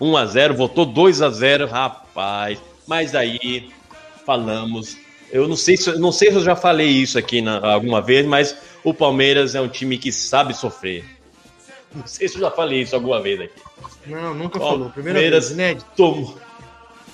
1 0.00 0.16
a 0.16 0.26
0 0.26 0.54
votou 0.54 0.84
2 0.86 1.22
a 1.22 1.30
0 1.30 1.66
rapaz. 1.66 2.58
Mas 2.86 3.14
aí 3.14 3.70
falamos. 4.26 4.96
Eu 5.30 5.46
não 5.46 5.54
sei 5.54 5.76
se, 5.76 5.96
não 5.98 6.10
sei 6.10 6.30
se 6.30 6.38
eu 6.38 6.42
já 6.42 6.56
falei 6.56 6.88
isso 6.88 7.16
aqui 7.18 7.40
na- 7.40 7.64
alguma 7.72 8.00
vez, 8.00 8.26
mas 8.26 8.56
o 8.82 8.92
Palmeiras 8.92 9.54
é 9.54 9.60
um 9.60 9.68
time 9.68 9.96
que 9.96 10.10
sabe 10.10 10.54
sofrer. 10.54 11.04
Não 11.92 12.06
sei 12.06 12.28
se 12.28 12.36
eu 12.36 12.42
já 12.42 12.52
falei 12.52 12.82
isso 12.82 12.94
alguma 12.94 13.20
vez 13.20 13.40
aqui. 13.40 13.60
Não, 14.06 14.32
nunca 14.32 14.60
Ó, 14.62 14.70
falou. 14.70 14.90
Primeira 14.90 15.18
Palmeiras- 15.18 15.46
vez, 15.48 15.58
inédito. 15.58 15.86
Tomou, 15.96 16.38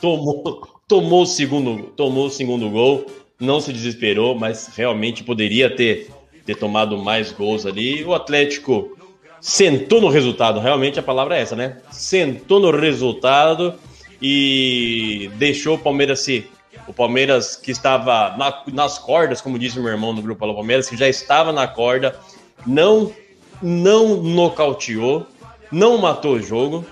tomou, 0.03 0.69
tomou 0.87 1.23
o 1.23 1.27
segundo, 1.27 1.85
tomou 1.97 2.27
o 2.27 2.31
segundo 2.31 2.69
gol, 2.69 3.07
não 3.39 3.61
se 3.61 3.73
desesperou, 3.73 4.35
mas 4.35 4.71
realmente 4.77 5.23
poderia 5.23 5.75
ter, 5.75 6.11
ter 6.45 6.55
tomado 6.57 6.97
mais 6.99 7.33
gols 7.33 7.67
ali. 7.67 8.05
O 8.05 8.15
Atlético 8.15 8.97
sentou 9.41 10.01
no 10.01 10.09
resultado, 10.09 10.59
realmente 10.61 10.99
a 10.99 11.03
palavra 11.03 11.37
é 11.37 11.43
essa, 11.43 11.55
né? 11.55 11.79
Sentou 11.91 12.59
no 12.61 12.71
resultado 12.71 13.75
e 14.21 15.31
deixou 15.35 15.75
o 15.77 15.79
Palmeiras 15.79 16.21
se. 16.21 16.47
O 16.87 16.93
Palmeiras 16.93 17.57
que 17.57 17.73
estava 17.73 18.37
na- 18.37 18.63
nas 18.73 18.97
cordas, 18.99 19.41
como 19.41 19.59
disse 19.59 19.79
meu 19.81 19.89
irmão 19.91 20.13
no 20.13 20.23
grupo 20.23 20.45
Alô 20.45 20.55
Palmeiras, 20.55 20.89
que 20.89 20.97
já 20.97 21.09
estava 21.09 21.53
na 21.53 21.67
corda, 21.67 22.17
não, 22.65 23.13
não 23.61 24.23
nocauteou, 24.23 25.27
não 25.73 25.99
matou 25.99 26.35
o 26.35 26.41
jogo 26.43 26.87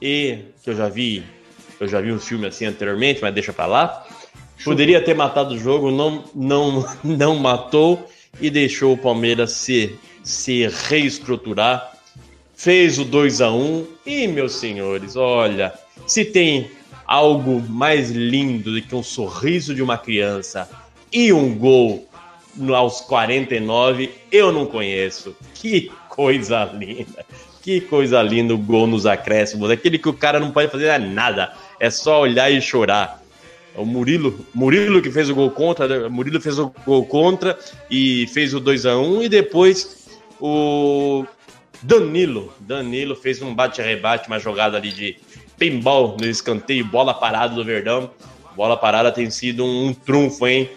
e 0.00 0.38
que 0.62 0.70
eu 0.70 0.76
já 0.76 0.88
vi, 0.88 1.24
eu 1.80 1.88
já 1.88 2.00
vi 2.00 2.12
um 2.12 2.20
filme 2.20 2.46
assim 2.46 2.66
anteriormente, 2.66 3.20
mas 3.20 3.34
deixa 3.34 3.52
pra 3.52 3.66
lá. 3.66 4.05
Poderia 4.64 5.00
ter 5.00 5.14
matado 5.14 5.54
o 5.54 5.58
jogo, 5.58 5.90
não, 5.90 6.24
não, 6.34 6.86
não 7.04 7.36
matou 7.36 8.08
e 8.40 8.50
deixou 8.50 8.94
o 8.94 8.98
Palmeiras 8.98 9.52
se, 9.52 9.96
se 10.22 10.66
reestruturar. 10.88 11.92
Fez 12.54 12.98
o 12.98 13.04
2 13.04 13.40
a 13.42 13.50
1 13.50 13.86
e, 14.06 14.26
meus 14.28 14.54
senhores, 14.54 15.14
olha, 15.14 15.74
se 16.06 16.24
tem 16.24 16.70
algo 17.06 17.60
mais 17.68 18.10
lindo 18.10 18.72
do 18.72 18.82
que 18.82 18.94
um 18.94 19.02
sorriso 19.02 19.74
de 19.74 19.82
uma 19.82 19.98
criança 19.98 20.68
e 21.12 21.32
um 21.32 21.54
gol 21.54 22.08
aos 22.74 23.00
49, 23.02 24.10
eu 24.32 24.50
não 24.50 24.66
conheço. 24.66 25.36
Que 25.54 25.90
coisa 26.08 26.64
linda. 26.64 27.24
Que 27.62 27.80
coisa 27.80 28.22
linda 28.22 28.54
o 28.54 28.58
gol 28.58 28.86
nos 28.86 29.06
acréscimos. 29.06 29.70
Aquele 29.70 29.98
que 29.98 30.08
o 30.08 30.14
cara 30.14 30.40
não 30.40 30.50
pode 30.50 30.70
fazer 30.70 30.98
nada. 30.98 31.52
É 31.78 31.90
só 31.90 32.20
olhar 32.20 32.50
e 32.50 32.60
chorar. 32.60 33.22
O 33.76 33.84
Murilo, 33.84 34.46
Murilo 34.54 35.02
que 35.02 35.10
fez 35.10 35.28
o 35.28 35.34
gol 35.34 35.50
contra, 35.50 35.86
né? 35.86 36.08
Murilo 36.08 36.40
fez 36.40 36.58
o 36.58 36.72
gol 36.86 37.04
contra 37.06 37.58
e 37.90 38.26
fez 38.32 38.54
o 38.54 38.60
2 38.60 38.86
a 38.86 38.96
1 38.96 39.22
e 39.24 39.28
depois 39.28 40.08
o 40.40 41.24
Danilo, 41.82 42.52
Danilo 42.60 43.14
fez 43.14 43.42
um 43.42 43.54
bate-rebate, 43.54 44.28
uma 44.28 44.38
jogada 44.38 44.76
ali 44.78 44.90
de 44.90 45.16
pinball 45.58 46.16
no 46.18 46.26
escanteio, 46.26 46.84
bola 46.86 47.12
parada 47.14 47.54
do 47.54 47.64
Verdão. 47.64 48.10
Bola 48.56 48.76
parada 48.76 49.12
tem 49.12 49.28
sido 49.30 49.64
um, 49.64 49.92
trunfo, 49.92 50.46
hein? 50.46 50.70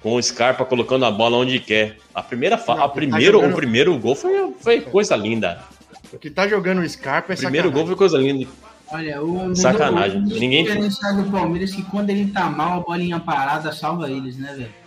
Com 0.00 0.14
o 0.14 0.22
Scarpa 0.22 0.64
colocando 0.64 1.04
a 1.04 1.10
bola 1.10 1.36
onde 1.38 1.58
quer. 1.58 1.96
A 2.14 2.22
primeira, 2.22 2.56
Não, 2.56 2.74
a 2.74 2.76
tá 2.76 2.88
primeiro, 2.88 3.32
jogando- 3.38 3.52
o 3.52 3.56
primeiro 3.56 3.98
gol 3.98 4.14
foi, 4.14 4.52
foi 4.60 4.80
coisa 4.80 5.16
linda. 5.16 5.64
O 6.12 6.18
que 6.18 6.30
tá 6.30 6.46
jogando 6.46 6.80
o 6.80 6.88
Scarpa 6.88 7.32
é 7.32 7.34
O 7.34 7.38
primeiro 7.38 7.70
gol 7.72 7.84
sacanagem. 7.84 7.86
foi 7.88 7.96
coisa 7.96 8.18
linda. 8.18 8.48
Olha, 8.90 9.20
o 9.22 9.54
Sacanagem. 9.56 10.20
o 10.20 10.26
Ninguém- 10.26 10.64
diferencial 10.64 11.16
do 11.16 11.30
Palmeiras 11.30 11.72
é 11.72 11.76
que 11.76 11.82
quando 11.82 12.10
ele 12.10 12.30
tá 12.30 12.48
mal, 12.48 12.80
a 12.80 12.82
bolinha 12.84 13.18
parada 13.18 13.72
salva 13.72 14.10
eles, 14.10 14.36
né, 14.36 14.52
velho? 14.56 14.86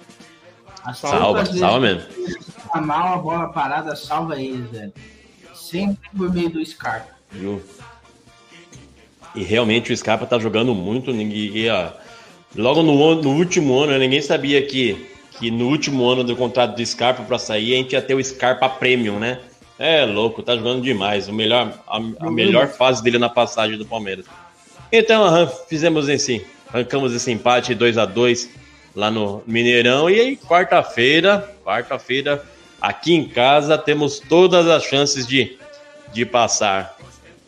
Salva, 0.95 1.45
salva 1.45 1.79
mesmo. 1.81 2.03
Tá 2.71 2.79
mal, 2.81 3.13
a 3.13 3.17
bola 3.17 3.49
parada 3.49 3.95
salva 3.95 4.41
eles, 4.41 4.69
velho. 4.71 4.93
Sempre 5.53 6.09
por 6.15 6.33
meio 6.33 6.49
do 6.49 6.65
Scarpa. 6.65 7.09
Viu? 7.31 7.61
E 9.35 9.43
realmente 9.43 9.91
o 9.91 9.97
Scarpa 9.97 10.25
tá 10.25 10.39
jogando 10.39 10.73
muito. 10.73 11.11
Ninguém, 11.13 11.69
ó, 11.69 11.89
logo 12.55 12.81
no, 12.81 13.15
no 13.21 13.29
último 13.35 13.77
ano, 13.77 13.91
né, 13.91 13.99
ninguém 13.99 14.21
sabia 14.21 14.65
que, 14.65 15.07
que 15.37 15.51
no 15.51 15.67
último 15.67 16.07
ano 16.07 16.23
do 16.23 16.35
contrato 16.35 16.75
do 16.75 16.85
Scarpa 16.85 17.23
para 17.23 17.37
sair, 17.37 17.73
a 17.73 17.77
gente 17.77 17.91
ia 17.93 18.01
ter 18.01 18.15
o 18.15 18.23
Scarpa 18.23 18.67
Premium, 18.69 19.19
né? 19.19 19.39
É 19.79 20.05
louco, 20.05 20.43
tá 20.43 20.57
jogando 20.57 20.81
demais. 20.81 21.29
O 21.29 21.33
melhor, 21.33 21.73
a, 21.87 21.97
a 22.27 22.29
melhor 22.29 22.67
fase 22.67 23.01
dele 23.01 23.17
na 23.17 23.29
passagem 23.29 23.77
do 23.77 23.85
Palmeiras. 23.85 24.25
Então, 24.91 25.47
fizemos 25.69 26.09
esse, 26.09 26.45
arrancamos 26.67 27.13
esse 27.13 27.31
empate 27.31 27.73
2 27.73 27.97
a 27.97 28.05
2 28.05 28.49
lá 28.93 29.09
no 29.09 29.41
Mineirão. 29.47 30.09
E 30.09 30.19
aí, 30.19 30.35
quarta-feira, 30.35 31.55
quarta-feira, 31.63 32.43
aqui 32.81 33.13
em 33.13 33.23
casa, 33.29 33.77
temos 33.77 34.19
todas 34.19 34.67
as 34.67 34.83
chances 34.83 35.25
de, 35.25 35.57
de 36.11 36.25
passar. 36.25 36.97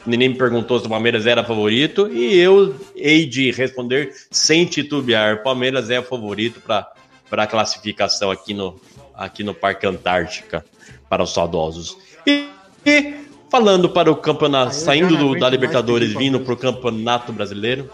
Ninguém 0.05 0.29
me 0.29 0.35
perguntou 0.35 0.79
se 0.79 0.85
o 0.85 0.89
Palmeiras 0.89 1.27
era 1.27 1.43
favorito 1.43 2.07
e 2.11 2.39
eu 2.39 2.75
hei 2.95 3.25
de 3.25 3.51
responder 3.51 4.13
sem 4.31 4.65
titubear. 4.65 5.43
Palmeiras 5.43 5.89
é 5.89 5.99
o 5.99 6.03
favorito 6.03 6.61
para 6.61 6.93
a 7.29 7.47
classificação 7.47 8.31
aqui 8.31 8.53
no, 8.53 8.79
aqui 9.13 9.43
no 9.43 9.53
Parque 9.53 9.85
Antártica 9.85 10.65
para 11.09 11.21
os 11.21 11.33
saudosos. 11.33 11.97
E, 12.25 12.47
e 12.85 13.13
falando 13.49 13.89
para 13.89 14.11
o 14.11 14.15
campeonato, 14.15 14.69
Ah, 14.69 14.73
saindo 14.73 15.17
do- 15.17 15.39
da 15.39 15.49
Libertadores, 15.49 16.13
vindo 16.13 16.39
para 16.39 16.53
o 16.53 16.57
campeonato 16.57 17.31
brasileiro. 17.33 17.89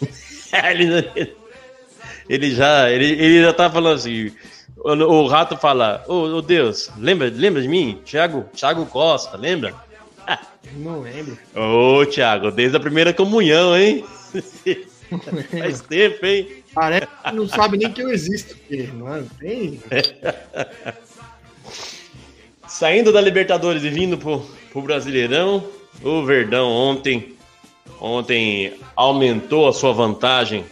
ele, 0.74 1.34
ele 2.28 2.50
já, 2.54 2.90
ele, 2.90 3.06
ele 3.12 3.42
já 3.42 3.52
tá 3.52 3.70
falando 3.70 3.94
assim. 3.96 4.32
O, 4.76 4.90
o 4.92 5.26
rato 5.28 5.56
fala: 5.56 6.04
Ô 6.08 6.14
ô 6.36 6.42
Deus, 6.42 6.90
lembra, 6.98 7.30
lembra 7.34 7.62
de 7.62 7.68
mim? 7.68 8.00
Thiago, 8.04 8.44
Thiago 8.54 8.84
Costa, 8.86 9.36
lembra? 9.36 9.74
Não 10.76 11.00
lembro. 11.00 11.36
Ô, 11.54 12.04
Thiago, 12.06 12.50
desde 12.50 12.76
a 12.76 12.80
primeira 12.80 13.12
comunhão, 13.12 13.76
hein? 13.76 14.04
Faz 15.50 15.80
tempo, 15.82 16.24
hein? 16.24 16.48
Parece 16.74 17.06
que 17.24 17.34
não 17.34 17.46
sabe 17.46 17.76
nem 17.76 17.92
que 17.92 18.00
eu 18.00 18.08
existo. 18.10 18.56
porque, 18.56 18.88
Não 18.94 19.22
tem. 19.38 19.78
Saindo 22.72 23.12
da 23.12 23.20
Libertadores 23.20 23.84
e 23.84 23.90
vindo 23.90 24.16
pro, 24.16 24.40
pro 24.72 24.80
Brasileirão, 24.80 25.62
o 26.02 26.24
Verdão 26.24 26.70
ontem, 26.70 27.34
ontem 28.00 28.72
aumentou 28.96 29.68
a 29.68 29.74
sua 29.74 29.92
vantagem 29.92 30.64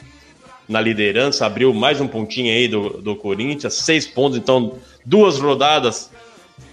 na 0.67 0.81
liderança, 0.81 1.45
abriu 1.45 1.75
mais 1.75 2.01
um 2.01 2.09
pontinho 2.09 2.51
aí 2.51 2.67
do, 2.67 3.03
do 3.03 3.15
Corinthians, 3.15 3.75
seis 3.75 4.07
pontos, 4.07 4.39
então 4.39 4.79
duas 5.05 5.39
rodadas 5.39 6.11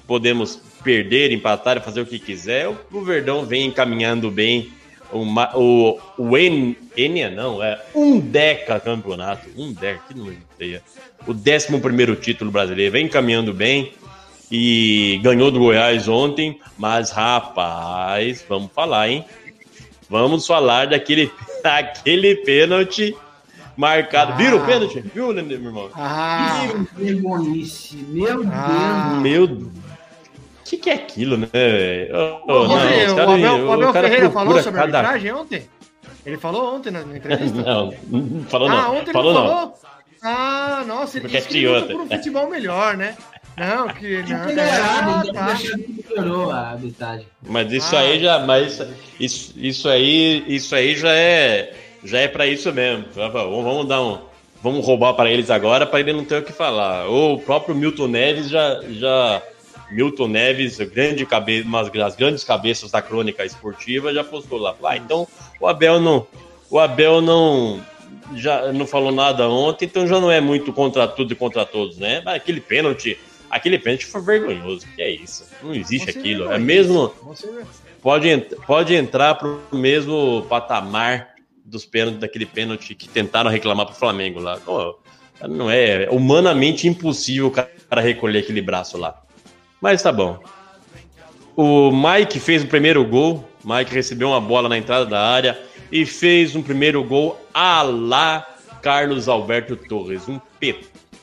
podemos 0.08 0.62
perder, 0.82 1.34
empatar, 1.34 1.82
fazer 1.84 2.00
o 2.00 2.06
que 2.06 2.20
quiser. 2.20 2.70
O, 2.70 3.02
Verdão 3.02 3.46
vem 3.46 3.66
encaminhando 3.66 4.32
bem 4.32 4.72
o, 5.12 5.26
ma- 5.26 5.52
o, 5.54 6.00
o 6.18 6.38
En- 6.38 6.74
Enia, 6.96 7.30
não, 7.30 7.62
é 7.62 7.78
um 7.94 8.18
Deca 8.18 8.80
campeonato, 8.80 9.46
um 9.58 9.74
Deca, 9.74 10.04
que 10.08 10.18
não 10.18 10.32
o 11.28 11.34
décimo 11.34 11.82
primeiro 11.82 12.16
título 12.16 12.50
brasileiro, 12.50 12.94
vem 12.94 13.08
encaminhando 13.08 13.54
bem 13.54 13.92
e 14.52 15.20
ganhou 15.24 15.52
do 15.52 15.60
Goiás 15.60 16.08
ontem, 16.08 16.60
mas 16.78 17.12
rapaz, 17.12 18.46
vamos 18.48 18.72
falar, 18.74 19.10
hein? 19.10 19.26
Vamos 20.10 20.48
falar 20.48 20.88
daquele, 20.88 21.32
daquele 21.64 22.36
pênalti 22.36 23.16
marcado. 23.76 24.36
Viram 24.36 24.58
o 24.58 24.66
pênalti? 24.66 25.02
Viu, 25.14 25.34
meu 25.34 25.46
irmão? 25.52 25.90
Ah, 25.94 26.68
Que 26.96 27.04
vergonhice, 27.04 27.96
meu 27.98 28.44
Ah. 28.52 29.20
Meu. 29.22 29.44
O 29.46 30.70
que, 30.70 30.78
que 30.78 30.90
é 30.90 30.94
aquilo, 30.94 31.38
né? 31.38 31.48
velho? 31.52 32.16
Ô, 32.46 32.68
não, 32.68 33.06
os 33.06 33.12
o 33.12 33.16
cara- 33.16 33.34
Abel, 33.34 33.66
o 33.68 33.72
Abel 33.72 33.94
cara 33.94 34.08
Ferreira 34.10 34.32
falou 34.32 34.62
sobre 34.62 34.80
a 34.80 34.84
arbitragem 34.84 35.32
ontem? 35.32 35.70
Ele 36.26 36.38
falou 36.38 36.76
ontem 36.76 36.92
na, 36.92 37.02
entrevista? 37.02 37.56
Não, 37.64 37.94
não 38.10 38.44
falou 38.46 38.68
ah, 38.68 38.72
não. 38.82 38.98
ontem 38.98 39.14
falou 39.14 39.32
ele 39.32 39.40
não. 39.40 39.48
falou? 39.48 39.74
Ah, 40.22 40.84
nossa, 40.86 41.18
ele 41.20 41.28
luta 41.28 41.84
ontem. 41.84 41.96
por 41.96 42.02
um 42.02 42.10
futebol 42.10 42.50
melhor, 42.50 42.98
né? 42.98 43.16
Não, 43.58 43.88
que... 43.90 44.22
Não, 44.24 44.56
Tá 44.56 44.68
errado, 44.68 45.30
então 45.30 45.34
tá. 45.34 45.56
que 45.56 46.06
melhorou 46.16 46.52
a 46.52 46.60
arbitragem. 46.70 47.28
Mas 47.42 47.72
isso 47.72 47.96
Ah. 47.96 48.00
aí 48.00 48.20
já, 48.20 48.40
mas 48.40 48.82
isso, 49.20 49.54
isso 49.58 49.90
aí, 49.90 50.44
isso 50.48 50.76
aí 50.76 50.96
já 50.96 51.12
é, 51.14 51.74
já 52.04 52.20
é 52.20 52.28
para 52.28 52.46
isso 52.46 52.72
mesmo. 52.72 53.06
Vamos 53.14 53.88
dar 53.88 54.02
um, 54.02 54.20
vamos 54.62 54.86
roubar 54.86 55.14
para 55.14 55.32
eles 55.32 55.50
agora 55.50 55.86
para 55.86 56.00
ele 56.00 56.14
não 56.14 56.24
ter 56.24 56.38
o 56.38 56.44
que 56.44 56.52
falar. 56.54 57.10
O 57.10 57.40
próprio 57.40 57.74
Milton 57.76 58.08
Neves 58.08 58.48
já, 58.50 58.80
já 58.92 59.42
Milton 59.90 60.28
Neves, 60.28 60.78
grande 60.78 61.26
cabeça, 61.26 61.68
umas 61.68 61.90
das 61.92 62.16
grandes 62.16 62.44
cabeças 62.44 62.92
da 62.92 63.02
crônica 63.02 63.44
esportiva, 63.44 64.14
já 64.14 64.24
postou 64.24 64.60
lá. 64.60 64.76
Ah, 64.84 64.98
então 64.98 65.28
o 65.60 65.66
Abel 65.68 66.00
não, 66.00 66.28
o 66.70 66.78
Abel 66.80 67.22
não 67.22 67.82
já 68.36 68.74
não 68.74 68.86
falou 68.86 69.12
nada 69.12 69.48
ontem, 69.50 69.86
então 69.86 70.06
já 70.06 70.20
não 70.20 70.30
é 70.30 70.42
muito 70.42 70.74
contra 70.74 71.08
tudo 71.08 71.32
e 71.32 71.36
contra 71.36 71.66
todos, 71.66 71.98
né? 71.98 72.22
Mas 72.26 72.36
aquele 72.36 72.60
pênalti, 72.60 73.18
aquele 73.50 73.78
pênalti 73.80 74.06
foi 74.06 74.22
vergonhoso. 74.22 74.86
Que 74.96 75.02
é 75.02 75.10
isso? 75.12 75.46
Não 75.64 75.74
existe 75.74 76.12
Você 76.12 76.20
aquilo. 76.20 76.44
viu, 76.46 76.52
É 76.54 76.58
mesmo 76.60 77.08
vê. 77.08 77.62
pode, 78.02 78.38
pode 78.66 78.96
entrar 78.96 79.36
pro 79.36 79.62
mesmo 79.74 80.46
patamar 80.50 81.30
dos 81.66 81.86
pênaltis, 81.86 82.20
daquele 82.22 82.46
pênalti 82.46 82.96
que 82.96 83.08
tentaram 83.10 83.50
reclamar 83.50 83.86
pro 83.86 83.96
Flamengo 83.96 84.40
lá. 84.40 84.60
Não 85.50 85.70
é 85.70 86.08
humanamente 86.10 86.88
impossível 86.88 87.48
o 87.48 87.52
cara 87.52 87.70
recolher 88.02 88.40
aquele 88.40 88.62
braço 88.62 88.98
lá. 88.98 89.22
Mas 89.82 90.02
tá 90.02 90.12
bom. 90.12 90.40
O 91.56 91.92
Mike 91.92 92.40
fez 92.40 92.64
o 92.64 92.68
primeiro 92.68 93.04
gol. 93.06 93.48
Mike 93.64 93.94
recebeu 93.94 94.30
uma 94.30 94.40
bola 94.42 94.70
na 94.70 94.78
entrada 94.78 95.06
da 95.06 95.20
área 95.22 95.60
e 95.92 96.06
fez 96.06 96.56
um 96.56 96.62
primeiro 96.64 97.04
gol 97.04 97.40
a 97.54 97.82
lá 97.82 98.48
Carlos 98.82 99.28
Alberto 99.28 99.76
Torres. 99.76 100.28
Um 100.30 100.40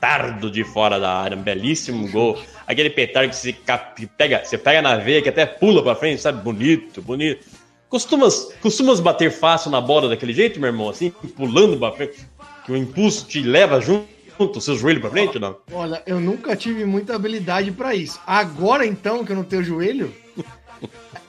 petardo 0.04 0.50
de 0.50 0.62
fora 0.64 1.00
da 1.00 1.10
área, 1.14 1.36
um 1.36 1.42
belíssimo 1.42 2.10
gol. 2.10 2.38
Aquele 2.66 2.90
petardo 2.90 3.30
que 3.30 3.36
você 3.36 3.52
cap- 3.54 4.06
pega, 4.18 4.44
você 4.44 4.58
pega 4.58 4.82
na 4.82 4.96
veia 4.96 5.22
que 5.22 5.30
até 5.30 5.46
pula 5.46 5.82
pra 5.82 5.94
frente, 5.94 6.20
sabe? 6.20 6.42
Bonito, 6.42 7.00
bonito. 7.00 7.46
Costumas, 7.88 8.52
costumas 8.60 9.00
bater 9.00 9.30
fácil 9.30 9.70
na 9.70 9.80
bola 9.80 10.08
daquele 10.10 10.34
jeito, 10.34 10.60
meu 10.60 10.68
irmão? 10.68 10.90
Assim, 10.90 11.10
pulando 11.10 11.78
pra 11.78 11.92
frente, 11.92 12.18
que 12.66 12.72
o 12.72 12.76
impulso 12.76 13.26
te 13.26 13.40
leva 13.40 13.80
junto, 13.80 14.06
o 14.38 14.60
seu 14.60 14.76
joelho 14.76 15.00
pra 15.00 15.10
frente 15.10 15.38
não? 15.38 15.56
Olha, 15.72 16.02
eu 16.06 16.20
nunca 16.20 16.54
tive 16.54 16.84
muita 16.84 17.14
habilidade 17.14 17.70
pra 17.72 17.94
isso. 17.94 18.20
Agora, 18.26 18.84
então, 18.84 19.24
que 19.24 19.32
eu 19.32 19.36
não 19.36 19.44
tenho 19.44 19.64
joelho, 19.64 20.14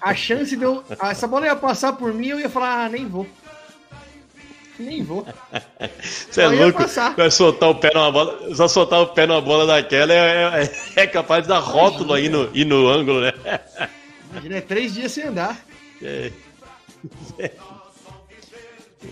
a 0.02 0.14
chance 0.14 0.56
de 0.56 0.64
eu. 0.64 0.84
Essa 1.02 1.28
bola 1.28 1.46
ia 1.46 1.56
passar 1.56 1.94
por 1.94 2.14
mim, 2.14 2.28
eu 2.28 2.40
ia 2.42 2.50
falar, 2.50 2.86
ah, 2.86 2.90
nem 2.90 3.08
vou. 3.08 3.26
Nem 4.78 5.04
vou. 5.04 5.26
Você 6.02 6.42
é 6.42 6.48
louco? 6.48 6.84
Vai 7.16 7.32
soltar 7.32 7.70
o 7.70 7.76
pé 7.76 7.92
numa 7.94 8.12
bola. 8.12 8.56
Só 8.56 8.68
soltar 8.68 9.02
o 9.02 9.08
pé 9.08 9.26
numa 9.26 9.42
bola 9.42 9.66
daquela 9.66 10.14
é, 10.14 10.64
é- 10.96 11.02
é 11.04 11.08
capaz 11.08 11.44
de 11.44 11.50
dar 11.50 11.60
rótulo 11.60 12.14
aí 12.14 12.28
no, 12.30 12.50
e 12.54 12.66
no 12.66 12.88
ângulo, 12.88 13.22
né? 13.22 13.34
Imagina, 14.32 14.58
é 14.58 14.62
três 14.62 14.94
dias 14.94 15.12
sem 15.12 15.26
andar. 15.26 15.64
É. 16.02 16.32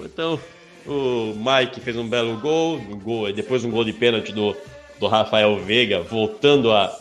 Então, 0.04 0.40
o 0.88 1.34
Mike 1.36 1.80
fez 1.80 1.96
um 1.96 2.08
belo 2.08 2.38
gol, 2.40 2.78
um 2.78 3.00
gol 3.00 3.32
depois 3.32 3.64
um 3.64 3.70
gol 3.70 3.84
de 3.84 3.94
pênalti 3.94 4.32
do, 4.32 4.56
do 5.00 5.08
Rafael 5.08 5.58
Veiga, 5.60 6.02
voltando 6.02 6.72
a 6.72 7.00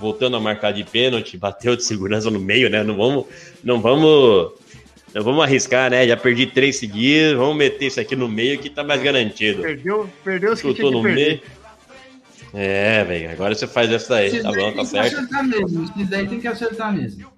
voltando 0.00 0.36
a 0.36 0.40
marcar 0.40 0.72
de 0.72 0.84
pênalti, 0.84 1.36
bateu 1.36 1.74
de 1.74 1.82
segurança 1.82 2.30
no 2.30 2.38
meio, 2.38 2.70
né? 2.70 2.84
Não 2.84 2.96
vamos, 2.96 3.26
não 3.64 3.80
vamos, 3.80 4.52
não 5.14 5.22
vamos 5.22 5.42
arriscar, 5.42 5.90
né? 5.90 6.06
Já 6.06 6.16
perdi 6.16 6.46
três 6.46 6.76
seguidos, 6.76 7.36
vamos 7.36 7.56
meter 7.56 7.86
isso 7.86 8.00
aqui 8.00 8.14
no 8.14 8.28
meio 8.28 8.58
que 8.58 8.68
tá 8.68 8.84
mais 8.84 9.02
garantido. 9.02 9.62
Perdeu, 9.62 10.08
perdeu 10.22 10.52
os 10.52 10.60
que 10.60 10.74
tinha 10.74 10.88
que 10.88 10.94
no 10.94 11.02
perder. 11.02 11.26
meio. 11.26 11.40
É, 12.54 13.04
velho, 13.04 13.30
agora 13.30 13.54
você 13.54 13.66
faz 13.66 13.90
essa 13.90 14.14
daí, 14.14 14.28
Esses 14.28 14.42
tá 14.42 14.50
bom, 14.50 14.56
tem 14.56 14.74
tá 14.74 14.80
que 14.80 14.86
certo. 14.86 15.16
acertar 15.16 15.44
mesmo. 15.44 15.84
Esses 15.84 16.08
daí 16.08 16.26
tem 16.26 16.40
que 16.40 16.48
acertar 16.48 16.94
mesmo. 16.94 17.30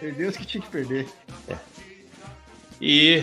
Perdeu 0.00 0.28
os 0.28 0.36
que 0.36 0.44
tinha 0.44 0.62
que 0.62 0.70
perder. 0.70 1.06
E. 2.80 3.22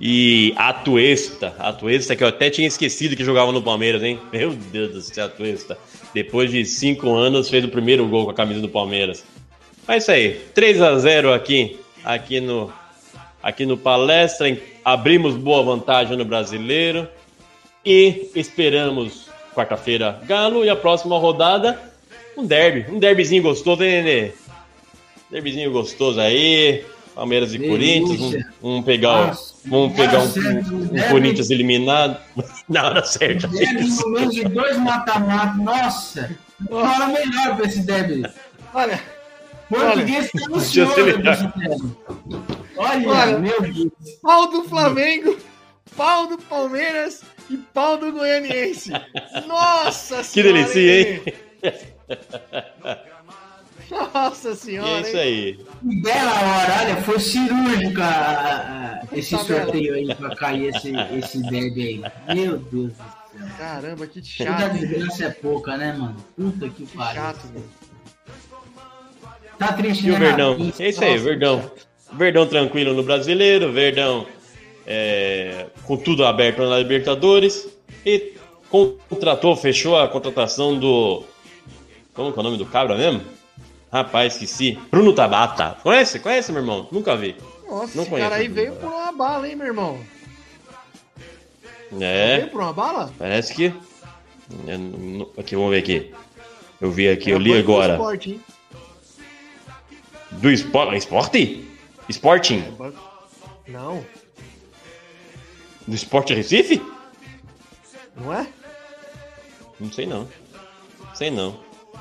E 0.00 0.54
Atuesta, 0.56 1.56
Atuesta, 1.58 2.14
que 2.14 2.22
eu 2.22 2.28
até 2.28 2.48
tinha 2.50 2.68
esquecido 2.68 3.16
que 3.16 3.24
jogava 3.24 3.50
no 3.50 3.60
Palmeiras, 3.60 4.00
hein? 4.00 4.20
Meu 4.32 4.52
Deus 4.52 4.92
do 4.92 5.00
céu, 5.00 5.26
Atuesta. 5.26 5.76
Depois 6.14 6.52
de 6.52 6.64
cinco 6.64 7.12
anos, 7.14 7.50
fez 7.50 7.64
o 7.64 7.68
primeiro 7.68 8.06
gol 8.06 8.24
com 8.24 8.30
a 8.30 8.34
camisa 8.34 8.60
do 8.60 8.68
Palmeiras. 8.68 9.24
Mas 9.88 9.96
é 9.96 9.98
isso 9.98 10.10
aí, 10.12 10.40
3 10.54 10.82
a 10.82 10.98
0 10.98 11.32
aqui, 11.32 11.80
aqui 12.04 12.40
no, 12.40 12.72
aqui 13.42 13.64
no 13.66 13.76
Palestra. 13.76 14.56
Abrimos 14.84 15.34
boa 15.36 15.62
vantagem 15.62 16.16
no 16.16 16.24
brasileiro. 16.24 17.08
E 17.84 18.30
esperamos 18.34 19.28
quarta-feira 19.54 20.20
Galo 20.24 20.64
e 20.64 20.68
a 20.68 20.76
próxima 20.76 21.16
rodada 21.18 21.80
um 22.36 22.44
derby, 22.46 22.86
um 22.92 22.98
derbyzinho 22.98 23.42
gostoso, 23.42 23.82
hein, 23.82 24.02
Nenê? 24.02 24.32
Derbyzinho 25.30 25.72
gostoso 25.72 26.20
aí. 26.20 26.84
Palmeiras 27.14 27.52
e 27.52 27.58
Delícia. 27.58 27.72
Corinthians, 27.76 28.44
um, 28.62 28.76
um 28.76 28.82
pegar, 28.82 29.26
Nossa, 29.26 29.54
um, 29.72 29.90
pegar 29.90 30.20
um, 30.20 30.28
certo, 30.28 30.72
um 30.72 30.86
derby- 30.86 31.08
Corinthians 31.08 31.50
eliminado 31.50 32.16
na 32.68 32.86
hora 32.86 33.04
certa. 33.04 33.48
Derby 33.48 33.88
no 33.88 34.10
meio 34.10 34.30
de 34.30 34.44
dois 34.44 34.78
mata-mata. 34.78 35.56
Nossa! 35.60 36.38
Uma 36.70 36.80
hora 36.94 37.06
melhor 37.08 37.56
pra 37.56 37.66
esse 37.66 37.80
derby. 37.80 38.22
Olha, 38.72 39.00
Português 39.68 40.30
tá 40.30 40.48
no 40.48 40.60
senhor. 40.60 40.94
Olha, 42.78 43.08
Olha. 43.08 43.38
meu 43.38 43.60
Deus. 43.60 43.88
pau 44.22 44.48
do 44.50 44.64
Flamengo, 44.64 45.36
pau 45.96 46.26
do 46.28 46.38
Palmeiras 46.38 47.22
e 47.50 47.56
pau 47.56 47.96
do 47.98 48.12
Goianiense. 48.12 48.90
Nossa 49.46 50.18
Que 50.22 50.42
senhora! 50.42 50.52
delícia, 50.52 51.00
hein? 51.00 51.22
Nossa 54.12 54.54
senhora, 54.54 54.88
é 54.90 55.00
isso 55.00 55.16
hein? 55.16 55.22
aí. 55.22 55.66
Que 55.80 56.02
bela 56.02 56.30
hora, 56.32 56.80
olha, 56.82 56.96
foi 57.02 57.18
cirúrgica 57.20 59.02
esse 59.12 59.36
Tabela. 59.36 59.62
sorteio 59.64 59.94
aí 59.94 60.14
pra 60.14 60.36
cair 60.36 60.74
esse, 60.74 60.92
esse 61.18 61.42
derby 61.42 62.04
aí. 62.28 62.34
Meu 62.34 62.58
Deus 62.58 62.92
do 62.92 62.96
céu. 62.96 63.06
Caramba, 63.56 64.06
que 64.06 64.20
Toda 64.20 64.50
chato, 64.50 64.74
hein? 64.76 64.86
desgraça 64.86 65.24
é 65.24 65.30
pouca, 65.30 65.76
né, 65.76 65.92
mano? 65.92 66.16
Puta 66.36 66.68
que 66.68 66.84
Que 66.86 66.96
pariu. 66.96 67.14
chato, 67.22 67.46
velho. 67.48 67.64
Tá 69.58 69.72
triste, 69.72 70.06
E 70.06 70.10
o 70.10 70.12
né, 70.14 70.18
Verdão? 70.18 70.58
Rafa? 70.66 70.82
É 70.82 70.88
isso 70.88 71.04
aí, 71.04 71.12
Nossa, 71.12 71.24
Verdão. 71.24 71.70
Verdão 72.12 72.46
tranquilo 72.46 72.94
no 72.94 73.02
brasileiro, 73.02 73.72
Verdão 73.72 74.26
é, 74.86 75.66
com 75.84 75.96
tudo 75.96 76.24
aberto 76.24 76.62
na 76.62 76.78
Libertadores. 76.78 77.68
E 78.04 78.34
contratou, 78.70 79.54
fechou 79.56 79.98
a 79.98 80.08
contratação 80.08 80.78
do, 80.78 81.24
Como 82.14 82.30
é 82.34 82.38
o 82.38 82.42
nome 82.42 82.56
do 82.58 82.66
cabra 82.66 82.96
mesmo? 82.96 83.20
Rapaz, 83.92 84.34
esqueci. 84.34 84.78
Bruno 84.90 85.12
Tabata. 85.14 85.76
Conhece? 85.82 86.18
Conhece, 86.18 86.52
meu 86.52 86.60
irmão? 86.62 86.86
Nunca 86.92 87.16
vi. 87.16 87.34
Nossa, 87.66 87.94
Não 87.94 88.02
esse 88.02 88.10
conheço 88.10 88.30
cara 88.30 88.36
aí 88.40 88.48
veio 88.48 88.72
por 88.74 88.88
uma 88.88 89.12
bala, 89.12 89.48
hein, 89.48 89.56
meu 89.56 89.66
irmão? 89.66 89.98
É, 92.00 92.36
Veio 92.38 92.48
por 92.50 92.60
uma 92.60 92.72
bala? 92.72 93.12
parece 93.18 93.54
que. 93.54 93.72
Não- 94.66 95.28
Aqui, 95.38 95.54
vamos 95.56 95.70
ver 95.70 95.78
aqui. 95.78 96.12
Eu 96.80 96.90
vi 96.90 97.08
aqui, 97.08 97.30
eu 97.30 97.36
Era 97.36 97.42
li 97.44 97.50
banco 97.50 97.62
do 97.66 97.72
agora. 97.72 97.92
Esporte, 97.94 98.30
hein? 98.30 98.40
Do 100.32 100.50
esporte. 100.50 100.96
Esporte? 100.96 101.64
Sporting? 102.08 102.64
Não, 103.66 104.04
Do 105.86 105.94
Esporte 105.94 106.34
Recife? 106.34 106.80
não 108.16 108.32
é? 108.34 108.46
Não 109.78 109.92
sei 109.92 110.06
não. 110.06 110.28
Sei 111.14 111.30
não. 111.30 111.56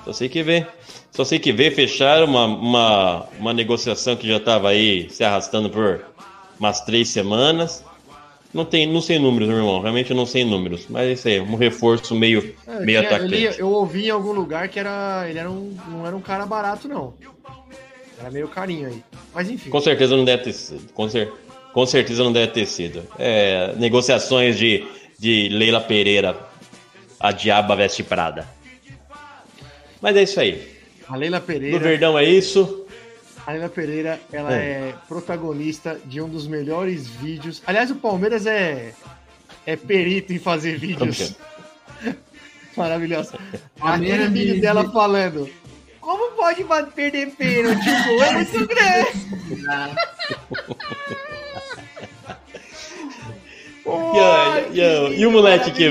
Só 0.05 0.13
sei 0.13 0.29
que 0.29 0.41
vê. 0.43 0.65
Só 1.11 1.23
sei 1.25 1.39
que 1.39 1.51
vê 1.51 1.69
fechar 1.71 2.23
uma, 2.23 2.45
uma, 2.45 3.23
uma 3.39 3.53
negociação 3.53 4.15
que 4.15 4.27
já 4.27 4.37
estava 4.37 4.69
aí 4.69 5.09
se 5.09 5.23
arrastando 5.23 5.69
por 5.69 6.05
umas 6.59 6.81
três 6.81 7.09
semanas. 7.09 7.83
Não, 8.53 8.63
tem, 8.65 8.87
não 8.87 9.01
sei 9.01 9.19
números, 9.19 9.47
meu 9.49 9.57
irmão. 9.57 9.81
Realmente 9.81 10.09
eu 10.11 10.15
não 10.17 10.25
sei 10.25 10.43
números. 10.45 10.85
Mas 10.89 11.03
é 11.07 11.11
isso 11.13 11.27
aí, 11.27 11.39
um 11.39 11.55
reforço 11.55 12.15
meio, 12.15 12.55
É, 12.65 12.77
eu, 12.77 12.85
meio 12.85 12.99
tinha- 12.99 13.01
eu 13.01 13.15
atacante. 13.15 13.35
li- 13.35 13.55
eu 13.59 13.69
ouvi 13.69 14.07
em 14.07 14.09
algum 14.09 14.31
lugar 14.31 14.69
que 14.69 14.79
era, 14.79 15.25
ele 15.29 15.37
era 15.37 15.49
um, 15.51 15.77
não 15.89 16.07
era 16.07 16.15
um 16.15 16.21
cara 16.21 16.45
barato, 16.45 16.87
não. 16.87 17.13
Era 18.19 18.31
meio 18.31 18.47
carinho 18.47 18.87
aí. 18.87 19.03
Mas 19.33 19.49
enfim. 19.49 19.69
Com 19.69 19.79
certeza 19.81 20.15
não 20.17 20.25
deve 20.25 20.43
ter 20.43 20.53
sido. 20.53 20.91
Com, 20.93 21.07
cer 21.09 21.31
com 21.73 21.85
certeza 21.85 22.23
não 22.23 22.31
deve 22.33 22.51
ter 22.51 22.65
sido. 22.65 23.03
É, 23.19 23.73
negociações 23.77 24.57
de, 24.57 24.85
de 25.19 25.49
Leila 25.49 25.79
Pereira, 25.81 26.35
a 27.19 27.31
diaba 27.31 27.75
veste 27.75 28.03
Prada. 28.03 28.47
Mas 30.01 30.15
é 30.15 30.23
isso 30.23 30.39
aí. 30.39 30.77
A 31.07 31.15
Leila 31.15 31.39
No 31.39 31.45
Pereira, 31.45 31.79
Verdão 31.79 32.17
é 32.17 32.23
isso. 32.23 32.85
a 33.45 33.51
Leila 33.51 33.69
Pereira, 33.69 34.19
ela 34.31 34.53
É. 34.53 34.89
é. 34.89 34.95
protagonista 35.07 35.99
de 36.05 36.19
um 36.21 36.27
dos 36.27 36.47
melhores 36.47 37.07
vídeos. 37.07 37.61
Aliás, 37.65 37.91
o 37.91 37.95
Palmeiras 37.95 38.45
é 38.45 38.93
é 39.65 39.75
perito 39.75 40.31
em 40.33 40.39
fazer 40.39 40.77
vídeos. 40.79 41.35
Maravilhoso. 42.75 43.33
Palmeiras 43.77 44.19
Aquele 44.27 44.33
vídeo 44.39 44.55
de- 44.55 44.61
dela 44.61 44.85
de- 44.85 44.93
falando. 44.93 45.49
Como 46.07 46.31
pode 46.37 46.63
perder 46.95 47.31
pênalti? 47.31 47.83
Gol 48.05 48.23
é 48.23 48.31
muito 48.31 48.65
grande. 48.65 49.27
E, 53.85 54.19
a- 54.19 54.65
e 54.73 54.81
a- 54.81 55.09
e 55.11 55.25
o 55.25 55.31
moleque 55.31 55.71
que. 55.71 55.85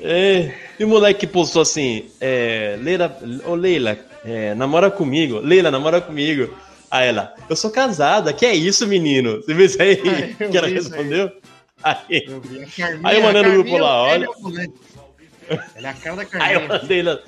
É, 0.00 0.54
e 0.78 0.84
o 0.84 0.88
moleque 0.88 1.20
que 1.20 1.26
postou 1.26 1.60
assim: 1.62 2.06
é, 2.20 2.78
Leila, 2.80 3.18
ô 3.44 3.54
Leila, 3.54 3.98
é, 4.24 4.54
namora 4.54 4.90
comigo. 4.90 5.40
Leila, 5.40 5.70
namora 5.70 6.00
comigo. 6.00 6.54
Aí 6.90 7.08
ela, 7.08 7.34
eu 7.50 7.54
sou 7.56 7.70
casada, 7.70 8.32
que 8.32 8.46
é 8.46 8.54
isso, 8.54 8.86
menino? 8.86 9.36
Você 9.42 9.52
viu 9.54 9.66
isso 9.66 9.80
aí? 9.80 10.00
Eu 10.40 10.48
que 10.50 10.56
ela 10.56 10.66
respondeu? 10.68 11.30
Aí, 11.84 12.22
Carminha, 12.76 13.00
Aí 13.04 13.16
eu 13.16 13.22
mandei 13.22 13.42
a 13.42 13.44
no 13.48 13.52
grupo 13.52 13.70
Carminha 13.70 13.82
lá, 13.82 14.08
é 14.08 14.12
olha. 14.12 14.30
o. 14.30 14.52
Ela 15.76 15.88
é 15.88 15.90
a 15.90 15.94
cara 15.94 16.16
da 16.16 16.22
aí 16.22 16.54
eu 16.54 16.60
Carminha. 16.60 16.68
mandei 16.68 17.02
lá. 17.02 17.18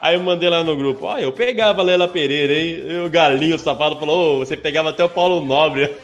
Aí 0.00 0.14
eu 0.14 0.22
mandei 0.22 0.48
lá 0.48 0.64
no 0.64 0.76
grupo, 0.76 1.04
ó, 1.06 1.18
eu 1.18 1.30
pegava 1.30 1.82
a 1.82 1.84
Leila 1.84 2.08
Pereira, 2.08 2.54
hein? 2.54 2.84
E 2.86 2.98
o 3.04 3.10
galinho, 3.10 3.56
o 3.56 3.58
safado, 3.58 3.98
falou, 3.98 4.36
ô, 4.36 4.38
você 4.38 4.56
pegava 4.56 4.88
até 4.90 5.04
o 5.04 5.08
Paulo 5.10 5.44
Nobre. 5.44 5.94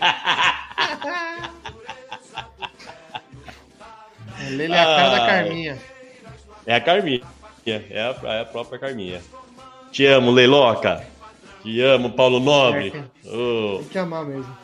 Ele 4.49 4.73
é 4.73 4.81
a 4.81 4.85
cara 4.85 5.11
da 5.11 5.25
Ai. 5.25 5.27
Carminha. 5.27 5.79
É 6.67 6.75
a 6.75 6.81
Carminha. 6.81 7.23
É 7.67 8.01
a, 8.01 8.35
é 8.35 8.41
a 8.43 8.45
própria 8.45 8.79
Carminha. 8.79 9.21
Te 9.91 10.07
amo, 10.07 10.31
Leiloca. 10.31 11.05
Te 11.63 11.81
amo, 11.81 12.11
Paulo 12.11 12.39
Nobre. 12.39 12.93
Ô. 13.25 13.79
Tem 13.79 13.89
que 13.89 13.99
amar 13.99 14.25
mesmo. 14.25 14.57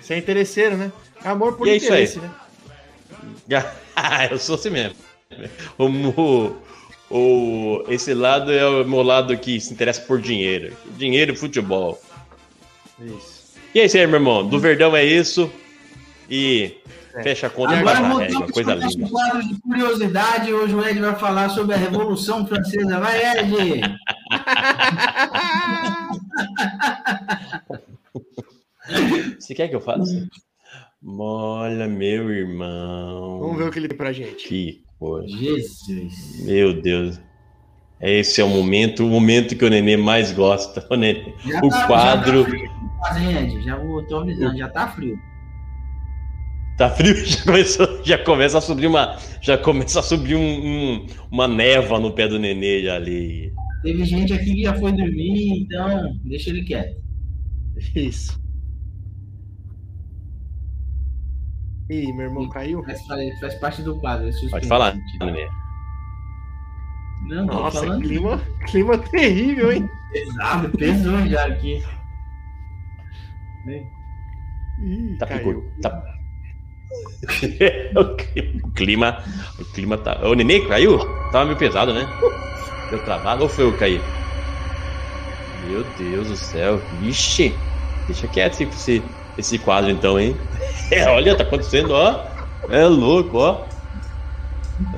Isso 0.00 0.12
é 0.12 0.18
interesseiro, 0.18 0.76
né? 0.76 0.92
É 1.24 1.28
amor 1.28 1.56
por 1.56 1.66
E 1.66 1.70
é 1.70 1.76
isso 1.76 1.92
aí. 1.92 2.04
interesse, 2.04 2.20
né? 2.20 2.30
Ah, 3.96 4.26
eu 4.30 4.38
sou 4.38 4.56
assim 4.56 4.70
mesmo. 4.70 4.96
O, 5.78 6.54
o, 7.10 7.16
o- 7.18 7.84
esse 7.92 8.12
lado 8.14 8.50
é 8.52 8.66
o 8.66 8.84
meu 8.84 9.02
lado 9.02 9.36
que 9.36 9.60
se 9.60 9.72
interessa 9.72 10.00
por 10.02 10.20
dinheiro. 10.20 10.76
Dinheiro 10.96 11.32
e 11.32 11.36
futebol. 11.36 12.00
Isso. 13.00 13.54
E 13.74 13.80
é 13.80 13.84
isso 13.86 13.96
aí, 13.96 14.06
meu 14.06 14.16
irmão. 14.16 14.46
Do 14.46 14.58
Verdão 14.60 14.94
é 14.96 15.04
isso. 15.04 15.50
E 16.30 16.76
É. 17.14 17.22
fecha 17.22 17.46
a 17.48 17.50
conta 17.50 17.76
Agora 17.76 18.00
voltamos. 18.02 18.50
Coisa 18.50 18.70
para 18.72 18.78
o 18.80 18.82
nosso 18.82 18.98
linda. 18.98 19.10
quadro 19.10 19.42
de 19.48 19.60
curiosidade. 19.60 20.52
Hoje 20.52 20.74
o 20.74 20.84
Ed 20.86 21.00
vai 21.00 21.14
falar 21.16 21.48
sobre 21.50 21.74
a 21.74 21.78
Revolução 21.78 22.46
Francesa. 22.46 22.98
Vai, 23.00 23.38
Ed! 23.38 23.80
Você 29.38 29.54
quer 29.54 29.68
que 29.68 29.74
eu 29.76 29.80
faça? 29.80 30.26
Olha, 31.06 31.86
meu 31.86 32.30
irmão. 32.30 33.40
Vamos 33.40 33.58
ver 33.58 33.64
o 33.68 33.70
que 33.70 33.78
ele 33.78 33.88
tem 33.88 33.96
pra 33.96 34.12
gente. 34.12 34.46
Que 34.48 34.82
coisa. 35.10 35.28
Jesus! 35.38 36.44
Meu 36.44 36.80
Deus. 36.80 37.20
Esse 38.00 38.40
é 38.40 38.44
o 38.44 38.48
momento, 38.48 39.04
o 39.06 39.08
momento 39.08 39.56
que 39.56 39.64
o 39.64 39.70
Nenê 39.70 39.96
mais 39.96 40.32
gosta. 40.32 40.86
O, 40.90 40.96
Nenê. 40.96 41.32
Já 41.46 41.60
o 41.62 41.68
tá- 41.68 41.86
quadro. 41.86 42.44
Já 42.44 42.56
tá 43.00 43.14
frio, 43.14 43.30
hein, 43.30 43.36
Ed? 43.56 43.64
Já 43.64 43.76
tô 44.08 44.16
avisando, 44.18 44.58
já 44.58 44.68
tá 44.68 44.88
frio. 44.88 45.18
Tá 46.76 46.90
frio, 46.90 47.14
já 47.24 47.44
começou, 47.44 48.04
já 48.04 48.18
começa 48.18 48.58
a 48.58 48.60
subir 48.60 48.86
uma, 48.88 49.16
já 49.40 49.56
começa 49.56 50.00
a 50.00 50.02
subir 50.02 50.34
um, 50.34 50.40
um- 50.40 51.06
uma 51.30 51.46
neva 51.46 51.98
no 52.00 52.12
pé 52.12 52.26
do 52.26 52.38
Nenê 52.38 52.82
já 52.82 52.96
ali. 52.96 53.52
Teve 53.82 54.04
gente 54.04 54.32
aqui 54.32 54.54
que 54.54 54.62
já 54.64 54.74
foi 54.74 54.90
dormir, 54.92 55.60
então 55.62 56.12
deixa 56.24 56.50
ele 56.50 56.64
quieto. 56.64 56.96
Isso. 57.94 58.38
Ih, 61.90 62.12
meu 62.12 62.26
irmão 62.26 62.48
caiu? 62.48 62.82
Faz, 62.84 63.04
faz- 63.40 63.54
parte 63.56 63.82
do 63.82 63.98
quadro. 64.00 64.26
é 64.28 64.32
suspense. 64.32 64.50
Pode 64.50 64.68
falar, 64.68 64.96
Nenê. 65.20 65.46
Não, 67.28 67.46
Nossa, 67.46 67.80
falando 67.80 68.02
clima, 68.02 68.38
clima 68.66 68.98
terrível, 68.98 69.72
hein? 69.72 69.88
pesado, 70.12 70.70
pesou 70.72 71.26
já 71.26 71.46
aqui. 71.46 71.82
Ih, 74.82 75.16
Tá 75.18 75.26
caiu. 75.26 75.62
picudo. 75.62 75.80
Tá... 75.80 76.02
o 77.96 78.70
clima, 78.72 79.18
o 79.58 79.64
clima 79.72 79.98
tá. 79.98 80.26
O 80.28 80.34
Nenê 80.34 80.66
caiu? 80.68 80.98
Tava 81.32 81.46
meio 81.46 81.58
pesado, 81.58 81.92
né? 81.92 82.06
Deu 82.90 83.02
travado 83.04 83.42
ou 83.44 83.48
foi 83.48 83.64
eu 83.64 83.72
que 83.72 83.78
caí? 83.78 84.00
Meu 85.66 85.82
Deus 85.96 86.28
do 86.28 86.36
céu, 86.36 86.78
vixe! 87.00 87.54
Deixa 88.06 88.28
quieto 88.28 88.52
esse, 88.60 88.64
esse, 88.64 89.02
esse 89.38 89.58
quadro 89.58 89.90
então, 89.90 90.20
hein? 90.20 90.36
É, 90.90 91.08
olha, 91.08 91.36
tá 91.36 91.42
acontecendo, 91.42 91.92
ó. 91.92 92.24
É 92.68 92.84
louco, 92.86 93.38
ó. 93.38 93.64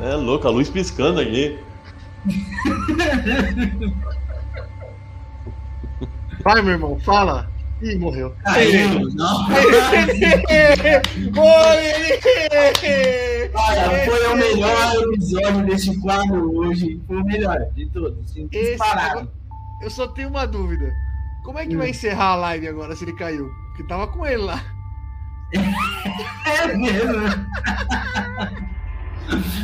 É 0.02 0.14
louco, 0.14 0.46
a 0.46 0.50
luz 0.50 0.68
piscando 0.68 1.20
aqui. 1.20 1.58
Vai, 6.42 6.62
meu 6.62 6.72
irmão, 6.72 6.98
fala. 7.00 7.48
Ih, 7.82 7.96
morreu. 7.96 8.34
Caiu, 8.42 9.10
não. 9.14 9.46
Olha, 13.54 14.04
foi 14.06 14.26
o 14.28 14.36
melhor 14.36 14.94
episódio 15.12 15.66
desse 15.66 16.00
quadro 16.00 16.56
hoje. 16.56 17.00
Foi 17.06 17.16
o 17.18 17.24
melhor 17.24 17.58
de 17.74 17.86
todos. 17.90 18.18
assim, 18.24 18.46
Disparado. 18.46 19.30
Eu 19.82 19.90
só 19.90 20.08
tenho 20.08 20.30
uma 20.30 20.46
dúvida. 20.46 20.90
Como 21.44 21.58
é 21.58 21.66
que 21.66 21.76
vai 21.76 21.90
encerrar 21.90 22.30
a 22.32 22.36
live 22.36 22.66
agora 22.68 22.96
se 22.96 23.04
ele 23.04 23.12
caiu? 23.14 23.48
Porque 23.68 23.84
tava 23.84 24.08
com 24.08 24.26
ele 24.26 24.38
lá. 24.38 24.64
É 25.52 26.76
mesmo. 26.76 27.12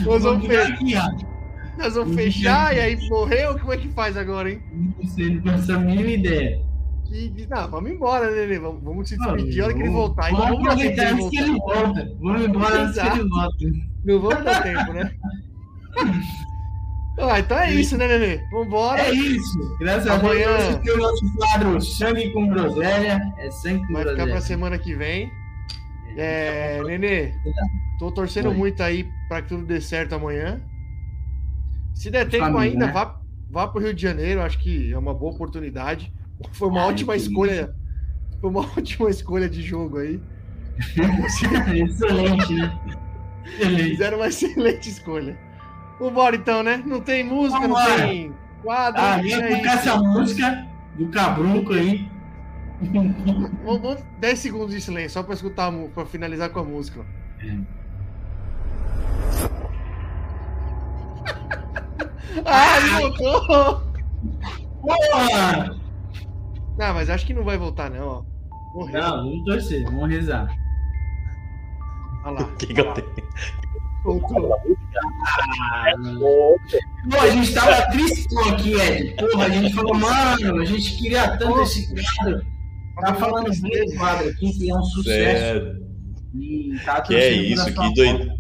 Nós 0.05 0.23
vamos, 0.23 0.43
ficar 0.47 0.67
fe- 0.67 0.73
aqui, 0.73 0.95
ó. 0.97 1.79
nós 1.79 1.95
vamos 1.95 2.15
fechar 2.15 2.77
e 2.77 2.81
aí 2.81 3.09
morreu? 3.09 3.59
Como 3.59 3.73
é 3.73 3.77
que 3.77 3.89
faz 3.89 4.17
agora, 4.17 4.51
hein? 4.51 4.63
Você 5.03 5.29
não 5.31 5.41
tem 5.43 5.53
essa 5.55 5.79
mínima 5.79 6.11
ideia. 6.11 6.61
Que... 7.07 7.47
Não, 7.49 7.69
vamos 7.71 7.91
embora, 7.91 8.31
Nenê. 8.31 8.59
Vamos, 8.59 8.83
vamos 8.83 9.09
se 9.09 9.17
despedir 9.19 9.61
a 9.63 9.67
hora 9.67 9.75
que 9.75 9.81
ele 9.81 9.91
voltar. 9.91 10.31
Então 10.33 10.41
Vamos 10.47 10.59
tempo 10.59 10.71
aproveitar 10.73 11.13
antes 11.13 11.29
que 11.31 11.39
ele 11.39 11.53
volta. 11.59 12.13
Vamos 12.21 12.43
embora 12.45 12.83
antes 12.83 13.01
que 13.03 13.09
ele 13.09 13.29
volta. 13.29 13.65
Não 14.05 14.21
vamos 14.21 14.45
dar 14.45 14.63
tempo, 14.63 14.93
né? 14.93 15.13
Ah, 17.21 17.39
então 17.39 17.59
é 17.59 17.71
isso, 17.75 17.99
né, 17.99 18.09
Nenê? 18.09 18.41
Vambora. 18.51 18.99
É 19.03 19.13
isso. 19.13 19.77
Graças 19.79 20.07
Amanhã- 20.07 20.49
a 20.49 20.57
Deus, 20.57 20.63
esse 20.65 20.77
aqui 20.79 20.89
é 20.89 20.95
o 20.95 20.97
nosso 20.97 21.37
quadro 21.37 21.81
Sangue 21.83 22.31
com 22.33 22.49
Groselha. 22.49 23.21
É 23.37 23.51
sangue 23.51 23.87
com 23.87 23.93
Vai 23.93 24.03
ficar 24.03 24.15
groselha. 24.15 24.33
pra 24.33 24.41
semana 24.41 24.79
que 24.79 24.95
vem. 24.95 25.31
É, 26.17 26.83
Nenê, 26.85 27.33
tô 27.99 28.11
torcendo 28.11 28.49
Oi. 28.49 28.55
muito 28.55 28.83
aí 28.83 29.09
pra 29.29 29.43
que 29.43 29.49
tudo 29.49 29.65
dê 29.65 29.81
certo 29.81 30.15
amanhã. 30.15 30.61
Se 31.95 32.11
der 32.11 32.29
tempo 32.29 32.45
Família, 32.45 32.73
ainda, 32.73 32.87
né? 32.87 32.93
vá, 32.93 33.21
vá 33.51 33.69
pro 33.69 33.81
Rio 33.81 33.95
de 33.95 34.03
Janeiro, 34.03 34.43
acho 34.43 34.59
que 34.59 34.93
é 34.93 34.99
uma 34.99 35.15
boa 35.15 35.33
oportunidade. 35.33 36.13
Foi 36.53 36.69
uma 36.69 36.83
Ai, 36.83 36.89
ótima 36.89 37.17
escolha. 37.17 37.75
Foi 38.41 38.51
uma 38.51 38.61
ótima 38.77 39.11
escolha 39.11 39.49
de 39.49 39.63
jogo 39.63 39.99
aí. 39.99 40.21
Excelente, 41.75 42.55
né? 42.55 42.81
Fizeram 43.91 44.19
uma 44.19 44.29
excelente 44.29 44.89
escolha. 44.89 45.39
Vambora 46.01 46.35
então, 46.35 46.63
né? 46.63 46.83
Não 46.85 47.01
tem 47.01 47.23
música, 47.23 47.61
Vambora. 47.61 47.89
não 47.99 48.07
tem 48.09 48.35
quadro. 48.63 49.01
Ah, 49.01 49.19
é 49.19 49.23
vem 49.23 49.31
isso. 49.31 49.41
com 49.63 49.67
essa 49.71 49.97
música 49.97 50.67
do 50.97 51.09
Cabruco 51.09 51.73
aí. 51.73 52.11
Vamos, 52.91 53.51
vamos 53.65 54.03
10 54.19 54.39
segundos 54.39 54.75
de 54.75 54.81
silêncio, 54.81 55.11
só 55.11 55.23
pra 55.23 55.35
escutar, 55.35 55.73
pra 55.95 56.05
finalizar 56.05 56.51
com 56.51 56.61
a 56.61 56.65
música. 56.65 57.05
ah, 62.45 62.79
ele 62.79 62.89
voltou! 63.01 63.83
Porra! 64.81 65.77
Não, 66.77 66.95
mas 66.95 67.11
acho 67.11 67.27
que 67.27 67.35
não 67.35 67.45
vai 67.45 67.57
voltar, 67.57 67.91
não, 67.91 68.09
ó. 68.09 68.23
Morreu. 68.75 69.01
Não, 69.01 69.17
vamos 69.19 69.45
torcer, 69.45 69.85
vamos 69.85 70.09
rezar. 70.09 70.49
Olha 72.25 72.41
lá. 72.41 72.49
O 72.53 72.57
que, 72.57 72.67
que 72.75 72.81
eu 72.81 72.95
tenho? 72.95 73.29
Voltou. 74.05 74.49
Pô, 77.11 77.21
a 77.21 77.31
gente 77.31 77.55
tava 77.55 77.83
triste 77.91 78.29
aqui, 78.49 78.75
Ed. 78.75 79.15
Porra, 79.17 79.45
a 79.45 79.49
gente 79.49 79.75
falou, 79.75 79.95
mano, 79.95 80.61
a 80.61 80.65
gente 80.65 80.97
queria 80.97 81.37
tanto 81.37 81.63
esse 81.63 81.95
quadro. 81.95 82.52
Tá 83.01 83.15
falando 83.15 83.51
bem 83.61 83.87
do 83.87 83.97
quadro 83.97 84.29
aqui, 84.29 84.53
que 84.53 84.71
é 84.71 84.75
um 84.75 84.83
sucesso. 84.85 85.67
Tá 86.85 87.01
que 87.03 87.15
é 87.15 87.31
isso, 87.33 87.65
que 87.67 87.95
doideira. 87.95 88.35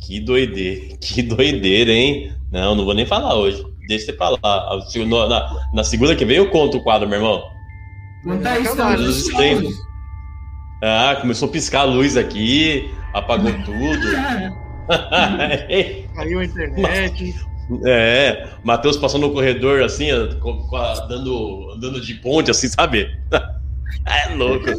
Que 0.00 0.20
doideira, 0.20 0.96
que 1.00 1.22
doideira, 1.22 1.90
hein? 1.92 2.32
Não, 2.52 2.74
não 2.74 2.84
vou 2.84 2.94
nem 2.94 3.06
falar 3.06 3.34
hoje. 3.34 3.64
Deixa 3.88 4.06
você 4.06 4.12
pra 4.12 4.30
lá. 4.30 4.38
A 4.44 4.80
se- 4.88 5.04
no- 5.04 5.28
Na, 5.28 5.68
na 5.72 5.84
segunda 5.84 6.14
que 6.14 6.24
vem 6.24 6.36
eu 6.36 6.50
conto 6.50 6.78
o 6.78 6.82
quadro, 6.82 7.08
meu 7.08 7.18
irmão. 7.18 7.42
Conta 8.24 8.58
isso, 8.58 9.36
tem- 9.36 9.52
ansiosos. 9.54 9.74
Ah, 10.82 11.16
começou 11.20 11.48
a 11.48 11.52
piscar 11.52 11.80
a 11.80 11.84
luz 11.84 12.16
aqui, 12.16 12.90
apagou 13.14 13.52
tudo. 13.64 14.06
Caiu 16.14 16.38
a 16.40 16.44
internet. 16.44 17.34
É, 17.84 18.48
Matheus 18.62 18.96
passou 18.96 19.18
no 19.20 19.32
corredor 19.32 19.82
assim, 19.82 20.12
ó, 20.12 20.34
com- 20.36 20.58
com 20.68 20.76
a- 20.76 21.00
dando, 21.08 21.72
andando 21.74 22.00
de 22.00 22.14
ponte, 22.14 22.50
assim, 22.50 22.68
sabe? 22.68 23.10
É 24.04 24.34
louco. 24.34 24.66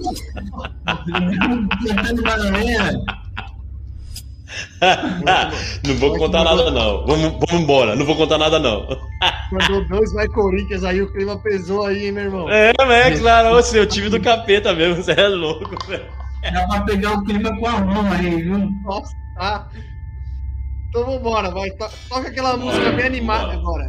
Não 5.85 5.95
vou 5.95 6.17
contar 6.17 6.43
nada, 6.43 6.69
não. 6.71 7.05
Vamos, 7.05 7.31
vamos 7.47 7.63
embora, 7.63 7.95
não 7.95 8.05
vou 8.05 8.15
contar 8.15 8.38
nada, 8.38 8.59
não. 8.59 8.88
Mandou 9.51 9.88
dois 9.88 10.11
vai 10.13 10.27
Corinthians 10.27 10.83
aí, 10.83 11.01
o 11.01 11.11
clima 11.11 11.38
pesou 11.41 11.85
aí, 11.85 12.05
hein, 12.05 12.11
meu 12.11 12.23
irmão. 12.25 12.49
É, 12.49 12.71
mas 12.79 13.17
é 13.17 13.19
claro, 13.19 13.55
o 13.55 13.61
seu 13.61 13.85
time 13.85 14.09
do 14.09 14.19
capeta 14.21 14.73
mesmo, 14.73 15.01
você 15.03 15.11
é 15.11 15.27
louco, 15.27 15.75
velho. 15.88 16.05
Dá 16.53 16.67
pra 16.67 16.81
pegar 16.81 17.13
o 17.13 17.23
clima 17.23 17.55
com 17.57 17.67
a 17.67 17.79
mão 17.79 18.11
aí, 18.11 18.41
viu? 18.43 18.69
Nossa, 18.83 19.11
tá. 19.35 19.67
Então 20.97 21.05
vambora, 21.05 21.51
vai. 21.51 21.69
To- 21.71 21.89
Toca 22.09 22.27
aquela 22.27 22.57
música 22.57 22.91
bem 22.91 23.05
animada 23.05 23.53
agora. 23.53 23.87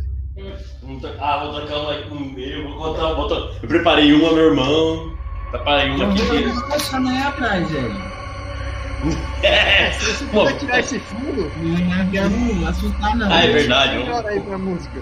Vou 0.83 1.01
Ah, 1.19 1.39
vou 1.45 1.61
tocar 1.61 1.77
uma 1.79 1.93
aqui 1.95 2.09
no 2.11 2.21
meio, 2.21 2.69
vou 2.69 2.77
contar, 2.93 3.15
vou 3.15 3.27
to- 3.29 3.51
Eu 3.63 3.69
preparei 3.69 4.13
uma, 4.13 4.33
meu 4.33 4.45
irmão. 4.51 5.13
Preparei 5.51 5.91
uma 5.91 6.05
Eu 6.05 6.11
aqui. 6.11 6.23
vou 6.23 6.37
ver 6.37 6.75
essa 6.75 6.97
amanhã 6.99 7.29
atrás, 7.29 7.71
velho. 7.71 8.19
É, 9.43 9.91
Se 9.93 10.13
você 10.13 10.25
puder 10.27 10.59
tirar 10.59 10.81
esse 10.81 10.99
fundo, 10.99 11.51
Não 11.57 12.11
quero 12.11 12.67
assustar, 12.69 13.17
não. 13.17 13.33
Ah, 13.33 13.45
é 13.45 13.53
verdade, 13.53 13.97
melhor 13.99 14.27
aí 14.27 14.41
pra 14.41 14.59
música. 14.59 15.01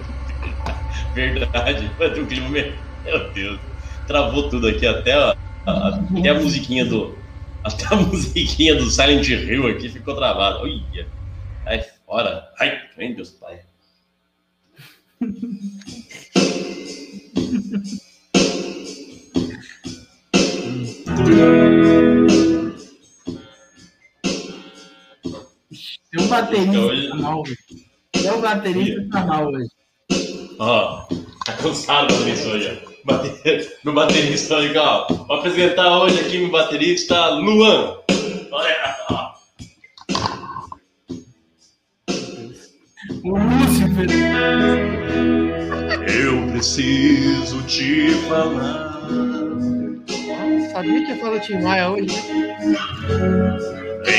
verdade. 1.13 1.91
Vai 1.97 2.09
ter 2.11 2.21
um 2.21 2.25
clima 2.25 2.49
meio. 2.49 2.73
Meu 3.03 3.31
Deus. 3.33 3.59
Travou 4.07 4.49
tudo 4.49 4.67
aqui, 4.67 4.87
até 4.87 5.13
a, 5.13 5.35
a- 5.65 5.99
até 6.17 6.29
a 6.29 6.33
musiquinha 6.35 6.85
do. 6.85 7.17
Até 7.63 7.85
a 7.93 7.95
musiquinha 7.97 8.75
do 8.75 8.89
Silent 8.89 9.27
Hill 9.27 9.67
aqui 9.67 9.89
ficou 9.89 10.15
travada. 10.15 10.59
Olha. 10.59 11.07
Ai, 11.65 11.83
fora. 12.07 12.51
Ai, 12.59 12.89
meu 12.97 13.15
Deus, 13.15 13.29
pai. 13.31 13.61
Tem 26.11 26.23
um 26.23 26.27
baterista 26.27 26.69
Então, 26.69 26.87
hoje- 26.87 27.09
tá 27.09 27.15
mal, 27.15 27.43
velho. 27.43 27.57
Tem 28.11 28.31
um 28.31 28.41
baterista 28.41 29.07
tá 29.11 29.25
mal 29.25 29.47
hoje. 29.51 29.69
Ó, 30.59 31.01
tá 31.45 31.53
cansado 31.53 32.13
pra 32.15 32.29
isso 32.29 32.47
hoje, 32.49 32.81
ó. 32.83 32.87
Bate- 33.05 33.69
Meu 33.83 33.93
baterista, 33.93 34.57
ó. 34.77 35.07
Vou 35.07 35.37
apresentar 35.37 35.97
hoje 35.99 36.19
aqui 36.19 36.39
meu 36.39 36.49
baterista, 36.51 37.29
Luan. 37.29 37.97
Olha, 38.51 38.97
ó. 39.09 39.26
Eu 46.07 46.51
preciso 46.51 47.63
te 47.63 48.11
falar. 48.29 49.01
Sabia 50.71 51.03
que 51.03 51.11
ia 51.11 51.17
falar 51.17 51.39
Tim 51.39 51.61
Maia 51.63 51.89
hoje? 51.89 52.15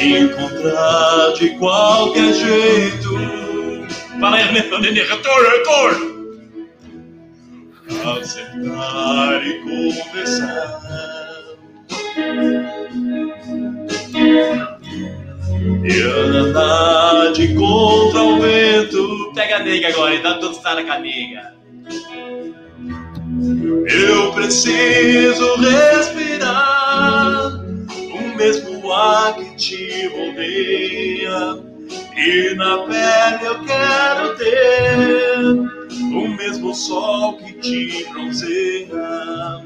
Encontrar 0.02 1.32
de 1.34 1.50
qualquer 1.50 2.32
jeito. 2.34 3.10
Fala 4.18 4.36
aí, 4.38 4.52
Nenê, 4.52 5.02
retorno, 5.04 5.48
retorno. 5.48 6.18
Acertar 8.20 9.46
e 9.46 9.60
conversar. 9.60 10.80
E 15.84 16.00
andar 16.02 17.32
de 17.32 17.54
contra 17.54 18.22
o 18.24 18.40
vento. 18.40 18.67
Pega 19.48 19.62
a 19.62 19.64
nega 19.64 19.88
agora 19.88 20.14
e 20.14 20.18
dá 20.18 20.34
dançada 20.34 20.84
com 20.84 20.92
a 20.92 20.98
nega. 20.98 21.54
Eu 23.88 24.30
preciso 24.34 25.56
respirar 25.56 27.54
o 27.56 28.36
mesmo 28.36 28.92
ar 28.92 29.34
que 29.36 29.56
te 29.56 30.06
rodeia. 30.08 31.64
E 32.14 32.54
na 32.56 32.76
pele 32.80 33.46
eu 33.46 33.64
quero 33.64 34.36
ter 34.36 35.38
o 36.12 36.28
mesmo 36.36 36.74
sol 36.74 37.38
que 37.38 37.54
te 37.54 38.04
bronzeia. 38.10 39.64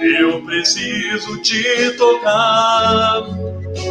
Eu 0.00 0.44
preciso 0.44 1.42
te 1.42 1.90
tocar 1.96 3.24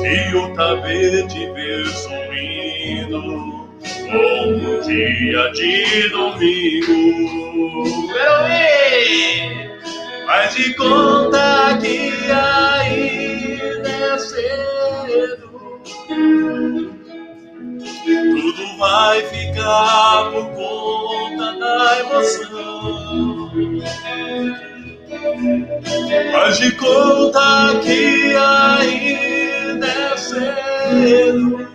e 0.05 0.35
outra 0.35 0.79
vez 0.79 1.33
te 1.33 1.51
ver 1.51 1.85
sorrindo. 1.87 3.52
Um 4.13 4.79
dia 4.81 5.51
de 5.53 6.09
domingo. 6.09 6.93
Heroí! 8.13 9.73
Faz 10.27 10.53
de 10.55 10.73
conta 10.75 11.77
que 11.81 12.11
ainda 12.31 13.89
é 13.89 14.17
cedo. 14.17 15.81
Tudo 18.05 18.77
vai 18.77 19.21
ficar 19.23 20.31
por 20.31 20.45
conta 20.51 21.59
da 21.59 21.99
emoção. 21.99 23.51
Faz 26.31 26.57
de 26.59 26.71
conta 26.73 27.79
que 27.83 28.35
ainda 28.35 29.87
é 29.87 30.17
cedo. 30.17 31.67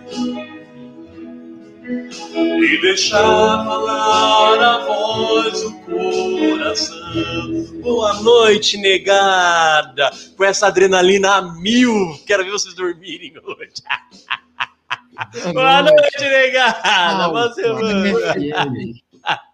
E 1.89 2.81
deixar 2.81 3.65
falar 3.65 4.59
a 4.59 4.85
voz 4.85 5.59
do 5.63 5.73
coração. 5.79 7.81
Boa 7.81 8.13
noite, 8.21 8.77
negada. 8.77 10.11
Com 10.37 10.43
essa 10.43 10.67
adrenalina 10.67 11.37
a 11.37 11.41
mil. 11.41 12.15
Quero 12.27 12.45
ver 12.45 12.51
vocês 12.51 12.75
dormirem 12.75 13.33
hoje. 13.43 13.73
Boa 15.51 15.81
noite, 15.81 16.19
negada. 16.21 16.79
Ah, 16.83 17.27
Boa 17.27 17.53
semana. 17.53 18.93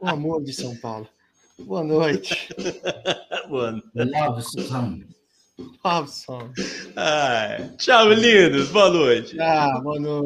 O 0.02 0.08
amor 0.10 0.44
de 0.44 0.52
São 0.52 0.76
Paulo. 0.76 1.08
Boa 1.58 1.86
noite. 1.86 2.50
Mano. 3.50 3.82
Love 3.96 4.42
song. 4.44 5.06
Robson. 5.86 6.50
Ai, 6.98 7.70
Tchau, 7.78 8.10
lindos. 8.10 8.68
Boa 8.70 8.90
noite. 8.90 9.40
Ah, 9.40 9.80
boa 9.82 9.98
noite. 10.00 10.26